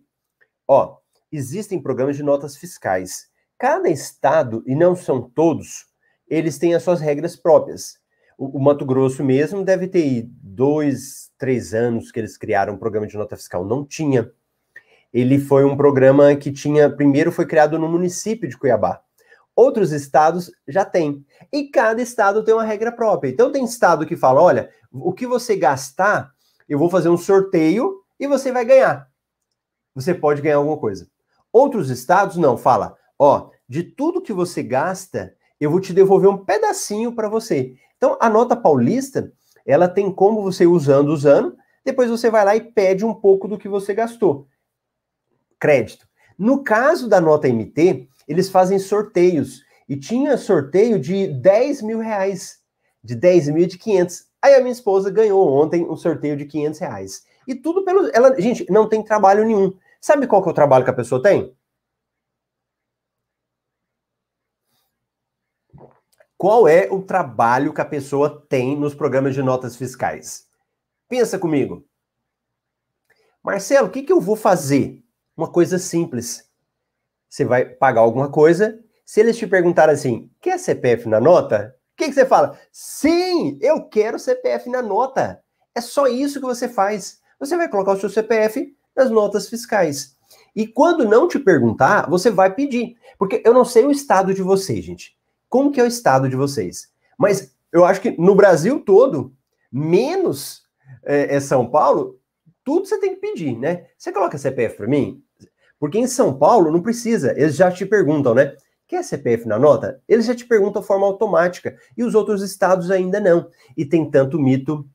Ó, 0.68 0.96
existem 1.30 1.80
programas 1.80 2.16
de 2.16 2.22
notas 2.22 2.56
fiscais. 2.56 3.30
Cada 3.58 3.88
estado, 3.88 4.62
e 4.66 4.74
não 4.74 4.96
são 4.96 5.22
todos, 5.22 5.86
eles 6.28 6.58
têm 6.58 6.74
as 6.74 6.82
suas 6.82 7.00
regras 7.00 7.36
próprias. 7.36 7.96
O, 8.36 8.58
o 8.58 8.60
Mato 8.62 8.84
Grosso 8.84 9.22
mesmo 9.22 9.64
deve 9.64 9.86
ter 9.86 10.26
dois, 10.42 11.30
três 11.38 11.72
anos 11.72 12.10
que 12.10 12.18
eles 12.18 12.36
criaram 12.36 12.74
um 12.74 12.78
programa 12.78 13.06
de 13.06 13.16
nota 13.16 13.36
fiscal. 13.36 13.64
Não 13.64 13.84
tinha. 13.84 14.30
Ele 15.12 15.38
foi 15.38 15.64
um 15.64 15.76
programa 15.76 16.34
que 16.34 16.50
tinha, 16.50 16.90
primeiro 16.90 17.30
foi 17.30 17.46
criado 17.46 17.78
no 17.78 17.88
município 17.88 18.48
de 18.48 18.56
Cuiabá. 18.56 19.02
Outros 19.54 19.92
estados 19.92 20.50
já 20.66 20.84
têm. 20.84 21.24
E 21.52 21.68
cada 21.68 22.00
estado 22.00 22.42
tem 22.44 22.54
uma 22.54 22.64
regra 22.64 22.90
própria. 22.90 23.28
Então 23.28 23.52
tem 23.52 23.64
estado 23.64 24.06
que 24.06 24.16
fala, 24.16 24.40
olha, 24.40 24.70
o 24.90 25.12
que 25.12 25.26
você 25.26 25.56
gastar, 25.56 26.32
eu 26.68 26.78
vou 26.78 26.88
fazer 26.88 27.08
um 27.08 27.18
sorteio 27.18 28.02
e 28.18 28.26
você 28.26 28.50
vai 28.50 28.64
ganhar. 28.64 29.08
Você 29.94 30.14
pode 30.14 30.40
ganhar 30.40 30.56
alguma 30.56 30.78
coisa. 30.78 31.06
Outros 31.52 31.90
estados 31.90 32.36
não, 32.36 32.56
fala, 32.56 32.96
ó, 33.18 33.50
de 33.68 33.82
tudo 33.82 34.22
que 34.22 34.32
você 34.32 34.62
gasta, 34.62 35.34
eu 35.60 35.70
vou 35.70 35.80
te 35.80 35.92
devolver 35.92 36.30
um 36.30 36.44
pedacinho 36.44 37.14
para 37.14 37.28
você. 37.28 37.74
Então, 37.96 38.16
a 38.20 38.28
nota 38.28 38.56
paulista, 38.56 39.32
ela 39.66 39.88
tem 39.88 40.10
como 40.10 40.42
você 40.42 40.66
usando, 40.66 41.10
usando, 41.10 41.56
depois 41.84 42.10
você 42.10 42.30
vai 42.30 42.44
lá 42.44 42.56
e 42.56 42.60
pede 42.60 43.04
um 43.04 43.14
pouco 43.14 43.46
do 43.46 43.58
que 43.58 43.68
você 43.68 43.94
gastou. 43.94 44.46
Crédito. 45.60 46.06
No 46.38 46.64
caso 46.64 47.08
da 47.08 47.20
nota 47.20 47.48
MT, 47.48 48.08
eles 48.26 48.48
fazem 48.48 48.78
sorteios. 48.78 49.62
E 49.88 49.96
tinha 49.96 50.36
sorteio 50.36 50.98
de 50.98 51.26
10 51.26 51.82
mil 51.82 51.98
reais. 51.98 52.60
De 53.02 53.14
10 53.14 53.48
mil 53.48 53.64
e 53.64 53.66
de 53.66 53.78
500. 53.78 54.26
Aí 54.40 54.54
a 54.54 54.60
minha 54.60 54.72
esposa 54.72 55.10
ganhou 55.10 55.46
ontem 55.52 55.84
um 55.88 55.96
sorteio 55.96 56.36
de 56.36 56.46
500 56.46 56.80
reais. 56.80 57.26
E 57.46 57.54
tudo 57.54 57.84
pelo. 57.84 58.10
Ela, 58.14 58.40
gente, 58.40 58.64
não 58.70 58.88
tem 58.88 59.02
trabalho 59.02 59.44
nenhum. 59.44 59.76
Sabe 60.00 60.26
qual 60.26 60.42
que 60.42 60.48
é 60.48 60.52
o 60.52 60.54
trabalho 60.54 60.84
que 60.84 60.90
a 60.90 60.94
pessoa 60.94 61.22
tem? 61.22 61.54
Qual 66.36 66.66
é 66.66 66.88
o 66.90 67.00
trabalho 67.00 67.72
que 67.72 67.80
a 67.80 67.84
pessoa 67.84 68.44
tem 68.48 68.76
nos 68.76 68.94
programas 68.94 69.32
de 69.32 69.42
notas 69.42 69.76
fiscais? 69.76 70.48
Pensa 71.08 71.38
comigo. 71.38 71.86
Marcelo, 73.42 73.86
o 73.86 73.90
que, 73.90 74.02
que 74.02 74.12
eu 74.12 74.20
vou 74.20 74.34
fazer? 74.34 75.04
Uma 75.36 75.50
coisa 75.50 75.78
simples. 75.78 76.51
Você 77.32 77.46
vai 77.46 77.64
pagar 77.64 78.02
alguma 78.02 78.28
coisa. 78.28 78.78
Se 79.06 79.20
eles 79.20 79.38
te 79.38 79.46
perguntarem 79.46 79.94
assim, 79.94 80.30
quer 80.38 80.58
CPF 80.58 81.08
na 81.08 81.18
nota? 81.18 81.74
O 81.94 81.96
que, 81.96 82.08
que 82.08 82.12
você 82.12 82.26
fala? 82.26 82.58
Sim, 82.70 83.58
eu 83.62 83.88
quero 83.88 84.18
CPF 84.18 84.68
na 84.68 84.82
nota. 84.82 85.42
É 85.74 85.80
só 85.80 86.06
isso 86.06 86.40
que 86.40 86.44
você 86.44 86.68
faz. 86.68 87.22
Você 87.40 87.56
vai 87.56 87.70
colocar 87.70 87.92
o 87.92 87.98
seu 87.98 88.10
CPF 88.10 88.76
nas 88.94 89.10
notas 89.10 89.48
fiscais. 89.48 90.14
E 90.54 90.66
quando 90.66 91.08
não 91.08 91.26
te 91.26 91.38
perguntar, 91.38 92.06
você 92.06 92.30
vai 92.30 92.54
pedir. 92.54 92.98
Porque 93.18 93.42
eu 93.46 93.54
não 93.54 93.64
sei 93.64 93.86
o 93.86 93.90
estado 93.90 94.34
de 94.34 94.42
vocês, 94.42 94.84
gente. 94.84 95.16
Como 95.48 95.72
que 95.72 95.80
é 95.80 95.84
o 95.84 95.86
estado 95.86 96.28
de 96.28 96.36
vocês? 96.36 96.92
Mas 97.16 97.56
eu 97.72 97.86
acho 97.86 98.02
que 98.02 98.10
no 98.20 98.34
Brasil 98.34 98.78
todo, 98.78 99.32
menos 99.72 100.64
é, 101.02 101.36
é 101.36 101.40
São 101.40 101.66
Paulo, 101.66 102.20
tudo 102.62 102.86
você 102.86 102.98
tem 103.00 103.14
que 103.14 103.22
pedir, 103.22 103.58
né? 103.58 103.86
Você 103.96 104.12
coloca 104.12 104.36
CPF 104.36 104.76
para 104.76 104.86
mim? 104.86 105.24
Porque 105.82 105.98
em 105.98 106.06
São 106.06 106.32
Paulo 106.32 106.70
não 106.70 106.80
precisa, 106.80 107.32
eles 107.36 107.56
já 107.56 107.68
te 107.68 107.84
perguntam, 107.84 108.36
né? 108.36 108.54
Quer 108.86 109.02
CPF 109.02 109.48
na 109.48 109.58
nota? 109.58 110.00
Eles 110.08 110.26
já 110.26 110.32
te 110.32 110.46
perguntam 110.46 110.80
de 110.80 110.86
forma 110.86 111.04
automática. 111.04 111.76
E 111.96 112.04
os 112.04 112.14
outros 112.14 112.40
estados 112.40 112.88
ainda 112.88 113.18
não. 113.18 113.48
E 113.76 113.84
tem 113.84 114.08
tanto 114.08 114.38
mito. 114.38 114.86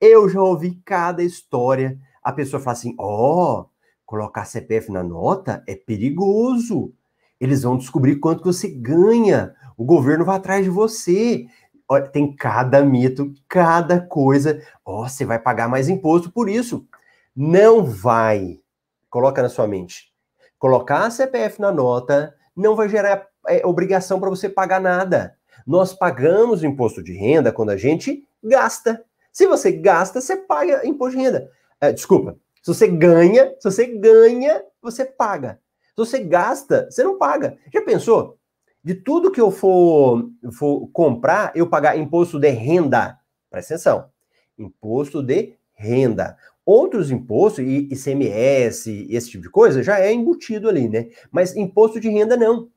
Eu 0.00 0.28
já 0.28 0.40
ouvi 0.40 0.80
cada 0.84 1.24
história 1.24 1.98
a 2.22 2.32
pessoa 2.32 2.62
fala 2.62 2.76
assim: 2.76 2.94
ó, 2.98 3.62
oh, 3.62 3.66
colocar 4.06 4.44
CPF 4.44 4.92
na 4.92 5.02
nota 5.02 5.64
é 5.66 5.74
perigoso. 5.74 6.92
Eles 7.40 7.62
vão 7.62 7.76
descobrir 7.76 8.16
quanto 8.20 8.42
que 8.42 8.46
você 8.46 8.68
ganha. 8.68 9.56
O 9.76 9.84
governo 9.84 10.24
vai 10.24 10.36
atrás 10.36 10.62
de 10.62 10.70
você. 10.70 11.46
Olha, 11.88 12.06
tem 12.06 12.30
cada 12.36 12.84
mito, 12.84 13.32
cada 13.48 13.98
coisa. 13.98 14.62
Ó, 14.84 15.02
oh, 15.02 15.08
você 15.08 15.24
vai 15.24 15.38
pagar 15.40 15.68
mais 15.68 15.88
imposto 15.88 16.30
por 16.30 16.48
isso. 16.48 16.86
Não 17.34 17.82
vai. 17.82 18.60
Coloca 19.08 19.42
na 19.42 19.48
sua 19.48 19.66
mente. 19.66 20.12
Colocar 20.58 21.06
a 21.06 21.10
CPF 21.10 21.60
na 21.60 21.70
nota 21.70 22.34
não 22.56 22.74
vai 22.74 22.88
gerar 22.88 23.26
é, 23.46 23.64
obrigação 23.64 24.18
para 24.18 24.28
você 24.28 24.48
pagar 24.48 24.80
nada. 24.80 25.36
Nós 25.66 25.92
pagamos 25.92 26.64
imposto 26.64 27.02
de 27.02 27.12
renda 27.12 27.52
quando 27.52 27.70
a 27.70 27.76
gente 27.76 28.26
gasta. 28.42 29.04
Se 29.32 29.46
você 29.46 29.70
gasta, 29.70 30.20
você 30.20 30.36
paga 30.36 30.86
imposto 30.86 31.16
de 31.16 31.22
renda. 31.24 31.50
É, 31.80 31.92
desculpa. 31.92 32.36
Se 32.62 32.74
você 32.74 32.88
ganha, 32.88 33.54
se 33.60 33.70
você 33.70 33.86
ganha, 33.86 34.62
você 34.82 35.04
paga. 35.04 35.60
Se 35.90 35.96
você 35.96 36.18
gasta, 36.20 36.88
você 36.90 37.04
não 37.04 37.18
paga. 37.18 37.56
Já 37.72 37.82
pensou? 37.82 38.36
De 38.82 38.94
tudo 38.94 39.30
que 39.30 39.40
eu 39.40 39.50
for, 39.50 40.28
for 40.52 40.88
comprar, 40.88 41.52
eu 41.54 41.68
pagar 41.68 41.98
imposto 41.98 42.38
de 42.38 42.50
renda. 42.50 43.18
Presta 43.50 43.74
atenção. 43.74 44.10
Imposto 44.58 45.22
de 45.22 45.56
renda. 45.74 46.36
Outros 46.70 47.10
impostos, 47.10 47.64
ICMS, 47.64 49.06
esse 49.08 49.30
tipo 49.30 49.42
de 49.42 49.48
coisa, 49.48 49.82
já 49.82 50.00
é 50.00 50.12
embutido 50.12 50.68
ali, 50.68 50.86
né? 50.86 51.08
Mas 51.30 51.56
imposto 51.56 51.98
de 51.98 52.10
renda 52.10 52.36
não. 52.36 52.68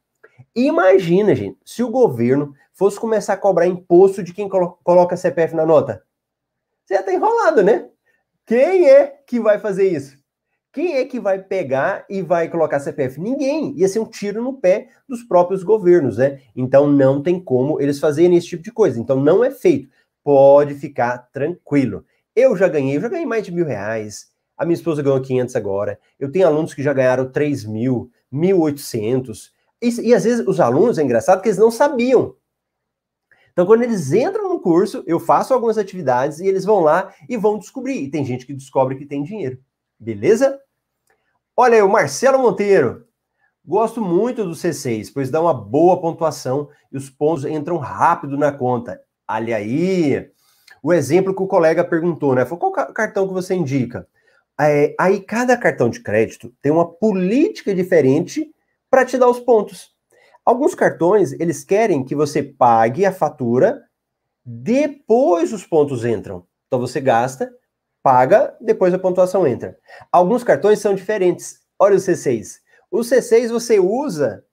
Imagina, 0.56 1.36
gente, 1.36 1.58
se 1.66 1.84
o 1.84 1.90
governo 1.90 2.54
fosse 2.72 2.98
começar 2.98 3.34
a 3.34 3.38
cobrar 3.38 3.68
imposto 3.68 4.24
de 4.24 4.34
quem 4.34 4.48
coloca 4.48 5.18
CPF 5.18 5.54
na 5.58 5.66
nota. 5.66 6.02
Você 6.86 6.94
já 6.94 7.04
tá 7.04 7.14
enrolado, 7.14 7.64
né? 7.64 7.90
Quem 8.46 8.90
é 8.90 9.08
que 9.28 9.42
vai 9.42 9.60
fazer 9.60 9.90
isso? 9.90 10.18
Quem 10.72 10.96
é 10.96 11.04
que 11.04 11.20
vai 11.20 11.40
pegar 11.40 12.06
e 12.10 12.22
vai 12.22 12.48
colocar 12.48 12.80
CPF? 12.80 13.20
Ninguém. 13.20 13.74
Ia 13.78 13.90
ser 13.90 14.00
um 14.00 14.06
tiro 14.06 14.42
no 14.42 14.54
pé 14.54 14.88
dos 15.06 15.22
próprios 15.22 15.64
governos, 15.64 16.18
né? 16.18 16.40
Então 16.56 16.88
não 16.88 17.22
tem 17.22 17.44
como 17.44 17.82
eles 17.82 18.00
fazerem 18.00 18.38
esse 18.38 18.48
tipo 18.48 18.64
de 18.64 18.72
coisa. 18.72 18.98
Então 18.98 19.20
não 19.20 19.44
é 19.44 19.52
feito. 19.52 19.90
Pode 20.24 20.76
ficar 20.76 21.18
tranquilo. 21.34 22.06
Eu 22.36 22.56
já 22.56 22.68
ganhei, 22.68 22.98
eu 22.98 23.02
já 23.02 23.10
ganhei 23.10 23.26
mais 23.26 23.44
de 23.44 23.52
mil 23.52 23.66
reais. 23.66 24.32
A 24.58 24.66
minha 24.66 24.76
esposa 24.76 25.02
ganhou 25.02 25.22
500 25.22 25.56
agora. 25.56 26.00
Eu 26.20 26.32
tenho 26.32 26.48
alunos 26.48 26.74
que 26.74 26.84
já 26.84 26.94
ganharam 26.94 27.32
3 27.32 27.66
mil, 27.66 28.12
1.800. 28.32 29.52
E, 29.82 30.10
e 30.10 30.14
às 30.14 30.24
vezes 30.24 30.46
os 30.48 30.60
alunos, 30.60 30.98
é 30.98 31.04
engraçado 31.04 31.42
que 31.42 31.50
eles 31.50 31.58
não 31.58 31.72
sabiam. 31.72 32.36
Então, 33.52 33.66
quando 33.66 33.84
eles 33.84 34.14
entram 34.14 34.48
no 34.48 34.62
curso, 34.62 35.04
eu 35.06 35.20
faço 35.20 35.54
algumas 35.54 35.78
atividades 35.78 36.40
e 36.40 36.48
eles 36.48 36.64
vão 36.64 36.80
lá 36.80 37.14
e 37.28 37.36
vão 37.36 37.58
descobrir. 37.58 38.02
E 38.02 38.10
tem 38.10 38.24
gente 38.24 38.46
que 38.46 38.54
descobre 38.54 38.96
que 38.96 39.06
tem 39.06 39.24
dinheiro. 39.24 39.60
Beleza? 40.00 40.60
Olha 41.56 41.76
aí, 41.76 41.82
o 41.82 41.90
Marcelo 41.90 42.40
Monteiro. 42.40 43.06
Gosto 43.64 44.02
muito 44.02 44.44
do 44.44 44.52
C6, 44.52 45.12
pois 45.14 45.30
dá 45.30 45.40
uma 45.40 45.54
boa 45.54 46.00
pontuação 46.00 46.70
e 46.92 46.98
os 46.98 47.10
pontos 47.10 47.46
entram 47.46 47.78
rápido 47.78 48.38
na 48.38 48.52
conta. 48.52 49.02
Olha 49.28 49.58
aí. 49.58 50.32
O 50.82 50.92
exemplo 50.92 51.36
que 51.36 51.44
o 51.44 51.48
colega 51.48 51.84
perguntou, 51.84 52.34
né? 52.34 52.46
Foi 52.46 52.58
qual 52.58 52.72
cartão 52.72 53.28
que 53.28 53.34
você 53.34 53.54
indica? 53.54 54.08
É, 54.60 54.96
aí 55.00 55.20
cada 55.20 55.58
cartão 55.58 55.90
de 55.90 56.02
crédito 56.02 56.54
tem 56.62 56.72
uma 56.72 56.88
política 56.88 57.74
diferente 57.74 58.52
para 58.90 59.06
te 59.06 59.18
dar 59.18 59.30
os 59.30 59.40
pontos. 59.40 59.92
Alguns 60.44 60.74
cartões, 60.74 61.34
eles 61.34 61.64
querem 61.64 62.04
que 62.04 62.16
você 62.16 62.42
pague 62.42 63.06
a 63.06 63.14
fatura, 63.14 63.82
depois 64.44 65.54
os 65.54 65.66
pontos 65.66 66.04
entram. 66.04 66.46
Então 66.68 66.80
você 66.80 67.00
gasta, 67.00 67.52
paga, 68.02 68.56
depois 68.60 68.94
a 68.94 69.00
pontuação 69.00 69.46
entra. 69.46 69.78
Alguns 70.12 70.44
cartões 70.44 70.80
são 70.80 70.96
diferentes. 70.96 71.60
Olha 71.78 71.96
o 71.96 72.00
C6. 72.00 72.60
O 72.90 73.00
C6 73.00 73.50
você 73.50 73.80
usa, 73.80 74.44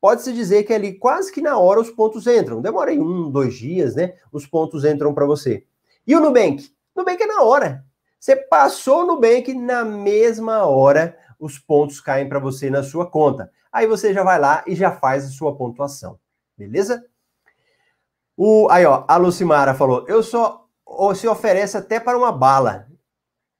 pode-se 0.00 0.32
dizer 0.32 0.64
que 0.64 0.72
ali 0.72 0.98
quase 0.98 1.32
que 1.32 1.40
na 1.40 1.58
hora 1.58 1.80
os 1.80 1.90
pontos 1.90 2.26
entram. 2.26 2.60
Demora 2.60 2.90
aí 2.90 2.98
um, 2.98 3.30
dois 3.30 3.54
dias, 3.54 3.94
né? 3.94 4.14
Os 4.32 4.46
pontos 4.46 4.84
entram 4.84 5.14
para 5.14 5.26
você. 5.26 5.64
E 6.06 6.14
o 6.14 6.20
Nubank? 6.20 6.70
Nubank 6.94 7.22
é 7.22 7.26
na 7.26 7.42
hora. 7.42 7.84
Você 8.18 8.36
passou 8.36 9.02
o 9.02 9.06
Nubank, 9.06 9.52
na 9.54 9.84
mesma 9.84 10.64
hora 10.64 11.18
os 11.38 11.58
pontos 11.58 12.00
caem 12.00 12.28
para 12.28 12.38
você 12.38 12.70
na 12.70 12.82
sua 12.82 13.10
conta. 13.10 13.52
Aí 13.70 13.86
você 13.86 14.14
já 14.14 14.22
vai 14.22 14.38
lá 14.38 14.64
e 14.66 14.74
já 14.74 14.92
faz 14.92 15.26
a 15.26 15.28
sua 15.28 15.54
pontuação. 15.56 16.18
Beleza? 16.56 17.04
O, 18.36 18.68
aí, 18.70 18.84
ó, 18.84 19.04
a 19.06 19.16
Lucimara 19.16 19.74
falou: 19.74 20.04
eu 20.08 20.22
só 20.22 20.66
se 21.14 21.26
oferece 21.26 21.76
até 21.76 22.00
para 22.00 22.16
uma 22.16 22.32
bala. 22.32 22.88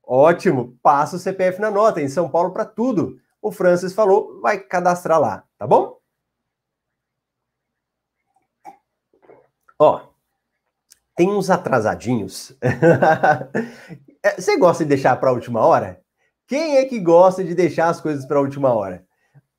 Ótimo, 0.02 0.78
passa 0.82 1.16
o 1.16 1.18
CPF 1.18 1.60
na 1.60 1.70
nota, 1.70 2.00
em 2.00 2.08
São 2.08 2.30
Paulo 2.30 2.52
para 2.52 2.64
tudo. 2.64 3.20
O 3.42 3.50
Francis 3.50 3.92
falou, 3.92 4.40
vai 4.40 4.58
cadastrar 4.58 5.20
lá, 5.20 5.44
tá 5.58 5.66
bom? 5.66 5.98
Ó, 9.78 10.00
tem 11.16 11.30
uns 11.30 11.50
atrasadinhos. 11.50 12.56
É, 14.22 14.40
você 14.40 14.56
gosta 14.56 14.82
de 14.82 14.88
deixar 14.88 15.14
para 15.20 15.30
a 15.30 15.32
última 15.32 15.64
hora? 15.64 16.00
Quem 16.48 16.78
é 16.78 16.84
que 16.84 16.98
gosta 16.98 17.44
de 17.44 17.54
deixar 17.54 17.90
as 17.90 18.00
coisas 18.00 18.26
para 18.26 18.38
a 18.38 18.40
última 18.40 18.74
hora? 18.74 19.04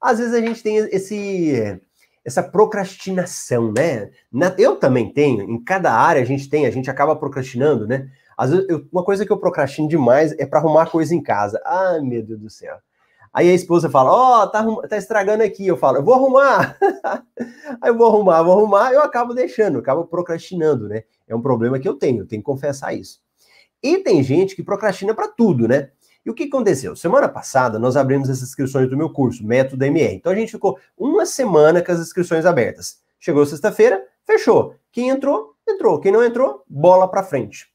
Às 0.01 0.19
vezes 0.19 0.33
a 0.33 0.41
gente 0.41 0.61
tem 0.61 0.75
esse 0.75 1.79
essa 2.25 2.43
procrastinação, 2.43 3.71
né? 3.71 4.09
eu 4.57 4.75
também 4.75 5.13
tenho, 5.13 5.49
em 5.49 5.63
cada 5.63 5.93
área 5.93 6.21
a 6.21 6.25
gente 6.25 6.49
tem, 6.49 6.65
a 6.65 6.69
gente 6.69 6.89
acaba 6.89 7.15
procrastinando, 7.15 7.87
né? 7.87 8.09
Às 8.37 8.51
vezes, 8.51 8.65
eu, 8.67 8.85
uma 8.91 9.05
coisa 9.05 9.25
que 9.25 9.31
eu 9.31 9.39
procrastino 9.39 9.87
demais 9.87 10.33
é 10.37 10.45
para 10.45 10.59
arrumar 10.59 10.87
coisa 10.87 11.15
em 11.15 11.23
casa. 11.23 11.61
Ai, 11.65 12.01
meu 12.01 12.21
Deus 12.21 12.41
do 12.41 12.49
céu. 12.49 12.75
Aí 13.33 13.49
a 13.49 13.53
esposa 13.53 13.89
fala: 13.89 14.11
Ó, 14.11 14.43
oh, 14.43 14.47
tá, 14.47 14.65
tá 14.89 14.97
estragando 14.97 15.43
aqui. 15.43 15.65
Eu 15.65 15.77
falo: 15.77 15.97
Eu 15.97 16.03
vou 16.03 16.13
arrumar. 16.13 16.77
Aí 17.81 17.89
eu 17.89 17.97
vou 17.97 18.07
arrumar, 18.07 18.43
vou 18.43 18.57
arrumar. 18.57 18.91
Eu 18.91 19.01
acabo 19.01 19.33
deixando, 19.33 19.75
eu 19.75 19.79
acabo 19.79 20.05
procrastinando, 20.05 20.89
né? 20.89 21.03
É 21.27 21.35
um 21.35 21.41
problema 21.41 21.79
que 21.79 21.87
eu 21.87 21.95
tenho, 21.95 22.25
tenho 22.25 22.41
que 22.41 22.45
confessar 22.45 22.93
isso. 22.93 23.19
E 23.81 23.99
tem 23.99 24.23
gente 24.23 24.55
que 24.55 24.63
procrastina 24.63 25.13
para 25.13 25.27
tudo, 25.27 25.67
né? 25.67 25.89
E 26.25 26.29
o 26.29 26.33
que 26.33 26.43
aconteceu? 26.43 26.95
Semana 26.95 27.29
passada 27.29 27.79
nós 27.79 27.95
abrimos 27.95 28.29
as 28.29 28.41
inscrições 28.41 28.89
do 28.89 28.97
meu 28.97 29.09
curso, 29.11 29.45
Método 29.45 29.85
MR. 29.85 30.15
Então 30.15 30.31
a 30.31 30.35
gente 30.35 30.51
ficou 30.51 30.77
uma 30.97 31.25
semana 31.25 31.81
com 31.81 31.91
as 31.91 31.99
inscrições 31.99 32.45
abertas. 32.45 32.99
Chegou 33.19 33.45
sexta-feira, 33.45 34.03
fechou. 34.25 34.75
Quem 34.91 35.09
entrou, 35.09 35.53
entrou. 35.67 35.99
Quem 35.99 36.11
não 36.11 36.23
entrou, 36.23 36.63
bola 36.67 37.07
para 37.07 37.23
frente. 37.23 37.67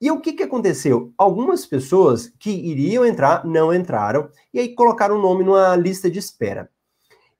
E 0.00 0.10
o 0.10 0.20
que, 0.20 0.34
que 0.34 0.42
aconteceu? 0.42 1.12
Algumas 1.16 1.64
pessoas 1.64 2.32
que 2.38 2.50
iriam 2.50 3.04
entrar 3.04 3.44
não 3.46 3.72
entraram 3.72 4.28
e 4.52 4.60
aí 4.60 4.74
colocaram 4.74 5.16
o 5.16 5.22
nome 5.22 5.42
numa 5.42 5.74
lista 5.74 6.10
de 6.10 6.18
espera. 6.18 6.70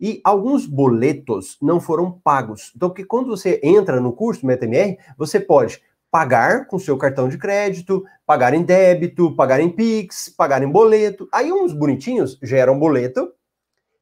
E 0.00 0.20
alguns 0.22 0.66
boletos 0.66 1.56
não 1.60 1.80
foram 1.80 2.12
pagos. 2.12 2.72
Então, 2.76 2.90
que 2.90 3.04
quando 3.04 3.28
você 3.28 3.60
entra 3.62 4.00
no 4.00 4.12
curso 4.12 4.46
MetaMR, 4.46 4.98
você 5.16 5.40
pode 5.40 5.80
pagar 6.10 6.66
com 6.66 6.78
seu 6.78 6.96
cartão 6.96 7.28
de 7.28 7.38
crédito, 7.38 8.04
pagar 8.24 8.54
em 8.54 8.62
débito, 8.62 9.34
pagar 9.34 9.60
em 9.60 9.68
Pix, 9.68 10.28
pagar 10.28 10.62
em 10.62 10.70
boleto. 10.70 11.28
Aí 11.32 11.52
uns 11.52 11.72
bonitinhos 11.72 12.38
geram 12.42 12.78
boleto, 12.78 13.32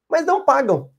mas 0.09 0.25
não 0.25 0.45
pagam. 0.45 0.89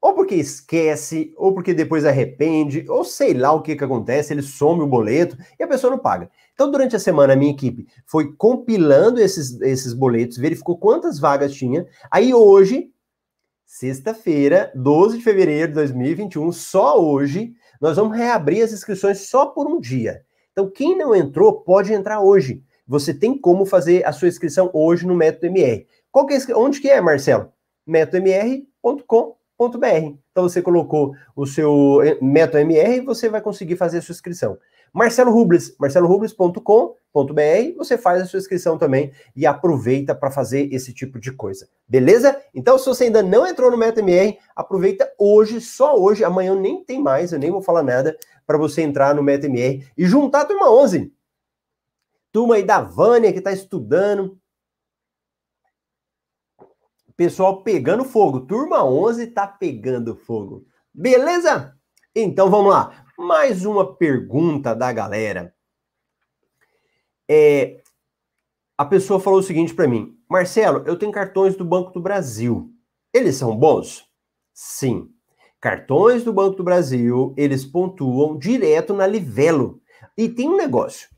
Ou 0.00 0.12
porque 0.12 0.34
esquece, 0.34 1.32
ou 1.36 1.54
porque 1.54 1.72
depois 1.72 2.04
arrepende, 2.04 2.84
ou 2.90 3.04
sei 3.04 3.32
lá 3.32 3.52
o 3.52 3.62
que, 3.62 3.74
que 3.74 3.84
acontece, 3.84 4.34
ele 4.34 4.42
some 4.42 4.82
o 4.82 4.86
boleto 4.86 5.36
e 5.58 5.62
a 5.62 5.66
pessoa 5.66 5.90
não 5.90 5.98
paga. 5.98 6.30
Então, 6.52 6.70
durante 6.70 6.94
a 6.94 6.98
semana, 6.98 7.32
a 7.32 7.36
minha 7.36 7.52
equipe 7.52 7.86
foi 8.04 8.32
compilando 8.34 9.18
esses, 9.18 9.58
esses 9.62 9.94
boletos, 9.94 10.36
verificou 10.36 10.76
quantas 10.76 11.18
vagas 11.18 11.54
tinha. 11.54 11.86
Aí 12.10 12.34
hoje, 12.34 12.90
sexta-feira, 13.74 14.70
12 14.72 15.18
de 15.18 15.24
fevereiro 15.24 15.66
de 15.66 15.74
2021, 15.74 16.52
só 16.52 16.96
hoje, 16.96 17.54
nós 17.80 17.96
vamos 17.96 18.16
reabrir 18.16 18.62
as 18.62 18.72
inscrições 18.72 19.28
só 19.28 19.46
por 19.46 19.66
um 19.66 19.80
dia. 19.80 20.22
Então, 20.52 20.70
quem 20.70 20.96
não 20.96 21.12
entrou, 21.12 21.60
pode 21.60 21.92
entrar 21.92 22.20
hoje. 22.20 22.62
Você 22.86 23.12
tem 23.12 23.36
como 23.36 23.66
fazer 23.66 24.06
a 24.06 24.12
sua 24.12 24.28
inscrição 24.28 24.70
hoje 24.72 25.04
no 25.04 25.16
Método 25.16 25.46
MR. 25.46 25.88
Qual 26.12 26.24
que 26.24 26.34
é, 26.34 26.56
onde 26.56 26.80
que 26.80 26.88
é, 26.88 27.00
Marcelo? 27.00 27.52
métodomr.com 27.84 29.36
br 29.78 30.16
Então 30.30 30.48
você 30.48 30.62
colocou 30.62 31.12
o 31.34 31.44
seu 31.44 32.00
eh, 32.02 32.16
método 32.22 32.58
MR 32.58 32.96
e 32.96 33.00
você 33.00 33.28
vai 33.28 33.40
conseguir 33.40 33.76
fazer 33.76 33.98
a 33.98 34.02
sua 34.02 34.12
inscrição. 34.12 34.56
Marcelo 34.94 35.32
Rubles, 35.32 35.76
marcelorubles.com.br, 35.78 37.76
você 37.76 37.98
faz 37.98 38.22
a 38.22 38.26
sua 38.26 38.38
inscrição 38.38 38.78
também 38.78 39.12
e 39.34 39.44
aproveita 39.44 40.14
para 40.14 40.30
fazer 40.30 40.72
esse 40.72 40.94
tipo 40.94 41.18
de 41.18 41.32
coisa. 41.32 41.68
Beleza? 41.88 42.40
Então, 42.54 42.78
se 42.78 42.86
você 42.86 43.04
ainda 43.04 43.20
não 43.20 43.44
entrou 43.44 43.72
no 43.72 43.76
MetaMR, 43.76 44.38
aproveita 44.54 45.12
hoje, 45.18 45.60
só 45.60 45.98
hoje, 45.98 46.22
amanhã 46.22 46.54
nem 46.54 46.84
tem 46.84 47.02
mais, 47.02 47.32
eu 47.32 47.40
nem 47.40 47.50
vou 47.50 47.60
falar 47.60 47.82
nada, 47.82 48.16
para 48.46 48.56
você 48.56 48.82
entrar 48.82 49.16
no 49.16 49.22
MetaMR 49.22 49.84
e 49.98 50.06
juntar 50.06 50.42
a 50.42 50.44
turma 50.44 50.70
11. 50.70 51.12
Turma 52.30 52.54
aí 52.54 52.62
da 52.62 52.80
Vânia 52.80 53.32
que 53.32 53.38
está 53.38 53.50
estudando, 53.50 54.38
Pessoal 57.16 57.62
pegando 57.62 58.04
fogo. 58.04 58.40
Turma 58.40 58.84
11 58.84 59.28
tá 59.28 59.46
pegando 59.46 60.16
fogo. 60.16 60.66
Beleza? 60.92 61.76
Então 62.14 62.50
vamos 62.50 62.72
lá. 62.72 63.03
Mais 63.16 63.64
uma 63.64 63.94
pergunta 63.94 64.74
da 64.74 64.92
galera. 64.92 65.54
É, 67.30 67.80
a 68.76 68.84
pessoa 68.84 69.20
falou 69.20 69.38
o 69.38 69.42
seguinte 69.42 69.72
para 69.72 69.86
mim: 69.86 70.18
Marcelo, 70.28 70.82
eu 70.86 70.98
tenho 70.98 71.12
cartões 71.12 71.56
do 71.56 71.64
Banco 71.64 71.92
do 71.92 72.00
Brasil. 72.00 72.70
Eles 73.12 73.36
são 73.36 73.56
bons? 73.56 74.04
Sim. 74.52 75.08
Cartões 75.60 76.24
do 76.24 76.32
Banco 76.32 76.56
do 76.56 76.64
Brasil, 76.64 77.32
eles 77.36 77.64
pontuam 77.64 78.36
direto 78.36 78.92
na 78.92 79.06
Livelo. 79.06 79.80
E 80.16 80.28
tem 80.28 80.48
um 80.48 80.56
negócio. 80.56 81.08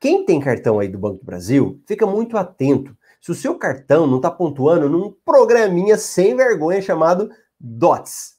Quem 0.00 0.24
tem 0.24 0.40
cartão 0.40 0.78
aí 0.78 0.88
do 0.88 0.98
Banco 0.98 1.18
do 1.18 1.24
Brasil, 1.24 1.80
fica 1.86 2.06
muito 2.06 2.36
atento 2.36 2.96
se 3.20 3.30
o 3.30 3.34
seu 3.34 3.56
cartão 3.56 4.06
não 4.06 4.16
está 4.16 4.30
pontuando 4.30 4.88
num 4.88 5.12
programinha 5.24 5.98
sem 5.98 6.36
vergonha 6.36 6.80
chamado 6.80 7.30
DOTS. 7.58 8.36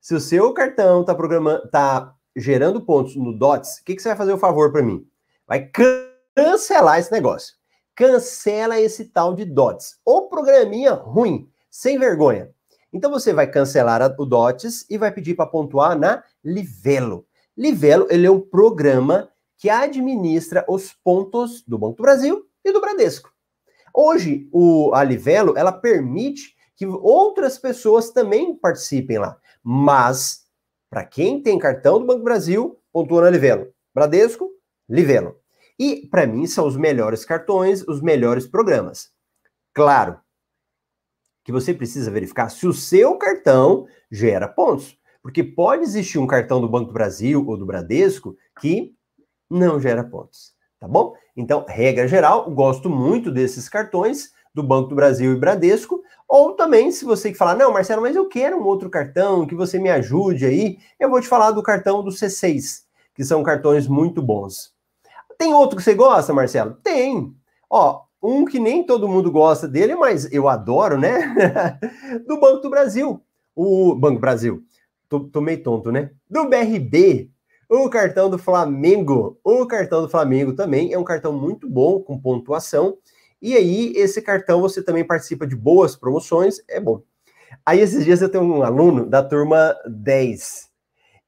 Se 0.00 0.14
o 0.14 0.20
seu 0.20 0.52
cartão 0.52 1.02
está 1.02 1.14
programando, 1.14 1.68
tá 1.70 2.14
gerando 2.36 2.80
pontos 2.80 3.16
no 3.16 3.36
DOTS, 3.36 3.78
o 3.78 3.84
que, 3.84 3.96
que 3.96 4.02
você 4.02 4.08
vai 4.08 4.16
fazer 4.16 4.32
o 4.32 4.38
favor 4.38 4.72
para 4.72 4.82
mim? 4.82 5.06
Vai 5.46 5.70
cancelar 6.34 6.98
esse 6.98 7.12
negócio. 7.12 7.54
Cancela 7.94 8.80
esse 8.80 9.06
tal 9.06 9.34
de 9.34 9.44
DOTS. 9.44 9.98
O 10.04 10.22
programinha 10.22 10.92
ruim, 10.94 11.48
sem 11.70 11.98
vergonha. 11.98 12.50
Então 12.92 13.10
você 13.10 13.32
vai 13.32 13.46
cancelar 13.46 14.02
o 14.18 14.26
DOTS 14.26 14.86
e 14.88 14.98
vai 14.98 15.10
pedir 15.10 15.34
para 15.34 15.46
pontuar 15.46 15.98
na 15.98 16.22
Livelo. 16.44 17.26
Livelo, 17.56 18.06
ele 18.10 18.26
é 18.26 18.30
um 18.30 18.40
programa 18.40 19.30
que 19.58 19.70
administra 19.70 20.64
os 20.68 20.92
pontos 20.92 21.62
do 21.66 21.78
Banco 21.78 21.96
do 21.96 22.02
Brasil 22.02 22.46
e 22.64 22.72
do 22.72 22.80
Bradesco. 22.80 23.32
Hoje, 23.94 24.48
o, 24.50 24.92
a 24.94 25.04
Livelo, 25.04 25.56
ela 25.56 25.72
permite 25.72 26.56
que 26.74 26.86
outras 26.86 27.58
pessoas 27.58 28.10
também 28.10 28.56
participem 28.56 29.18
lá. 29.18 29.36
Mas, 29.62 30.41
para 30.92 31.06
quem 31.06 31.42
tem 31.42 31.58
cartão 31.58 31.98
do 31.98 32.04
Banco 32.04 32.22
Brasil, 32.22 32.78
pontua 32.92 33.22
na 33.22 33.30
Livelo. 33.30 33.72
Bradesco, 33.94 34.50
Livelo. 34.86 35.40
E, 35.78 36.06
para 36.08 36.26
mim, 36.26 36.46
são 36.46 36.66
os 36.66 36.76
melhores 36.76 37.24
cartões, 37.24 37.80
os 37.88 38.02
melhores 38.02 38.46
programas. 38.46 39.10
Claro 39.72 40.20
que 41.42 41.50
você 41.50 41.72
precisa 41.72 42.10
verificar 42.10 42.50
se 42.50 42.66
o 42.66 42.74
seu 42.74 43.16
cartão 43.16 43.86
gera 44.10 44.46
pontos. 44.46 44.94
Porque 45.22 45.42
pode 45.42 45.82
existir 45.82 46.18
um 46.18 46.26
cartão 46.26 46.60
do 46.60 46.68
Banco 46.68 46.88
do 46.88 46.92
Brasil 46.92 47.42
ou 47.48 47.56
do 47.56 47.64
Bradesco 47.64 48.36
que 48.60 48.94
não 49.48 49.80
gera 49.80 50.04
pontos 50.04 50.52
tá 50.82 50.88
bom? 50.88 51.14
Então, 51.36 51.64
regra 51.68 52.08
geral, 52.08 52.50
gosto 52.50 52.90
muito 52.90 53.30
desses 53.30 53.68
cartões 53.68 54.32
do 54.54 54.62
Banco 54.62 54.88
do 54.88 54.94
Brasil 54.94 55.32
e 55.32 55.36
Bradesco, 55.36 56.02
ou 56.28 56.52
também, 56.54 56.90
se 56.90 57.04
você 57.04 57.32
falar, 57.34 57.56
não, 57.56 57.72
Marcelo, 57.72 58.02
mas 58.02 58.16
eu 58.16 58.28
quero 58.28 58.56
um 58.56 58.64
outro 58.64 58.88
cartão, 58.88 59.46
que 59.46 59.54
você 59.54 59.78
me 59.78 59.90
ajude 59.90 60.44
aí, 60.44 60.78
eu 60.98 61.10
vou 61.10 61.20
te 61.20 61.28
falar 61.28 61.50
do 61.50 61.62
cartão 61.62 62.02
do 62.02 62.10
C6, 62.10 62.82
que 63.14 63.24
são 63.24 63.42
cartões 63.42 63.86
muito 63.86 64.22
bons. 64.22 64.72
Tem 65.38 65.52
outro 65.52 65.76
que 65.76 65.82
você 65.82 65.94
gosta, 65.94 66.32
Marcelo? 66.32 66.74
Tem. 66.82 67.34
Ó, 67.68 68.02
um 68.22 68.44
que 68.44 68.60
nem 68.60 68.84
todo 68.84 69.08
mundo 69.08 69.30
gosta 69.30 69.66
dele, 69.66 69.96
mas 69.96 70.32
eu 70.32 70.48
adoro, 70.48 70.98
né? 70.98 71.34
do 72.26 72.38
Banco 72.38 72.62
do 72.62 72.70
Brasil. 72.70 73.20
O 73.54 73.94
Banco 73.94 74.20
Brasil. 74.20 74.62
Tô, 75.08 75.20
tô 75.20 75.40
meio 75.40 75.62
tonto, 75.62 75.90
né? 75.90 76.10
Do 76.30 76.48
BRB, 76.48 77.30
o 77.68 77.88
cartão 77.88 78.30
do 78.30 78.38
Flamengo. 78.38 79.38
O 79.42 79.66
cartão 79.66 80.02
do 80.02 80.08
Flamengo 80.08 80.52
também 80.52 80.92
é 80.92 80.98
um 80.98 81.04
cartão 81.04 81.32
muito 81.32 81.68
bom, 81.68 82.00
com 82.00 82.20
pontuação. 82.20 82.96
E 83.42 83.56
aí, 83.56 83.92
esse 83.96 84.22
cartão 84.22 84.60
você 84.60 84.80
também 84.80 85.04
participa 85.04 85.44
de 85.44 85.56
boas 85.56 85.96
promoções, 85.96 86.62
é 86.68 86.78
bom. 86.78 87.02
Aí, 87.66 87.80
esses 87.80 88.04
dias 88.04 88.22
eu 88.22 88.28
tenho 88.28 88.44
um 88.44 88.62
aluno 88.62 89.04
da 89.04 89.20
turma 89.20 89.76
10. 89.84 90.70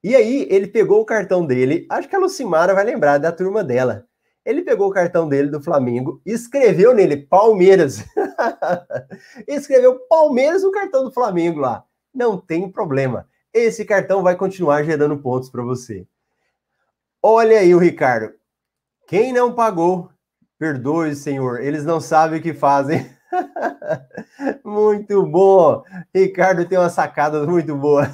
E 0.05 0.15
aí, 0.15 0.47
ele 0.49 0.69
pegou 0.69 1.01
o 1.01 1.05
cartão 1.05 1.45
dele, 1.45 1.87
acho 1.91 2.09
que 2.09 2.15
a 2.15 2.21
Lucimara 2.21 2.73
vai 2.73 2.85
lembrar 2.85 3.19
da 3.19 3.33
turma 3.33 3.65
dela. 3.65 4.07
Ele 4.45 4.63
pegou 4.63 4.89
o 4.89 4.93
cartão 4.93 5.29
dele 5.29 5.49
do 5.49 5.61
Flamengo, 5.61 6.21
escreveu 6.25 6.95
nele 6.95 7.17
Palmeiras. 7.17 8.05
escreveu 9.49 9.99
Palmeiras 10.09 10.63
no 10.63 10.71
cartão 10.71 11.03
do 11.03 11.11
Flamengo 11.11 11.59
lá. 11.59 11.83
Não 12.15 12.39
tem 12.39 12.71
problema. 12.71 13.27
Esse 13.53 13.85
cartão 13.85 14.23
vai 14.23 14.37
continuar 14.37 14.85
gerando 14.85 15.19
pontos 15.19 15.51
para 15.51 15.63
você. 15.63 16.07
Olha 17.23 17.59
aí 17.59 17.75
o 17.75 17.79
Ricardo. 17.79 18.35
Quem 19.07 19.33
não 19.33 19.55
pagou, 19.55 20.11
perdoe, 20.65 21.15
Senhor. 21.15 21.61
Eles 21.61 21.85
não 21.85 22.01
sabem 22.01 22.41
o 22.41 22.43
que 22.43 22.55
fazem. 22.55 23.15
muito 24.65 25.23
bom. 25.27 25.83
Ricardo 26.15 26.67
tem 26.67 26.79
uma 26.79 26.89
sacada 26.89 27.47
muito 27.47 27.77
boa. 27.77 28.05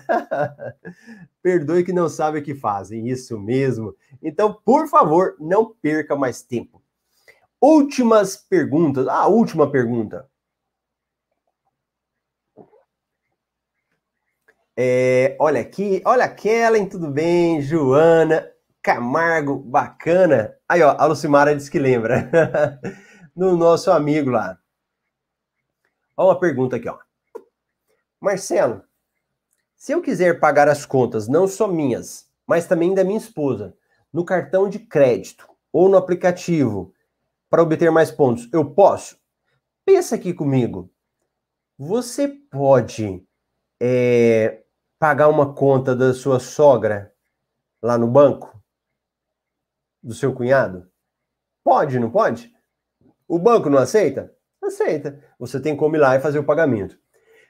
perdoe 1.41 1.85
que 1.85 1.93
não 1.93 2.09
sabe 2.09 2.41
o 2.41 2.43
que 2.43 2.53
fazem. 2.53 3.09
Isso 3.09 3.39
mesmo. 3.39 3.95
Então, 4.21 4.53
por 4.65 4.89
favor, 4.89 5.37
não 5.39 5.73
perca 5.81 6.17
mais 6.17 6.43
tempo. 6.43 6.83
Últimas 7.61 8.37
perguntas. 8.37 9.07
A 9.07 9.19
ah, 9.19 9.27
última 9.29 9.71
pergunta. 9.71 10.29
É, 14.77 15.37
olha 15.39 15.61
aqui, 15.61 16.03
olha 16.05 16.29
Kellen, 16.29 16.89
tudo 16.89 17.11
bem? 17.11 17.61
Joana, 17.61 18.51
Camargo, 18.83 19.59
bacana. 19.59 20.57
Aí, 20.69 20.83
ó, 20.83 20.97
a 20.99 21.07
Lucimara 21.07 21.55
disse 21.55 21.71
que 21.71 21.79
lembra. 21.79 22.31
no 23.37 23.57
nosso 23.57 23.91
amigo 23.91 24.31
lá. 24.31 24.59
Ó, 26.17 26.27
uma 26.27 26.39
pergunta 26.39 26.77
aqui, 26.77 26.89
ó. 26.89 26.99
Marcelo, 28.21 28.83
se 29.77 29.93
eu 29.93 30.03
quiser 30.03 30.39
pagar 30.39 30.69
as 30.69 30.85
contas, 30.85 31.27
não 31.27 31.49
só 31.49 31.67
minhas, 31.67 32.29
mas 32.47 32.67
também 32.67 32.95
da 32.95 33.03
minha 33.03 33.17
esposa, 33.17 33.75
no 34.13 34.25
cartão 34.25 34.69
de 34.69 34.79
crédito 34.79 35.49
ou 35.73 35.89
no 35.89 35.97
aplicativo, 35.97 36.93
para 37.49 37.63
obter 37.63 37.91
mais 37.91 38.11
pontos, 38.11 38.49
eu 38.53 38.75
posso? 38.75 39.19
Pensa 39.85 40.17
aqui 40.17 40.35
comigo. 40.35 40.93
Você 41.79 42.29
pode 42.29 43.27
é, 43.81 44.63
pagar 44.99 45.29
uma 45.29 45.55
conta 45.55 45.97
da 45.97 46.13
sua 46.13 46.39
sogra 46.39 47.15
lá 47.83 47.97
no 47.97 48.07
banco? 48.07 48.60
Do 50.03 50.15
seu 50.15 50.33
cunhado? 50.33 50.89
Pode, 51.63 51.99
não 51.99 52.11
pode? 52.11 52.53
O 53.29 53.39
banco 53.39 53.69
não 53.69 53.79
aceita? 53.79 54.33
Aceita. 54.63 55.23
Você 55.39 55.61
tem 55.61 55.77
como 55.77 55.97
ir 55.97 55.99
lá 55.99 56.17
e 56.17 56.21
fazer 56.21 56.39
o 56.39 56.45
pagamento. 56.45 56.99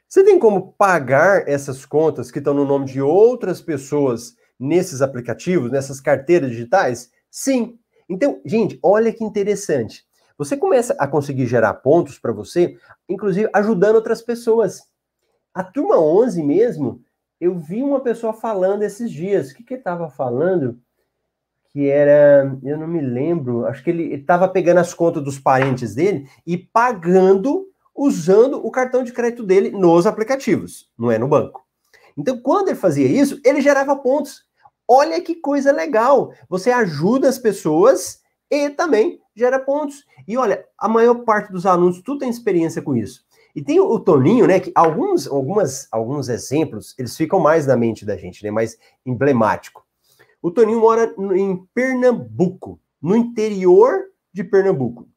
Você 0.08 0.24
tem 0.24 0.38
como 0.38 0.72
pagar 0.72 1.48
essas 1.48 1.86
contas 1.86 2.30
que 2.30 2.38
estão 2.38 2.52
no 2.52 2.64
nome 2.64 2.86
de 2.86 3.00
outras 3.00 3.60
pessoas 3.60 4.34
nesses 4.58 5.00
aplicativos, 5.00 5.70
nessas 5.70 6.00
carteiras 6.00 6.50
digitais? 6.50 7.10
Sim. 7.30 7.78
Então, 8.08 8.40
gente, 8.44 8.78
olha 8.82 9.12
que 9.12 9.22
interessante. 9.22 10.04
Você 10.36 10.56
começa 10.56 10.94
a 10.98 11.06
conseguir 11.06 11.46
gerar 11.46 11.74
pontos 11.74 12.18
para 12.18 12.32
você, 12.32 12.76
inclusive 13.08 13.48
ajudando 13.54 13.96
outras 13.96 14.20
pessoas. 14.20 14.82
A 15.54 15.62
turma 15.62 16.00
11 16.00 16.42
mesmo, 16.42 17.02
eu 17.40 17.56
vi 17.56 17.82
uma 17.82 18.00
pessoa 18.00 18.32
falando 18.32 18.82
esses 18.82 19.10
dias. 19.10 19.50
O 19.50 19.54
que 19.54 19.62
que 19.62 19.74
estava 19.74 20.10
falando? 20.10 20.80
Que 21.72 21.88
era, 21.88 22.58
eu 22.64 22.76
não 22.76 22.88
me 22.88 23.00
lembro, 23.00 23.64
acho 23.66 23.82
que 23.84 23.90
ele 23.90 24.14
estava 24.14 24.48
pegando 24.48 24.78
as 24.78 24.92
contas 24.92 25.22
dos 25.22 25.38
parentes 25.38 25.94
dele 25.94 26.28
e 26.46 26.58
pagando 26.58 27.66
usando 27.94 28.64
o 28.64 28.70
cartão 28.70 29.04
de 29.04 29.12
crédito 29.12 29.44
dele 29.44 29.70
nos 29.70 30.06
aplicativos, 30.06 30.90
não 30.98 31.10
é 31.10 31.18
no 31.18 31.28
banco. 31.28 31.64
Então, 32.16 32.40
quando 32.40 32.68
ele 32.68 32.76
fazia 32.76 33.06
isso, 33.06 33.40
ele 33.44 33.60
gerava 33.60 33.96
pontos. 33.96 34.44
Olha 34.88 35.20
que 35.20 35.36
coisa 35.36 35.70
legal! 35.70 36.32
Você 36.48 36.70
ajuda 36.70 37.28
as 37.28 37.38
pessoas 37.38 38.20
e 38.50 38.68
também 38.70 39.20
gera 39.36 39.58
pontos. 39.58 40.04
E 40.26 40.36
olha, 40.36 40.64
a 40.76 40.88
maior 40.88 41.24
parte 41.24 41.52
dos 41.52 41.66
alunos, 41.66 42.02
tu 42.02 42.18
tem 42.18 42.28
experiência 42.28 42.82
com 42.82 42.96
isso. 42.96 43.24
E 43.54 43.62
tem 43.62 43.80
o 43.80 43.98
Toninho, 43.98 44.46
né? 44.46 44.60
Que 44.60 44.72
alguns, 44.74 45.26
algumas, 45.26 45.88
alguns 45.90 46.28
exemplos, 46.28 46.94
eles 46.98 47.16
ficam 47.16 47.40
mais 47.40 47.66
na 47.66 47.76
mente 47.76 48.04
da 48.04 48.16
gente, 48.16 48.42
né? 48.44 48.50
Mais 48.50 48.76
emblemático. 49.04 49.84
O 50.42 50.50
Toninho 50.50 50.80
mora 50.80 51.14
em 51.34 51.64
Pernambuco, 51.74 52.80
no 53.00 53.16
interior 53.16 54.04
de 54.32 54.42
Pernambuco. 54.42 55.08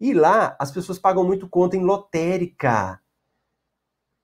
E 0.00 0.12
lá 0.12 0.56
as 0.58 0.70
pessoas 0.70 0.98
pagam 0.98 1.24
muito 1.24 1.48
conta 1.48 1.76
em 1.76 1.84
lotérica. 1.84 3.00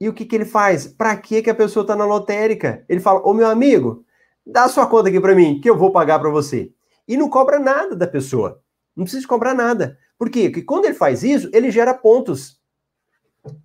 E 0.01 0.09
o 0.09 0.15
que, 0.15 0.25
que 0.25 0.35
ele 0.35 0.45
faz? 0.45 0.87
Para 0.87 1.17
que, 1.17 1.43
que 1.43 1.51
a 1.51 1.55
pessoa 1.55 1.83
está 1.83 1.95
na 1.95 2.05
lotérica? 2.05 2.85
Ele 2.89 3.01
fala: 3.01 3.21
Ô 3.27 3.33
meu 3.33 3.49
amigo, 3.49 4.05
dá 4.47 4.69
sua 4.69 4.87
conta 4.87 5.09
aqui 5.09 5.21
para 5.21 5.35
mim, 5.35 5.61
que 5.61 5.69
eu 5.69 5.77
vou 5.77 5.93
pagar 5.93 6.19
para 6.19 6.31
você. 6.31 6.73
E 7.07 7.17
não 7.17 7.29
cobra 7.29 7.59
nada 7.59 7.97
da 7.97 8.07
pessoa. 8.07 8.63
Não 8.95 9.05
precisa 9.05 9.27
cobrar 9.27 9.55
nada. 9.55 9.99
Por 10.19 10.29
quê? 10.31 10.49
Porque 10.49 10.63
quando 10.63 10.85
ele 10.85 10.95
faz 10.95 11.23
isso, 11.23 11.49
ele 11.53 11.71
gera 11.71 11.95
pontos. 11.95 12.61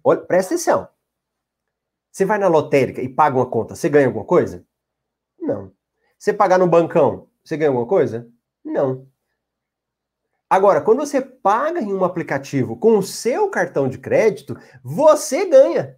Olha, 0.03 0.22
presta 0.22 0.53
atenção. 0.53 0.88
Você 2.12 2.24
vai 2.24 2.38
na 2.38 2.47
lotérica 2.47 3.01
e 3.01 3.10
paga 3.10 3.36
uma 3.36 3.45
conta, 3.45 3.76
você 3.76 3.89
ganha 3.89 4.08
alguma 4.08 4.24
coisa? 4.24 4.66
Não. 5.38 5.74
Você 6.18 6.34
pagar 6.34 6.57
no 6.57 6.68
bancão, 6.68 7.28
você 7.43 7.57
ganha 7.57 7.70
alguma 7.70 7.88
coisa? 7.88 8.28
Não. 8.63 9.07
Agora, 10.49 10.82
quando 10.82 10.99
você 10.99 11.22
paga 11.22 11.82
em 11.82 11.93
um 11.93 12.03
aplicativo 12.03 12.78
com 12.78 12.97
o 12.97 13.03
seu 13.03 13.49
cartão 13.49 13.89
de 13.89 13.97
crédito, 13.97 14.57
você 14.84 15.45
ganha. 15.45 15.97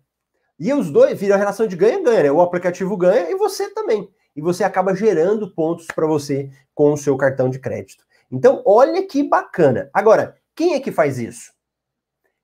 E 0.59 0.73
os 0.73 0.89
dois 0.89 1.19
viram 1.19 1.35
a 1.35 1.39
relação 1.39 1.67
de 1.67 1.75
ganha-ganha, 1.75 2.23
né? 2.23 2.31
O 2.31 2.41
aplicativo 2.41 2.97
ganha 2.97 3.29
e 3.29 3.35
você 3.35 3.69
também 3.73 4.09
e 4.37 4.41
você 4.41 4.63
acaba 4.63 4.95
gerando 4.95 5.51
pontos 5.51 5.87
para 5.87 6.05
você 6.05 6.51
com 6.75 6.93
o 6.93 6.97
seu 6.97 7.17
cartão 7.17 7.49
de 7.49 7.57
crédito. 7.57 8.05
Então, 8.31 8.61
olha 8.63 9.05
que 9.07 9.23
bacana. 9.23 9.89
Agora, 9.91 10.37
quem 10.55 10.75
é 10.75 10.79
que 10.79 10.91
faz 10.91 11.17
isso? 11.17 11.51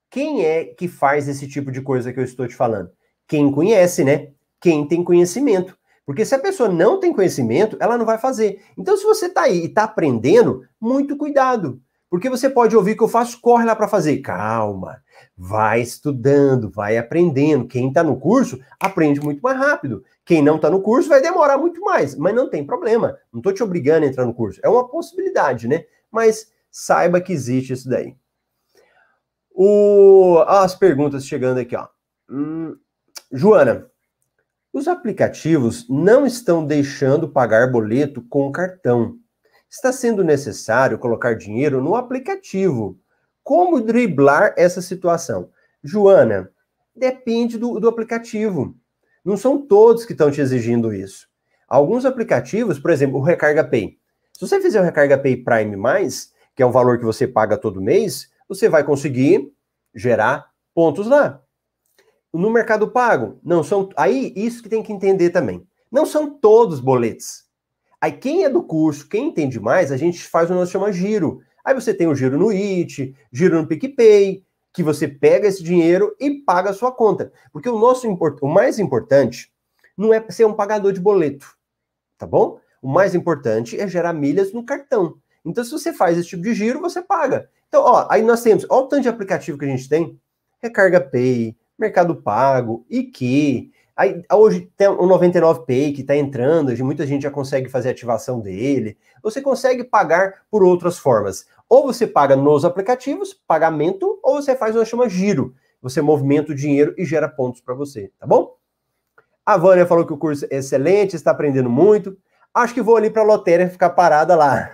Quem 0.10 0.44
é 0.44 0.66
que 0.66 0.88
faz 0.88 1.28
esse 1.28 1.48
tipo 1.48 1.72
de 1.72 1.82
coisa 1.82 2.12
que 2.12 2.20
eu 2.20 2.24
estou 2.24 2.48
te 2.48 2.56
falando? 2.56 2.92
Quem 3.28 3.52
conhece, 3.52 4.04
né? 4.04 4.32
Quem 4.60 4.88
tem 4.88 5.04
conhecimento. 5.04 5.78
Porque 6.06 6.26
se 6.26 6.36
a 6.36 6.40
pessoa 6.40 6.68
não 6.68 7.00
tem 7.00 7.14
conhecimento, 7.14 7.78
ela 7.80 7.98
não 7.98 8.06
vai 8.06 8.18
fazer. 8.18 8.62
Então, 8.78 8.98
se 8.98 9.04
você 9.04 9.28
está 9.28 9.44
aí 9.44 9.62
e 9.62 9.66
está 9.66 9.84
aprendendo, 9.84 10.62
muito 10.80 11.16
cuidado. 11.16 11.82
Porque 12.10 12.30
você 12.30 12.48
pode 12.48 12.76
ouvir 12.76 12.96
que 12.96 13.02
eu 13.02 13.08
faço, 13.08 13.42
corre 13.42 13.66
lá 13.66 13.76
para 13.76 13.88
fazer. 13.88 14.18
Calma, 14.18 15.02
vai 15.36 15.82
estudando, 15.82 16.70
vai 16.70 16.98
aprendendo. 16.98 17.66
Quem 17.66 17.88
está 17.88 18.04
no 18.04 18.20
curso 18.20 18.60
aprende 18.80 19.20
muito 19.20 19.40
mais 19.42 19.58
rápido. 19.58 20.04
Quem 20.24 20.40
não 20.40 20.58
está 20.58 20.70
no 20.70 20.82
curso 20.82 21.10
vai 21.10 21.22
demorar 21.22 21.58
muito 21.58 21.82
mais, 21.82 22.16
mas 22.16 22.36
não 22.36 22.50
tem 22.50 22.64
problema. 22.66 23.18
Não 23.32 23.40
estou 23.40 23.52
te 23.52 23.64
obrigando 23.64 24.06
a 24.06 24.10
entrar 24.10 24.26
no 24.26 24.34
curso. 24.34 24.60
É 24.64 24.70
uma 24.70 24.88
possibilidade, 24.88 25.68
né? 25.68 25.86
Mas 26.12 26.52
saiba 26.70 27.20
que 27.20 27.34
existe 27.34 27.74
isso 27.74 27.90
daí. 27.90 28.16
O... 29.50 30.44
As 30.48 30.76
perguntas 30.76 31.26
chegando 31.26 31.60
aqui, 31.60 31.76
ó. 31.76 31.88
Hum, 32.30 32.76
Joana, 33.32 33.88
os 34.74 34.88
aplicativos 34.88 35.88
não 35.88 36.26
estão 36.26 36.66
deixando 36.66 37.30
pagar 37.30 37.72
boleto 37.72 38.22
com 38.24 38.52
cartão 38.52 39.20
está 39.74 39.92
sendo 39.92 40.24
necessário 40.24 41.00
colocar 41.00 41.34
dinheiro 41.34 41.82
no 41.82 41.96
aplicativo. 41.96 43.00
Como 43.44 43.82
driblar 43.82 44.54
essa 44.56 44.84
situação? 44.84 45.50
Joana, 45.84 46.52
depende 46.96 47.58
do, 47.58 47.80
do 47.80 47.90
aplicativo. 47.90 48.76
Não 49.26 49.36
são 49.36 49.58
todos 49.58 50.06
que 50.06 50.12
estão 50.12 50.30
te 50.30 50.40
exigindo 50.40 50.94
isso. 50.94 51.28
Alguns 51.68 52.06
aplicativos, 52.06 52.78
por 52.78 52.92
exemplo, 52.92 53.20
o 53.20 53.24
Recarga 53.24 53.64
Pay. 53.64 53.98
Se 54.34 54.42
você 54.48 54.62
fizer 54.62 54.80
o 54.80 54.84
Recarga 54.84 55.18
Pay 55.18 55.38
Prime, 55.38 55.76
que 56.56 56.62
é 56.62 56.66
um 56.66 56.72
valor 56.72 57.00
que 57.00 57.06
você 57.06 57.28
paga 57.28 57.58
todo 57.58 57.82
mês, 57.82 58.30
você 58.48 58.70
vai 58.70 58.84
conseguir 58.84 59.52
gerar 59.96 60.52
pontos 60.74 61.08
lá. 61.08 61.43
No 62.34 62.50
Mercado 62.50 62.90
Pago, 62.90 63.40
não 63.44 63.64
são. 63.64 63.90
Aí, 63.96 64.34
isso 64.36 64.64
que 64.64 64.70
tem 64.70 64.82
que 64.82 64.92
entender 64.92 65.30
também. 65.30 65.66
Não 65.92 66.06
são 66.06 66.30
todos 66.30 66.80
boletos. 66.80 67.44
Aí 68.02 68.12
quem 68.12 68.44
é 68.44 68.50
do 68.50 68.64
curso, 68.64 69.08
quem 69.08 69.28
entende 69.28 69.60
mais, 69.60 69.92
a 69.92 69.96
gente 69.96 70.28
faz 70.28 70.50
o 70.50 70.54
que 70.54 70.60
nós 70.60 70.72
chama 70.72 70.92
giro. 70.92 71.42
Aí 71.64 71.74
você 71.74 71.94
tem 71.94 72.08
o 72.08 72.16
giro 72.16 72.38
no 72.38 72.50
IT, 72.50 73.16
giro 73.32 73.62
no 73.62 73.68
PicPay, 73.68 74.44
que 74.74 74.84
você 74.84 75.08
pega 75.08 75.48
esse 75.48 75.64
dinheiro 75.64 76.14
e 76.20 76.42
paga 76.42 76.72
a 76.72 76.74
sua 76.74 76.92
conta. 76.92 77.32
Porque 77.54 77.70
o 77.70 77.78
nosso 77.78 78.06
o 78.42 78.48
mais 78.48 78.80
importante 78.80 79.54
não 79.96 80.14
é 80.14 80.26
ser 80.30 80.46
um 80.46 80.54
pagador 80.54 80.92
de 80.92 81.00
boleto, 81.00 81.48
tá 82.18 82.26
bom? 82.26 82.60
O 82.82 82.90
mais 82.90 83.16
importante 83.16 83.80
é 83.80 83.88
gerar 83.88 84.12
milhas 84.12 84.52
no 84.52 84.66
cartão. 84.66 85.16
Então, 85.46 85.64
se 85.64 85.72
você 85.72 85.94
faz 85.94 86.18
esse 86.18 86.30
tipo 86.30 86.42
de 86.42 86.54
giro, 86.54 86.82
você 86.82 87.02
paga. 87.02 87.50
Então, 87.68 87.84
ó, 87.84 88.08
aí 88.10 88.22
nós 88.22 88.42
temos, 88.42 88.66
ó 88.70 88.82
o 88.82 88.88
tanto 88.88 89.04
de 89.04 89.10
aplicativo 89.10 89.58
que 89.58 89.66
a 89.66 89.70
gente 89.70 89.88
tem: 89.88 90.20
Recarga 90.62 91.00
Pay, 91.00 91.56
Mercado 91.84 92.16
Pago, 92.16 92.86
IQ, 92.90 93.72
Aí, 93.96 94.24
hoje 94.34 94.72
tem 94.76 94.88
o 94.88 95.08
99Pay 95.08 95.94
que 95.94 96.02
está 96.02 96.16
entrando, 96.16 96.76
muita 96.84 97.06
gente 97.06 97.22
já 97.22 97.30
consegue 97.30 97.70
fazer 97.70 97.90
ativação 97.90 98.40
dele. 98.40 98.98
Você 99.22 99.40
consegue 99.40 99.84
pagar 99.84 100.46
por 100.50 100.64
outras 100.64 100.98
formas. 100.98 101.46
Ou 101.70 101.84
você 101.84 102.08
paga 102.08 102.36
nos 102.36 102.66
aplicativos, 102.66 103.34
pagamento, 103.34 104.20
ou 104.24 104.42
você 104.42 104.56
faz 104.56 104.76
que 104.76 104.84
chama 104.86 105.08
giro. 105.08 105.54
Você 105.80 106.02
movimenta 106.02 106.52
o 106.52 106.56
dinheiro 106.56 106.96
e 106.98 107.06
gera 107.06 107.30
pontos 107.30 107.62
para 107.62 107.76
você, 107.76 108.12
tá 108.18 108.26
bom? 108.26 108.56
A 109.46 109.58
Vânia 109.58 109.86
falou 109.86 110.08
que 110.08 110.14
o 110.14 110.18
curso 110.18 110.48
é 110.50 110.58
excelente, 110.58 111.16
está 111.16 111.30
aprendendo 111.30 111.70
muito. 111.70 112.18
Acho 112.52 112.74
que 112.74 112.82
vou 112.82 112.98
ali 112.98 113.10
para 113.10 113.22
a 113.22 113.26
lotérica 113.26 113.70
ficar 113.70 113.90
parada 113.92 114.36
lá. 114.36 114.72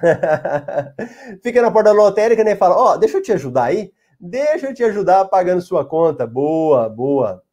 Fica 1.43 1.61
na 1.61 1.71
porta 1.71 1.89
da 1.89 1.95
lotérica 1.95 2.43
né, 2.43 2.51
e 2.51 2.55
fala: 2.55 2.75
Ó, 2.75 2.93
oh, 2.93 2.97
deixa 2.97 3.17
eu 3.17 3.21
te 3.21 3.33
ajudar 3.33 3.65
aí. 3.65 3.91
Deixa 4.19 4.67
eu 4.67 4.73
te 4.73 4.83
ajudar 4.83 5.25
pagando 5.25 5.61
sua 5.61 5.85
conta. 5.85 6.27
Boa, 6.27 6.89
boa. 6.89 7.43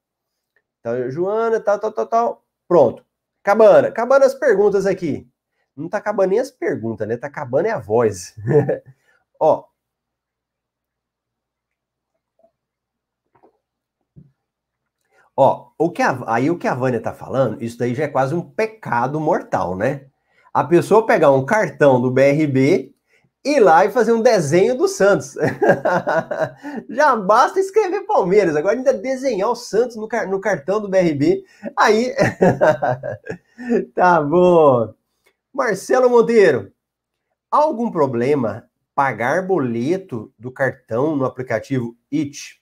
Então, 0.81 1.11
Joana, 1.11 1.61
tal, 1.61 1.79
tal, 1.79 1.93
tal, 1.93 2.07
tal. 2.07 2.45
Pronto. 2.69 3.05
Acabando. 3.43 3.89
Acabando 3.89 4.25
as 4.25 4.35
perguntas 4.35 4.87
aqui. 4.87 5.29
Não 5.77 5.89
tá 5.89 5.99
acabando 5.99 6.31
nem 6.31 6.41
as 6.41 6.51
perguntas, 6.51 7.07
né? 7.07 7.17
Tá 7.17 7.29
acabando 7.29 7.67
é 7.67 7.71
a 7.71 7.79
voz. 7.79 8.35
Ó. 9.41 9.64
Ó, 15.37 15.71
o 15.79 15.91
que 15.91 16.03
a, 16.03 16.19
aí 16.27 16.51
o 16.51 16.59
que 16.59 16.67
a 16.67 16.75
Vânia 16.75 17.01
tá 17.01 17.12
falando, 17.12 17.62
isso 17.62 17.77
daí 17.79 17.95
já 17.95 18.05
é 18.05 18.09
quase 18.09 18.35
um 18.35 18.41
pecado 18.41 19.21
mortal, 19.21 19.77
né? 19.77 20.07
A 20.53 20.64
pessoa 20.64 21.07
pegar 21.07 21.31
um 21.31 21.45
cartão 21.45 22.01
do 22.01 22.11
BRB 22.11 22.95
ir 23.47 23.61
lá 23.61 23.84
e 23.84 23.90
fazer 23.90 24.12
um 24.12 24.20
desenho 24.20 24.76
do 24.76 24.88
Santos. 24.88 25.34
Já 26.90 27.14
basta 27.14 27.61
escrever 27.61 28.03
Palmeiras, 28.03 28.57
agora 28.57 28.76
ainda 28.76 28.92
desenhar 28.92 29.51
o 29.51 29.55
Santos 29.55 29.97
no, 29.97 30.09
car 30.09 30.28
no 30.28 30.40
cartão 30.40 30.80
do 30.80 30.88
BRB. 30.88 31.44
Aí. 31.76 32.12
tá 33.94 34.20
bom. 34.20 34.92
Marcelo 35.53 36.11
Monteiro, 36.11 36.72
algum 37.51 37.90
problema 37.90 38.68
pagar 38.94 39.47
boleto 39.47 40.32
do 40.38 40.51
cartão 40.51 41.14
no 41.14 41.24
aplicativo 41.24 41.97
IT? 42.12 42.61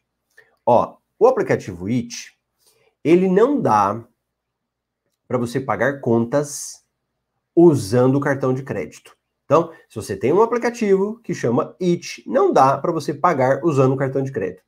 Ó, 0.67 0.99
o 1.19 1.27
aplicativo 1.27 1.89
IT, 1.89 2.39
ele 3.03 3.29
não 3.29 3.61
dá 3.61 4.05
para 5.27 5.39
você 5.39 5.59
pagar 5.59 6.01
contas 6.01 6.85
usando 7.57 8.17
o 8.17 8.21
cartão 8.21 8.53
de 8.53 8.63
crédito. 8.63 9.17
Então, 9.55 9.71
se 9.89 9.95
você 9.95 10.17
tem 10.17 10.33
um 10.33 10.43
aplicativo 10.43 11.21
que 11.23 11.33
chama 11.33 11.77
It, 11.81 12.25
não 12.27 12.53
dá 12.53 12.77
para 12.77 12.91
você 12.91 13.15
pagar 13.15 13.61
usando 13.63 13.93
o 13.93 13.97
cartão 13.97 14.21
de 14.21 14.33
crédito. 14.33 14.65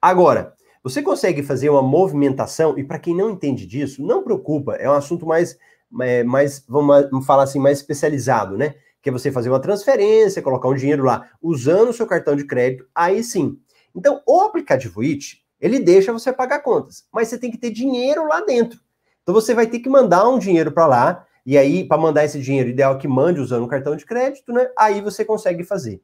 Agora, 0.00 0.54
Você 0.86 1.02
consegue 1.02 1.42
fazer 1.42 1.68
uma 1.68 1.82
movimentação, 1.82 2.78
e 2.78 2.84
para 2.84 3.00
quem 3.00 3.12
não 3.12 3.28
entende 3.28 3.66
disso, 3.66 4.00
não 4.06 4.22
preocupa, 4.22 4.76
é 4.76 4.88
um 4.88 4.92
assunto 4.92 5.26
mais, 5.26 5.58
é, 6.00 6.22
mais 6.22 6.64
vamos 6.68 7.26
falar 7.26 7.42
assim, 7.42 7.58
mais 7.58 7.78
especializado, 7.78 8.56
né? 8.56 8.76
Que 9.02 9.08
é 9.08 9.12
você 9.12 9.32
fazer 9.32 9.48
uma 9.48 9.58
transferência, 9.58 10.40
colocar 10.40 10.68
um 10.68 10.76
dinheiro 10.76 11.02
lá, 11.02 11.28
usando 11.42 11.88
o 11.88 11.92
seu 11.92 12.06
cartão 12.06 12.36
de 12.36 12.46
crédito, 12.46 12.86
aí 12.94 13.24
sim. 13.24 13.58
Então, 13.96 14.22
o 14.24 14.42
aplicativo 14.42 15.02
IT, 15.02 15.42
ele 15.60 15.80
deixa 15.80 16.12
você 16.12 16.32
pagar 16.32 16.60
contas, 16.60 17.04
mas 17.12 17.26
você 17.26 17.36
tem 17.36 17.50
que 17.50 17.58
ter 17.58 17.70
dinheiro 17.70 18.24
lá 18.28 18.40
dentro. 18.42 18.78
Então, 19.24 19.34
você 19.34 19.54
vai 19.54 19.66
ter 19.66 19.80
que 19.80 19.88
mandar 19.88 20.28
um 20.28 20.38
dinheiro 20.38 20.70
para 20.70 20.86
lá, 20.86 21.26
e 21.46 21.56
aí, 21.56 21.84
para 21.84 21.96
mandar 21.96 22.24
esse 22.24 22.40
dinheiro, 22.40 22.70
ideal 22.70 22.96
é 22.96 22.98
que 22.98 23.06
mande 23.06 23.40
usando 23.40 23.62
o 23.64 23.68
cartão 23.68 23.94
de 23.94 24.04
crédito, 24.04 24.52
né? 24.52 24.68
Aí 24.76 25.00
você 25.00 25.24
consegue 25.24 25.62
fazer. 25.62 26.02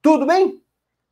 Tudo 0.00 0.26
bem? 0.26 0.62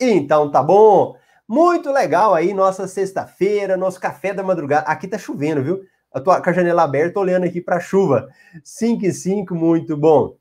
Então 0.00 0.50
tá 0.50 0.62
bom. 0.62 1.14
Muito 1.46 1.92
legal 1.92 2.34
aí, 2.34 2.54
nossa 2.54 2.88
sexta-feira, 2.88 3.76
nosso 3.76 4.00
café 4.00 4.32
da 4.32 4.42
madrugada. 4.42 4.86
Aqui 4.86 5.06
tá 5.06 5.18
chovendo, 5.18 5.62
viu? 5.62 5.84
Eu 6.14 6.24
tô 6.24 6.42
com 6.42 6.48
a 6.50 6.52
janela 6.54 6.84
aberta, 6.84 7.20
olhando 7.20 7.44
aqui 7.44 7.60
para 7.60 7.78
chuva. 7.78 8.30
5 8.64 9.04
e 9.04 9.12
5, 9.12 9.54
muito 9.54 9.94
bom. 9.94 10.38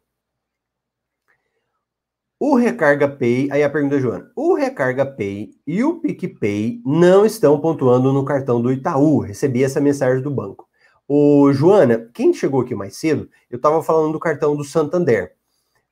O 2.40 2.56
Recarga 2.56 3.10
Pay, 3.10 3.52
aí 3.52 3.62
a 3.62 3.70
pergunta 3.70 3.96
da 3.96 4.02
Joana. 4.02 4.32
O 4.34 4.54
Recarga 4.54 5.06
Pay 5.06 5.52
e 5.68 5.84
o 5.84 6.00
PicPay 6.00 6.82
não 6.86 7.26
estão 7.26 7.60
pontuando 7.60 8.14
no 8.14 8.24
cartão 8.24 8.62
do 8.62 8.72
Itaú. 8.72 9.20
Recebi 9.20 9.62
essa 9.62 9.82
mensagem 9.82 10.24
do 10.24 10.32
banco. 10.32 10.69
Ô, 11.12 11.52
Joana, 11.52 12.08
quem 12.14 12.32
chegou 12.32 12.62
aqui 12.62 12.76
mais 12.76 12.96
cedo, 12.96 13.28
eu 13.50 13.56
estava 13.56 13.82
falando 13.82 14.12
do 14.12 14.20
cartão 14.20 14.56
do 14.56 14.64
Santander. 14.64 15.34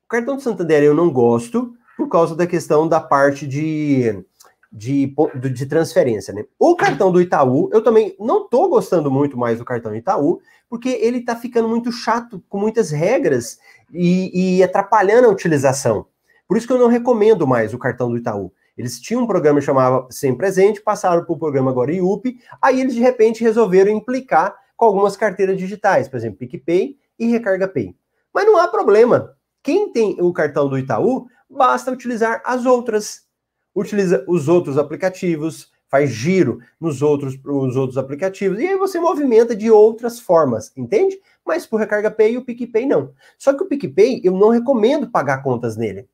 O 0.06 0.08
cartão 0.08 0.36
do 0.36 0.44
Santander 0.44 0.84
eu 0.84 0.94
não 0.94 1.10
gosto 1.10 1.74
por 1.98 2.08
causa 2.08 2.36
da 2.36 2.46
questão 2.46 2.88
da 2.88 3.00
parte 3.00 3.48
de, 3.48 4.24
de, 4.72 5.12
de 5.52 5.66
transferência, 5.66 6.32
né? 6.32 6.46
O 6.60 6.76
cartão 6.76 7.12
do 7.12 7.20
Itaú, 7.20 7.68
eu 7.74 7.84
também 7.84 8.16
não 8.20 8.44
estou 8.44 8.70
gostando 8.70 9.10
muito 9.10 9.36
mais 9.36 9.58
do 9.58 9.66
cartão 9.66 9.92
do 9.92 9.98
Itaú, 9.98 10.40
porque 10.70 10.90
ele 10.90 11.18
está 11.18 11.36
ficando 11.36 11.68
muito 11.68 11.92
chato, 11.92 12.40
com 12.48 12.60
muitas 12.60 12.92
regras 12.92 13.58
e, 13.92 14.58
e 14.60 14.64
atrapalhando 14.64 15.28
a 15.28 15.32
utilização. 15.32 16.06
Por 16.48 16.58
isso 16.58 16.68
que 16.68 16.74
eu 16.74 16.78
não 16.78 16.90
recomendo 16.90 17.48
mais 17.48 17.74
o 17.74 17.80
cartão 17.80 18.12
do 18.12 18.18
Itaú. 18.18 18.54
Eles 18.78 19.02
tinham 19.02 19.24
um 19.24 19.28
programa 19.28 19.60
que 19.60 19.66
chamava 19.66 20.06
Sem 20.12 20.36
Presente, 20.38 20.80
passaram 20.80 21.26
para 21.26 21.34
o 21.34 21.40
programa 21.40 21.72
agora 21.72 21.92
IUP, 21.92 22.38
aí 22.62 22.80
eles 22.80 22.94
de 22.94 23.02
repente 23.02 23.44
resolveram 23.44 23.90
implicar 23.90 24.56
com 24.78 24.86
algumas 24.86 25.18
carteiras 25.18 25.58
digitais, 25.58 26.08
por 26.08 26.16
exemplo, 26.16 26.38
PicPay 26.38 26.98
e 27.18 27.26
Recarga 27.26 27.68
Pay. 27.68 27.96
Mas 28.34 28.46
não 28.46 28.58
há 28.58 28.68
problema. 28.68 29.36
Quem 29.64 29.92
tem 29.92 30.16
o 30.22 30.32
cartão 30.32 30.70
do 30.70 30.78
Itaú, 30.78 31.28
basta 31.50 31.92
utilizar 31.92 32.42
as 32.46 32.66
outras. 32.66 33.28
Utiliza 33.76 34.24
os 34.28 34.48
outros 34.48 34.78
aplicativos, 34.78 35.72
faz 35.90 36.10
giro 36.12 36.60
nos 36.80 37.02
outros, 37.02 37.42
nos 37.44 37.76
outros 37.76 37.98
aplicativos, 37.98 38.60
e 38.60 38.68
aí 38.68 38.76
você 38.76 39.00
movimenta 39.00 39.56
de 39.56 39.70
outras 39.70 40.20
formas, 40.20 40.72
entende? 40.76 41.20
Mas 41.46 41.66
por 41.66 41.80
Recarga 41.80 42.12
Pay 42.12 42.34
e 42.34 42.38
o 42.38 42.46
PicPay 42.46 42.86
não. 42.86 43.14
Só 43.38 43.54
que 43.54 43.64
o 43.64 43.68
PicPay 43.68 44.22
eu 44.24 44.34
não 44.34 44.50
recomendo 44.50 45.10
pagar 45.10 45.42
contas 45.42 45.78
nele. 45.78 46.08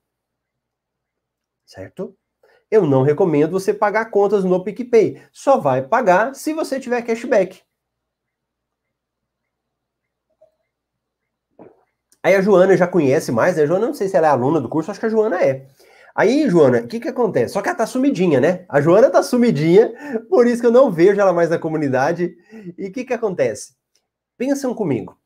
Certo? 1.66 2.16
Eu 2.70 2.86
não 2.86 3.03
recomendo 3.03 3.51
você 3.51 3.74
pagar 3.74 4.05
contas 4.05 4.43
no 4.43 4.64
PicPay. 4.64 5.22
Só 5.32 5.57
vai 5.57 5.82
pagar 5.82 6.36
se 6.36 6.53
você 6.53 6.80
tiver 6.80 7.01
cashback. 7.01 7.61
Aí 12.24 12.36
a 12.36 12.41
Joana 12.41 12.78
já 12.78 12.88
conhece 12.88 13.32
mais, 13.34 13.57
né? 13.57 13.63
A 13.63 13.65
Joana, 13.65 13.88
não 13.88 13.93
sei 13.93 14.07
se 14.07 14.15
ela 14.15 14.28
é 14.28 14.30
aluna 14.30 14.61
do 14.61 14.69
curso, 14.69 14.89
acho 14.89 14.99
que 14.99 15.05
a 15.05 15.09
Joana 15.09 15.43
é. 15.43 15.67
Aí, 16.15 16.47
Joana, 16.47 16.80
o 16.80 16.88
que 16.88 16.99
que 16.99 17.09
acontece? 17.09 17.53
Só 17.53 17.61
que 17.61 17.67
ela 17.67 17.78
tá 17.78 17.86
sumidinha, 17.86 18.39
né? 18.39 18.65
A 18.69 18.80
Joana 18.80 19.09
tá 19.09 19.21
sumidinha, 19.21 19.93
por 20.30 20.47
isso 20.47 20.61
que 20.61 20.67
eu 20.67 20.71
não 20.71 20.89
vejo 20.89 21.19
ela 21.19 21.34
mais 21.34 21.49
na 21.49 21.59
comunidade. 21.59 22.36
E 22.78 22.88
o 22.88 22.91
que 22.93 23.03
que 23.03 23.13
acontece? 23.13 23.74
Pensam 24.38 24.74
comigo. 24.74 25.17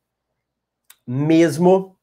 Mesmo, 1.06 1.95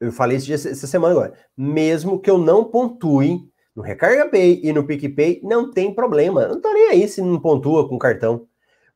eu 0.00 0.10
falei 0.10 0.38
isso 0.38 0.52
essa 0.52 0.86
semana 0.86 1.12
agora, 1.12 1.34
mesmo 1.56 2.18
que 2.18 2.30
eu 2.30 2.38
não 2.38 2.64
pontue 2.64 3.50
no 3.74 3.82
Recarga 3.82 4.28
Pay 4.28 4.60
e 4.62 4.72
no 4.72 4.86
PicPay, 4.86 5.40
não 5.42 5.70
tem 5.70 5.94
problema. 5.94 6.48
Não 6.48 6.60
tô 6.60 6.72
nem 6.72 6.88
aí 6.88 7.08
se 7.08 7.20
não 7.20 7.38
pontua 7.38 7.88
com 7.88 7.98
cartão. 7.98 8.46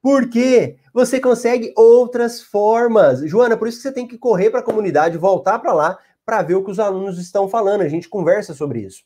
Porque 0.01 0.77
você 0.95 1.19
consegue 1.19 1.75
outras 1.77 2.41
formas. 2.41 3.19
Joana, 3.29 3.57
por 3.57 3.67
isso 3.67 3.79
que 3.79 3.83
você 3.83 3.93
tem 3.93 4.07
que 4.07 4.17
correr 4.17 4.49
para 4.49 4.61
a 4.61 4.63
comunidade, 4.63 5.19
voltar 5.19 5.59
para 5.59 5.73
lá 5.73 5.99
para 6.25 6.41
ver 6.41 6.55
o 6.55 6.65
que 6.65 6.71
os 6.71 6.79
alunos 6.79 7.19
estão 7.19 7.49
falando. 7.49 7.81
A 7.81 7.89
gente 7.89 8.09
conversa 8.09 8.55
sobre 8.55 8.83
isso. 8.83 9.03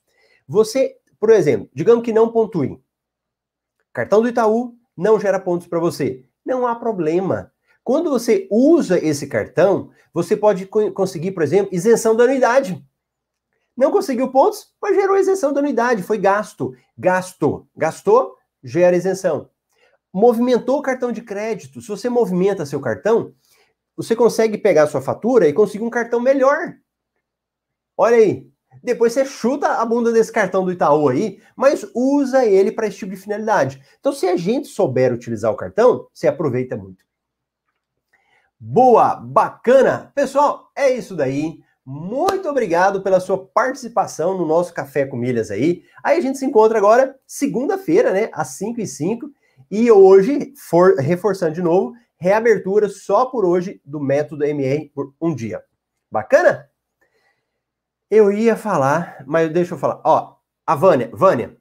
Você, 0.46 0.98
por 1.18 1.30
exemplo, 1.30 1.68
digamos 1.72 2.04
que 2.04 2.12
não 2.12 2.30
pontue. 2.30 2.78
Cartão 3.90 4.20
do 4.20 4.28
Itaú 4.28 4.76
não 4.94 5.18
gera 5.18 5.40
pontos 5.40 5.66
para 5.66 5.80
você. 5.80 6.22
Não 6.44 6.66
há 6.66 6.76
problema. 6.76 7.50
Quando 7.82 8.10
você 8.10 8.46
usa 8.50 9.02
esse 9.02 9.26
cartão, 9.26 9.90
você 10.12 10.36
pode 10.36 10.66
conseguir, 10.66 11.32
por 11.32 11.42
exemplo, 11.42 11.74
isenção 11.74 12.14
da 12.14 12.24
anuidade. 12.24 12.84
Não 13.74 13.90
conseguiu 13.90 14.30
pontos, 14.30 14.74
mas 14.80 14.94
gerou 14.94 15.16
isenção 15.16 15.54
da 15.54 15.60
anuidade, 15.60 16.02
foi 16.02 16.18
gasto. 16.18 16.76
Gasto. 16.98 17.66
Gastou, 17.74 18.36
gera 18.62 18.94
isenção 18.94 19.48
movimentou 20.18 20.78
o 20.78 20.82
cartão 20.82 21.12
de 21.12 21.22
crédito. 21.22 21.80
Se 21.80 21.88
você 21.88 22.08
movimenta 22.08 22.66
seu 22.66 22.80
cartão, 22.80 23.32
você 23.96 24.16
consegue 24.16 24.58
pegar 24.58 24.88
sua 24.88 25.00
fatura 25.00 25.48
e 25.48 25.52
conseguir 25.52 25.84
um 25.84 25.90
cartão 25.90 26.20
melhor. 26.20 26.74
Olha 27.96 28.16
aí. 28.16 28.48
Depois 28.82 29.12
você 29.12 29.24
chuta 29.24 29.68
a 29.68 29.84
bunda 29.84 30.12
desse 30.12 30.30
cartão 30.30 30.64
do 30.64 30.70
Itaú 30.70 31.08
aí, 31.08 31.40
mas 31.56 31.84
usa 31.94 32.44
ele 32.44 32.70
para 32.70 32.86
esse 32.86 32.98
tipo 32.98 33.12
de 33.12 33.20
finalidade. 33.20 33.82
Então, 33.98 34.12
se 34.12 34.26
a 34.26 34.36
gente 34.36 34.68
souber 34.68 35.12
utilizar 35.12 35.50
o 35.50 35.56
cartão, 35.56 36.06
você 36.12 36.28
aproveita 36.28 36.76
muito. 36.76 37.04
Boa, 38.60 39.16
bacana. 39.16 40.12
Pessoal, 40.14 40.70
é 40.76 40.92
isso 40.92 41.16
daí. 41.16 41.60
Muito 41.84 42.48
obrigado 42.48 43.02
pela 43.02 43.18
sua 43.18 43.46
participação 43.46 44.36
no 44.36 44.44
nosso 44.44 44.74
Café 44.74 45.06
com 45.06 45.16
Milhas 45.16 45.50
aí. 45.50 45.82
Aí 46.04 46.18
a 46.18 46.20
gente 46.20 46.38
se 46.38 46.44
encontra 46.44 46.78
agora 46.78 47.18
segunda-feira, 47.26 48.12
né, 48.12 48.28
às 48.32 48.48
5 48.48 48.80
e 48.80 48.86
5 48.86 49.30
e 49.70 49.90
hoje, 49.90 50.52
for, 50.56 50.96
reforçando 50.96 51.54
de 51.54 51.62
novo, 51.62 51.94
reabertura 52.16 52.88
só 52.88 53.26
por 53.26 53.44
hoje 53.44 53.80
do 53.84 54.00
método 54.00 54.44
MR 54.44 54.90
por 54.94 55.14
um 55.20 55.34
dia. 55.34 55.62
Bacana? 56.10 56.68
Eu 58.10 58.32
ia 58.32 58.56
falar, 58.56 59.22
mas 59.26 59.52
deixa 59.52 59.74
eu 59.74 59.78
falar. 59.78 60.00
Ó, 60.04 60.36
a 60.66 60.74
Vânia, 60.74 61.10
Vânia, 61.12 61.56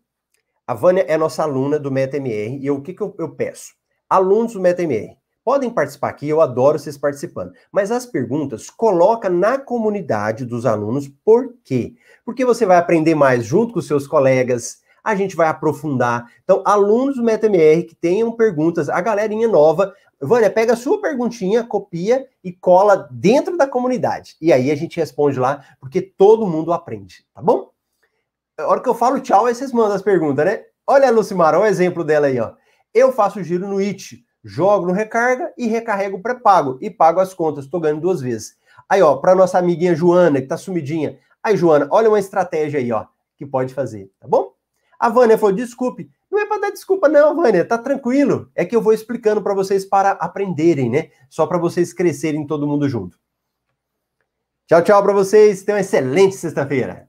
a 0.65 0.73
Vânia 0.73 1.05
é 1.07 1.17
nossa 1.17 1.43
aluna 1.43 1.79
do 1.79 1.91
MetaMR 1.91 2.59
e 2.61 2.69
o 2.69 2.81
que, 2.81 2.93
que 2.93 3.01
eu, 3.01 3.15
eu 3.17 3.35
peço? 3.35 3.73
Alunos 4.09 4.53
do 4.53 4.59
MetaMR, 4.59 5.17
podem 5.43 5.69
participar 5.69 6.09
aqui, 6.09 6.27
eu 6.27 6.41
adoro 6.41 6.77
vocês 6.77 6.97
participando. 6.97 7.53
Mas 7.71 7.91
as 7.91 8.05
perguntas, 8.05 8.69
coloca 8.69 9.29
na 9.29 9.57
comunidade 9.57 10.45
dos 10.45 10.65
alunos, 10.65 11.07
por 11.23 11.55
quê? 11.63 11.95
Porque 12.25 12.43
você 12.43 12.65
vai 12.65 12.75
aprender 12.75 13.15
mais 13.15 13.45
junto 13.45 13.73
com 13.73 13.81
seus 13.81 14.07
colegas, 14.07 14.81
a 15.07 15.15
gente 15.15 15.37
vai 15.37 15.47
aprofundar. 15.47 16.29
Então, 16.43 16.61
alunos 16.65 17.15
do 17.15 17.23
MetaMR 17.23 17.85
que 17.85 17.95
tenham 17.95 18.29
perguntas, 18.33 18.89
a 18.89 18.99
galerinha 18.99 19.47
nova, 19.47 19.93
Vânia, 20.19 20.49
pega 20.49 20.73
a 20.73 20.75
sua 20.75 20.99
perguntinha, 20.99 21.63
copia 21.63 22.27
e 22.43 22.51
cola 22.51 23.07
dentro 23.09 23.55
da 23.55 23.65
comunidade. 23.65 24.35
E 24.41 24.51
aí 24.51 24.69
a 24.69 24.75
gente 24.75 24.97
responde 24.97 25.39
lá, 25.39 25.63
porque 25.79 26.01
todo 26.01 26.45
mundo 26.45 26.73
aprende, 26.73 27.25
tá 27.33 27.41
bom? 27.41 27.69
A 28.59 28.67
hora 28.67 28.81
que 28.81 28.89
eu 28.89 28.93
falo 28.93 29.21
tchau, 29.21 29.45
aí 29.45 29.55
vocês 29.55 29.71
mandam 29.71 29.93
as 29.93 30.01
perguntas, 30.01 30.45
né? 30.45 30.63
Olha 30.85 31.07
a 31.07 31.11
Lucimara, 31.11 31.57
olha 31.57 31.67
o 31.67 31.69
exemplo 31.69 32.03
dela 32.03 32.27
aí, 32.27 32.37
ó. 32.37 32.51
Eu 32.93 33.13
faço 33.13 33.41
giro 33.41 33.65
no 33.65 33.79
IT, 33.79 34.25
jogo 34.43 34.87
no 34.87 34.91
recarga 34.91 35.53
e 35.57 35.67
recarrego 35.67 36.21
pré-pago 36.21 36.77
e 36.81 36.89
pago 36.89 37.21
as 37.21 37.33
contas, 37.33 37.65
tô 37.65 37.79
ganhando 37.79 38.01
duas 38.01 38.19
vezes. 38.19 38.57
Aí, 38.89 39.01
ó, 39.01 39.15
para 39.15 39.33
nossa 39.33 39.57
amiguinha 39.57 39.95
Joana, 39.95 40.41
que 40.41 40.47
tá 40.47 40.57
sumidinha. 40.57 41.17
Aí, 41.41 41.55
Joana, 41.55 41.87
olha 41.91 42.09
uma 42.09 42.19
estratégia 42.19 42.81
aí, 42.81 42.91
ó, 42.91 43.05
que 43.37 43.45
pode 43.45 43.73
fazer, 43.73 44.11
tá 44.19 44.27
bom? 44.27 44.56
A 44.99 45.09
Vânia 45.09 45.37
falou: 45.37 45.55
desculpe. 45.55 46.09
Não 46.29 46.39
é 46.39 46.45
para 46.45 46.61
dar 46.61 46.71
desculpa, 46.71 47.07
não, 47.07 47.35
Vânia, 47.35 47.63
tá 47.63 47.77
tranquilo. 47.77 48.51
É 48.53 48.65
que 48.65 48.75
eu 48.75 48.81
vou 48.81 48.93
explicando 48.93 49.41
para 49.41 49.53
vocês 49.53 49.85
para 49.85 50.11
aprenderem, 50.11 50.89
né? 50.89 51.09
Só 51.29 51.47
para 51.47 51.57
vocês 51.57 51.93
crescerem 51.93 52.45
todo 52.45 52.67
mundo 52.67 52.87
junto. 52.89 53.17
Tchau, 54.67 54.83
tchau 54.83 55.01
para 55.01 55.13
vocês. 55.13 55.63
Tenham 55.63 55.77
uma 55.77 55.81
excelente 55.81 56.35
sexta-feira. 56.35 57.06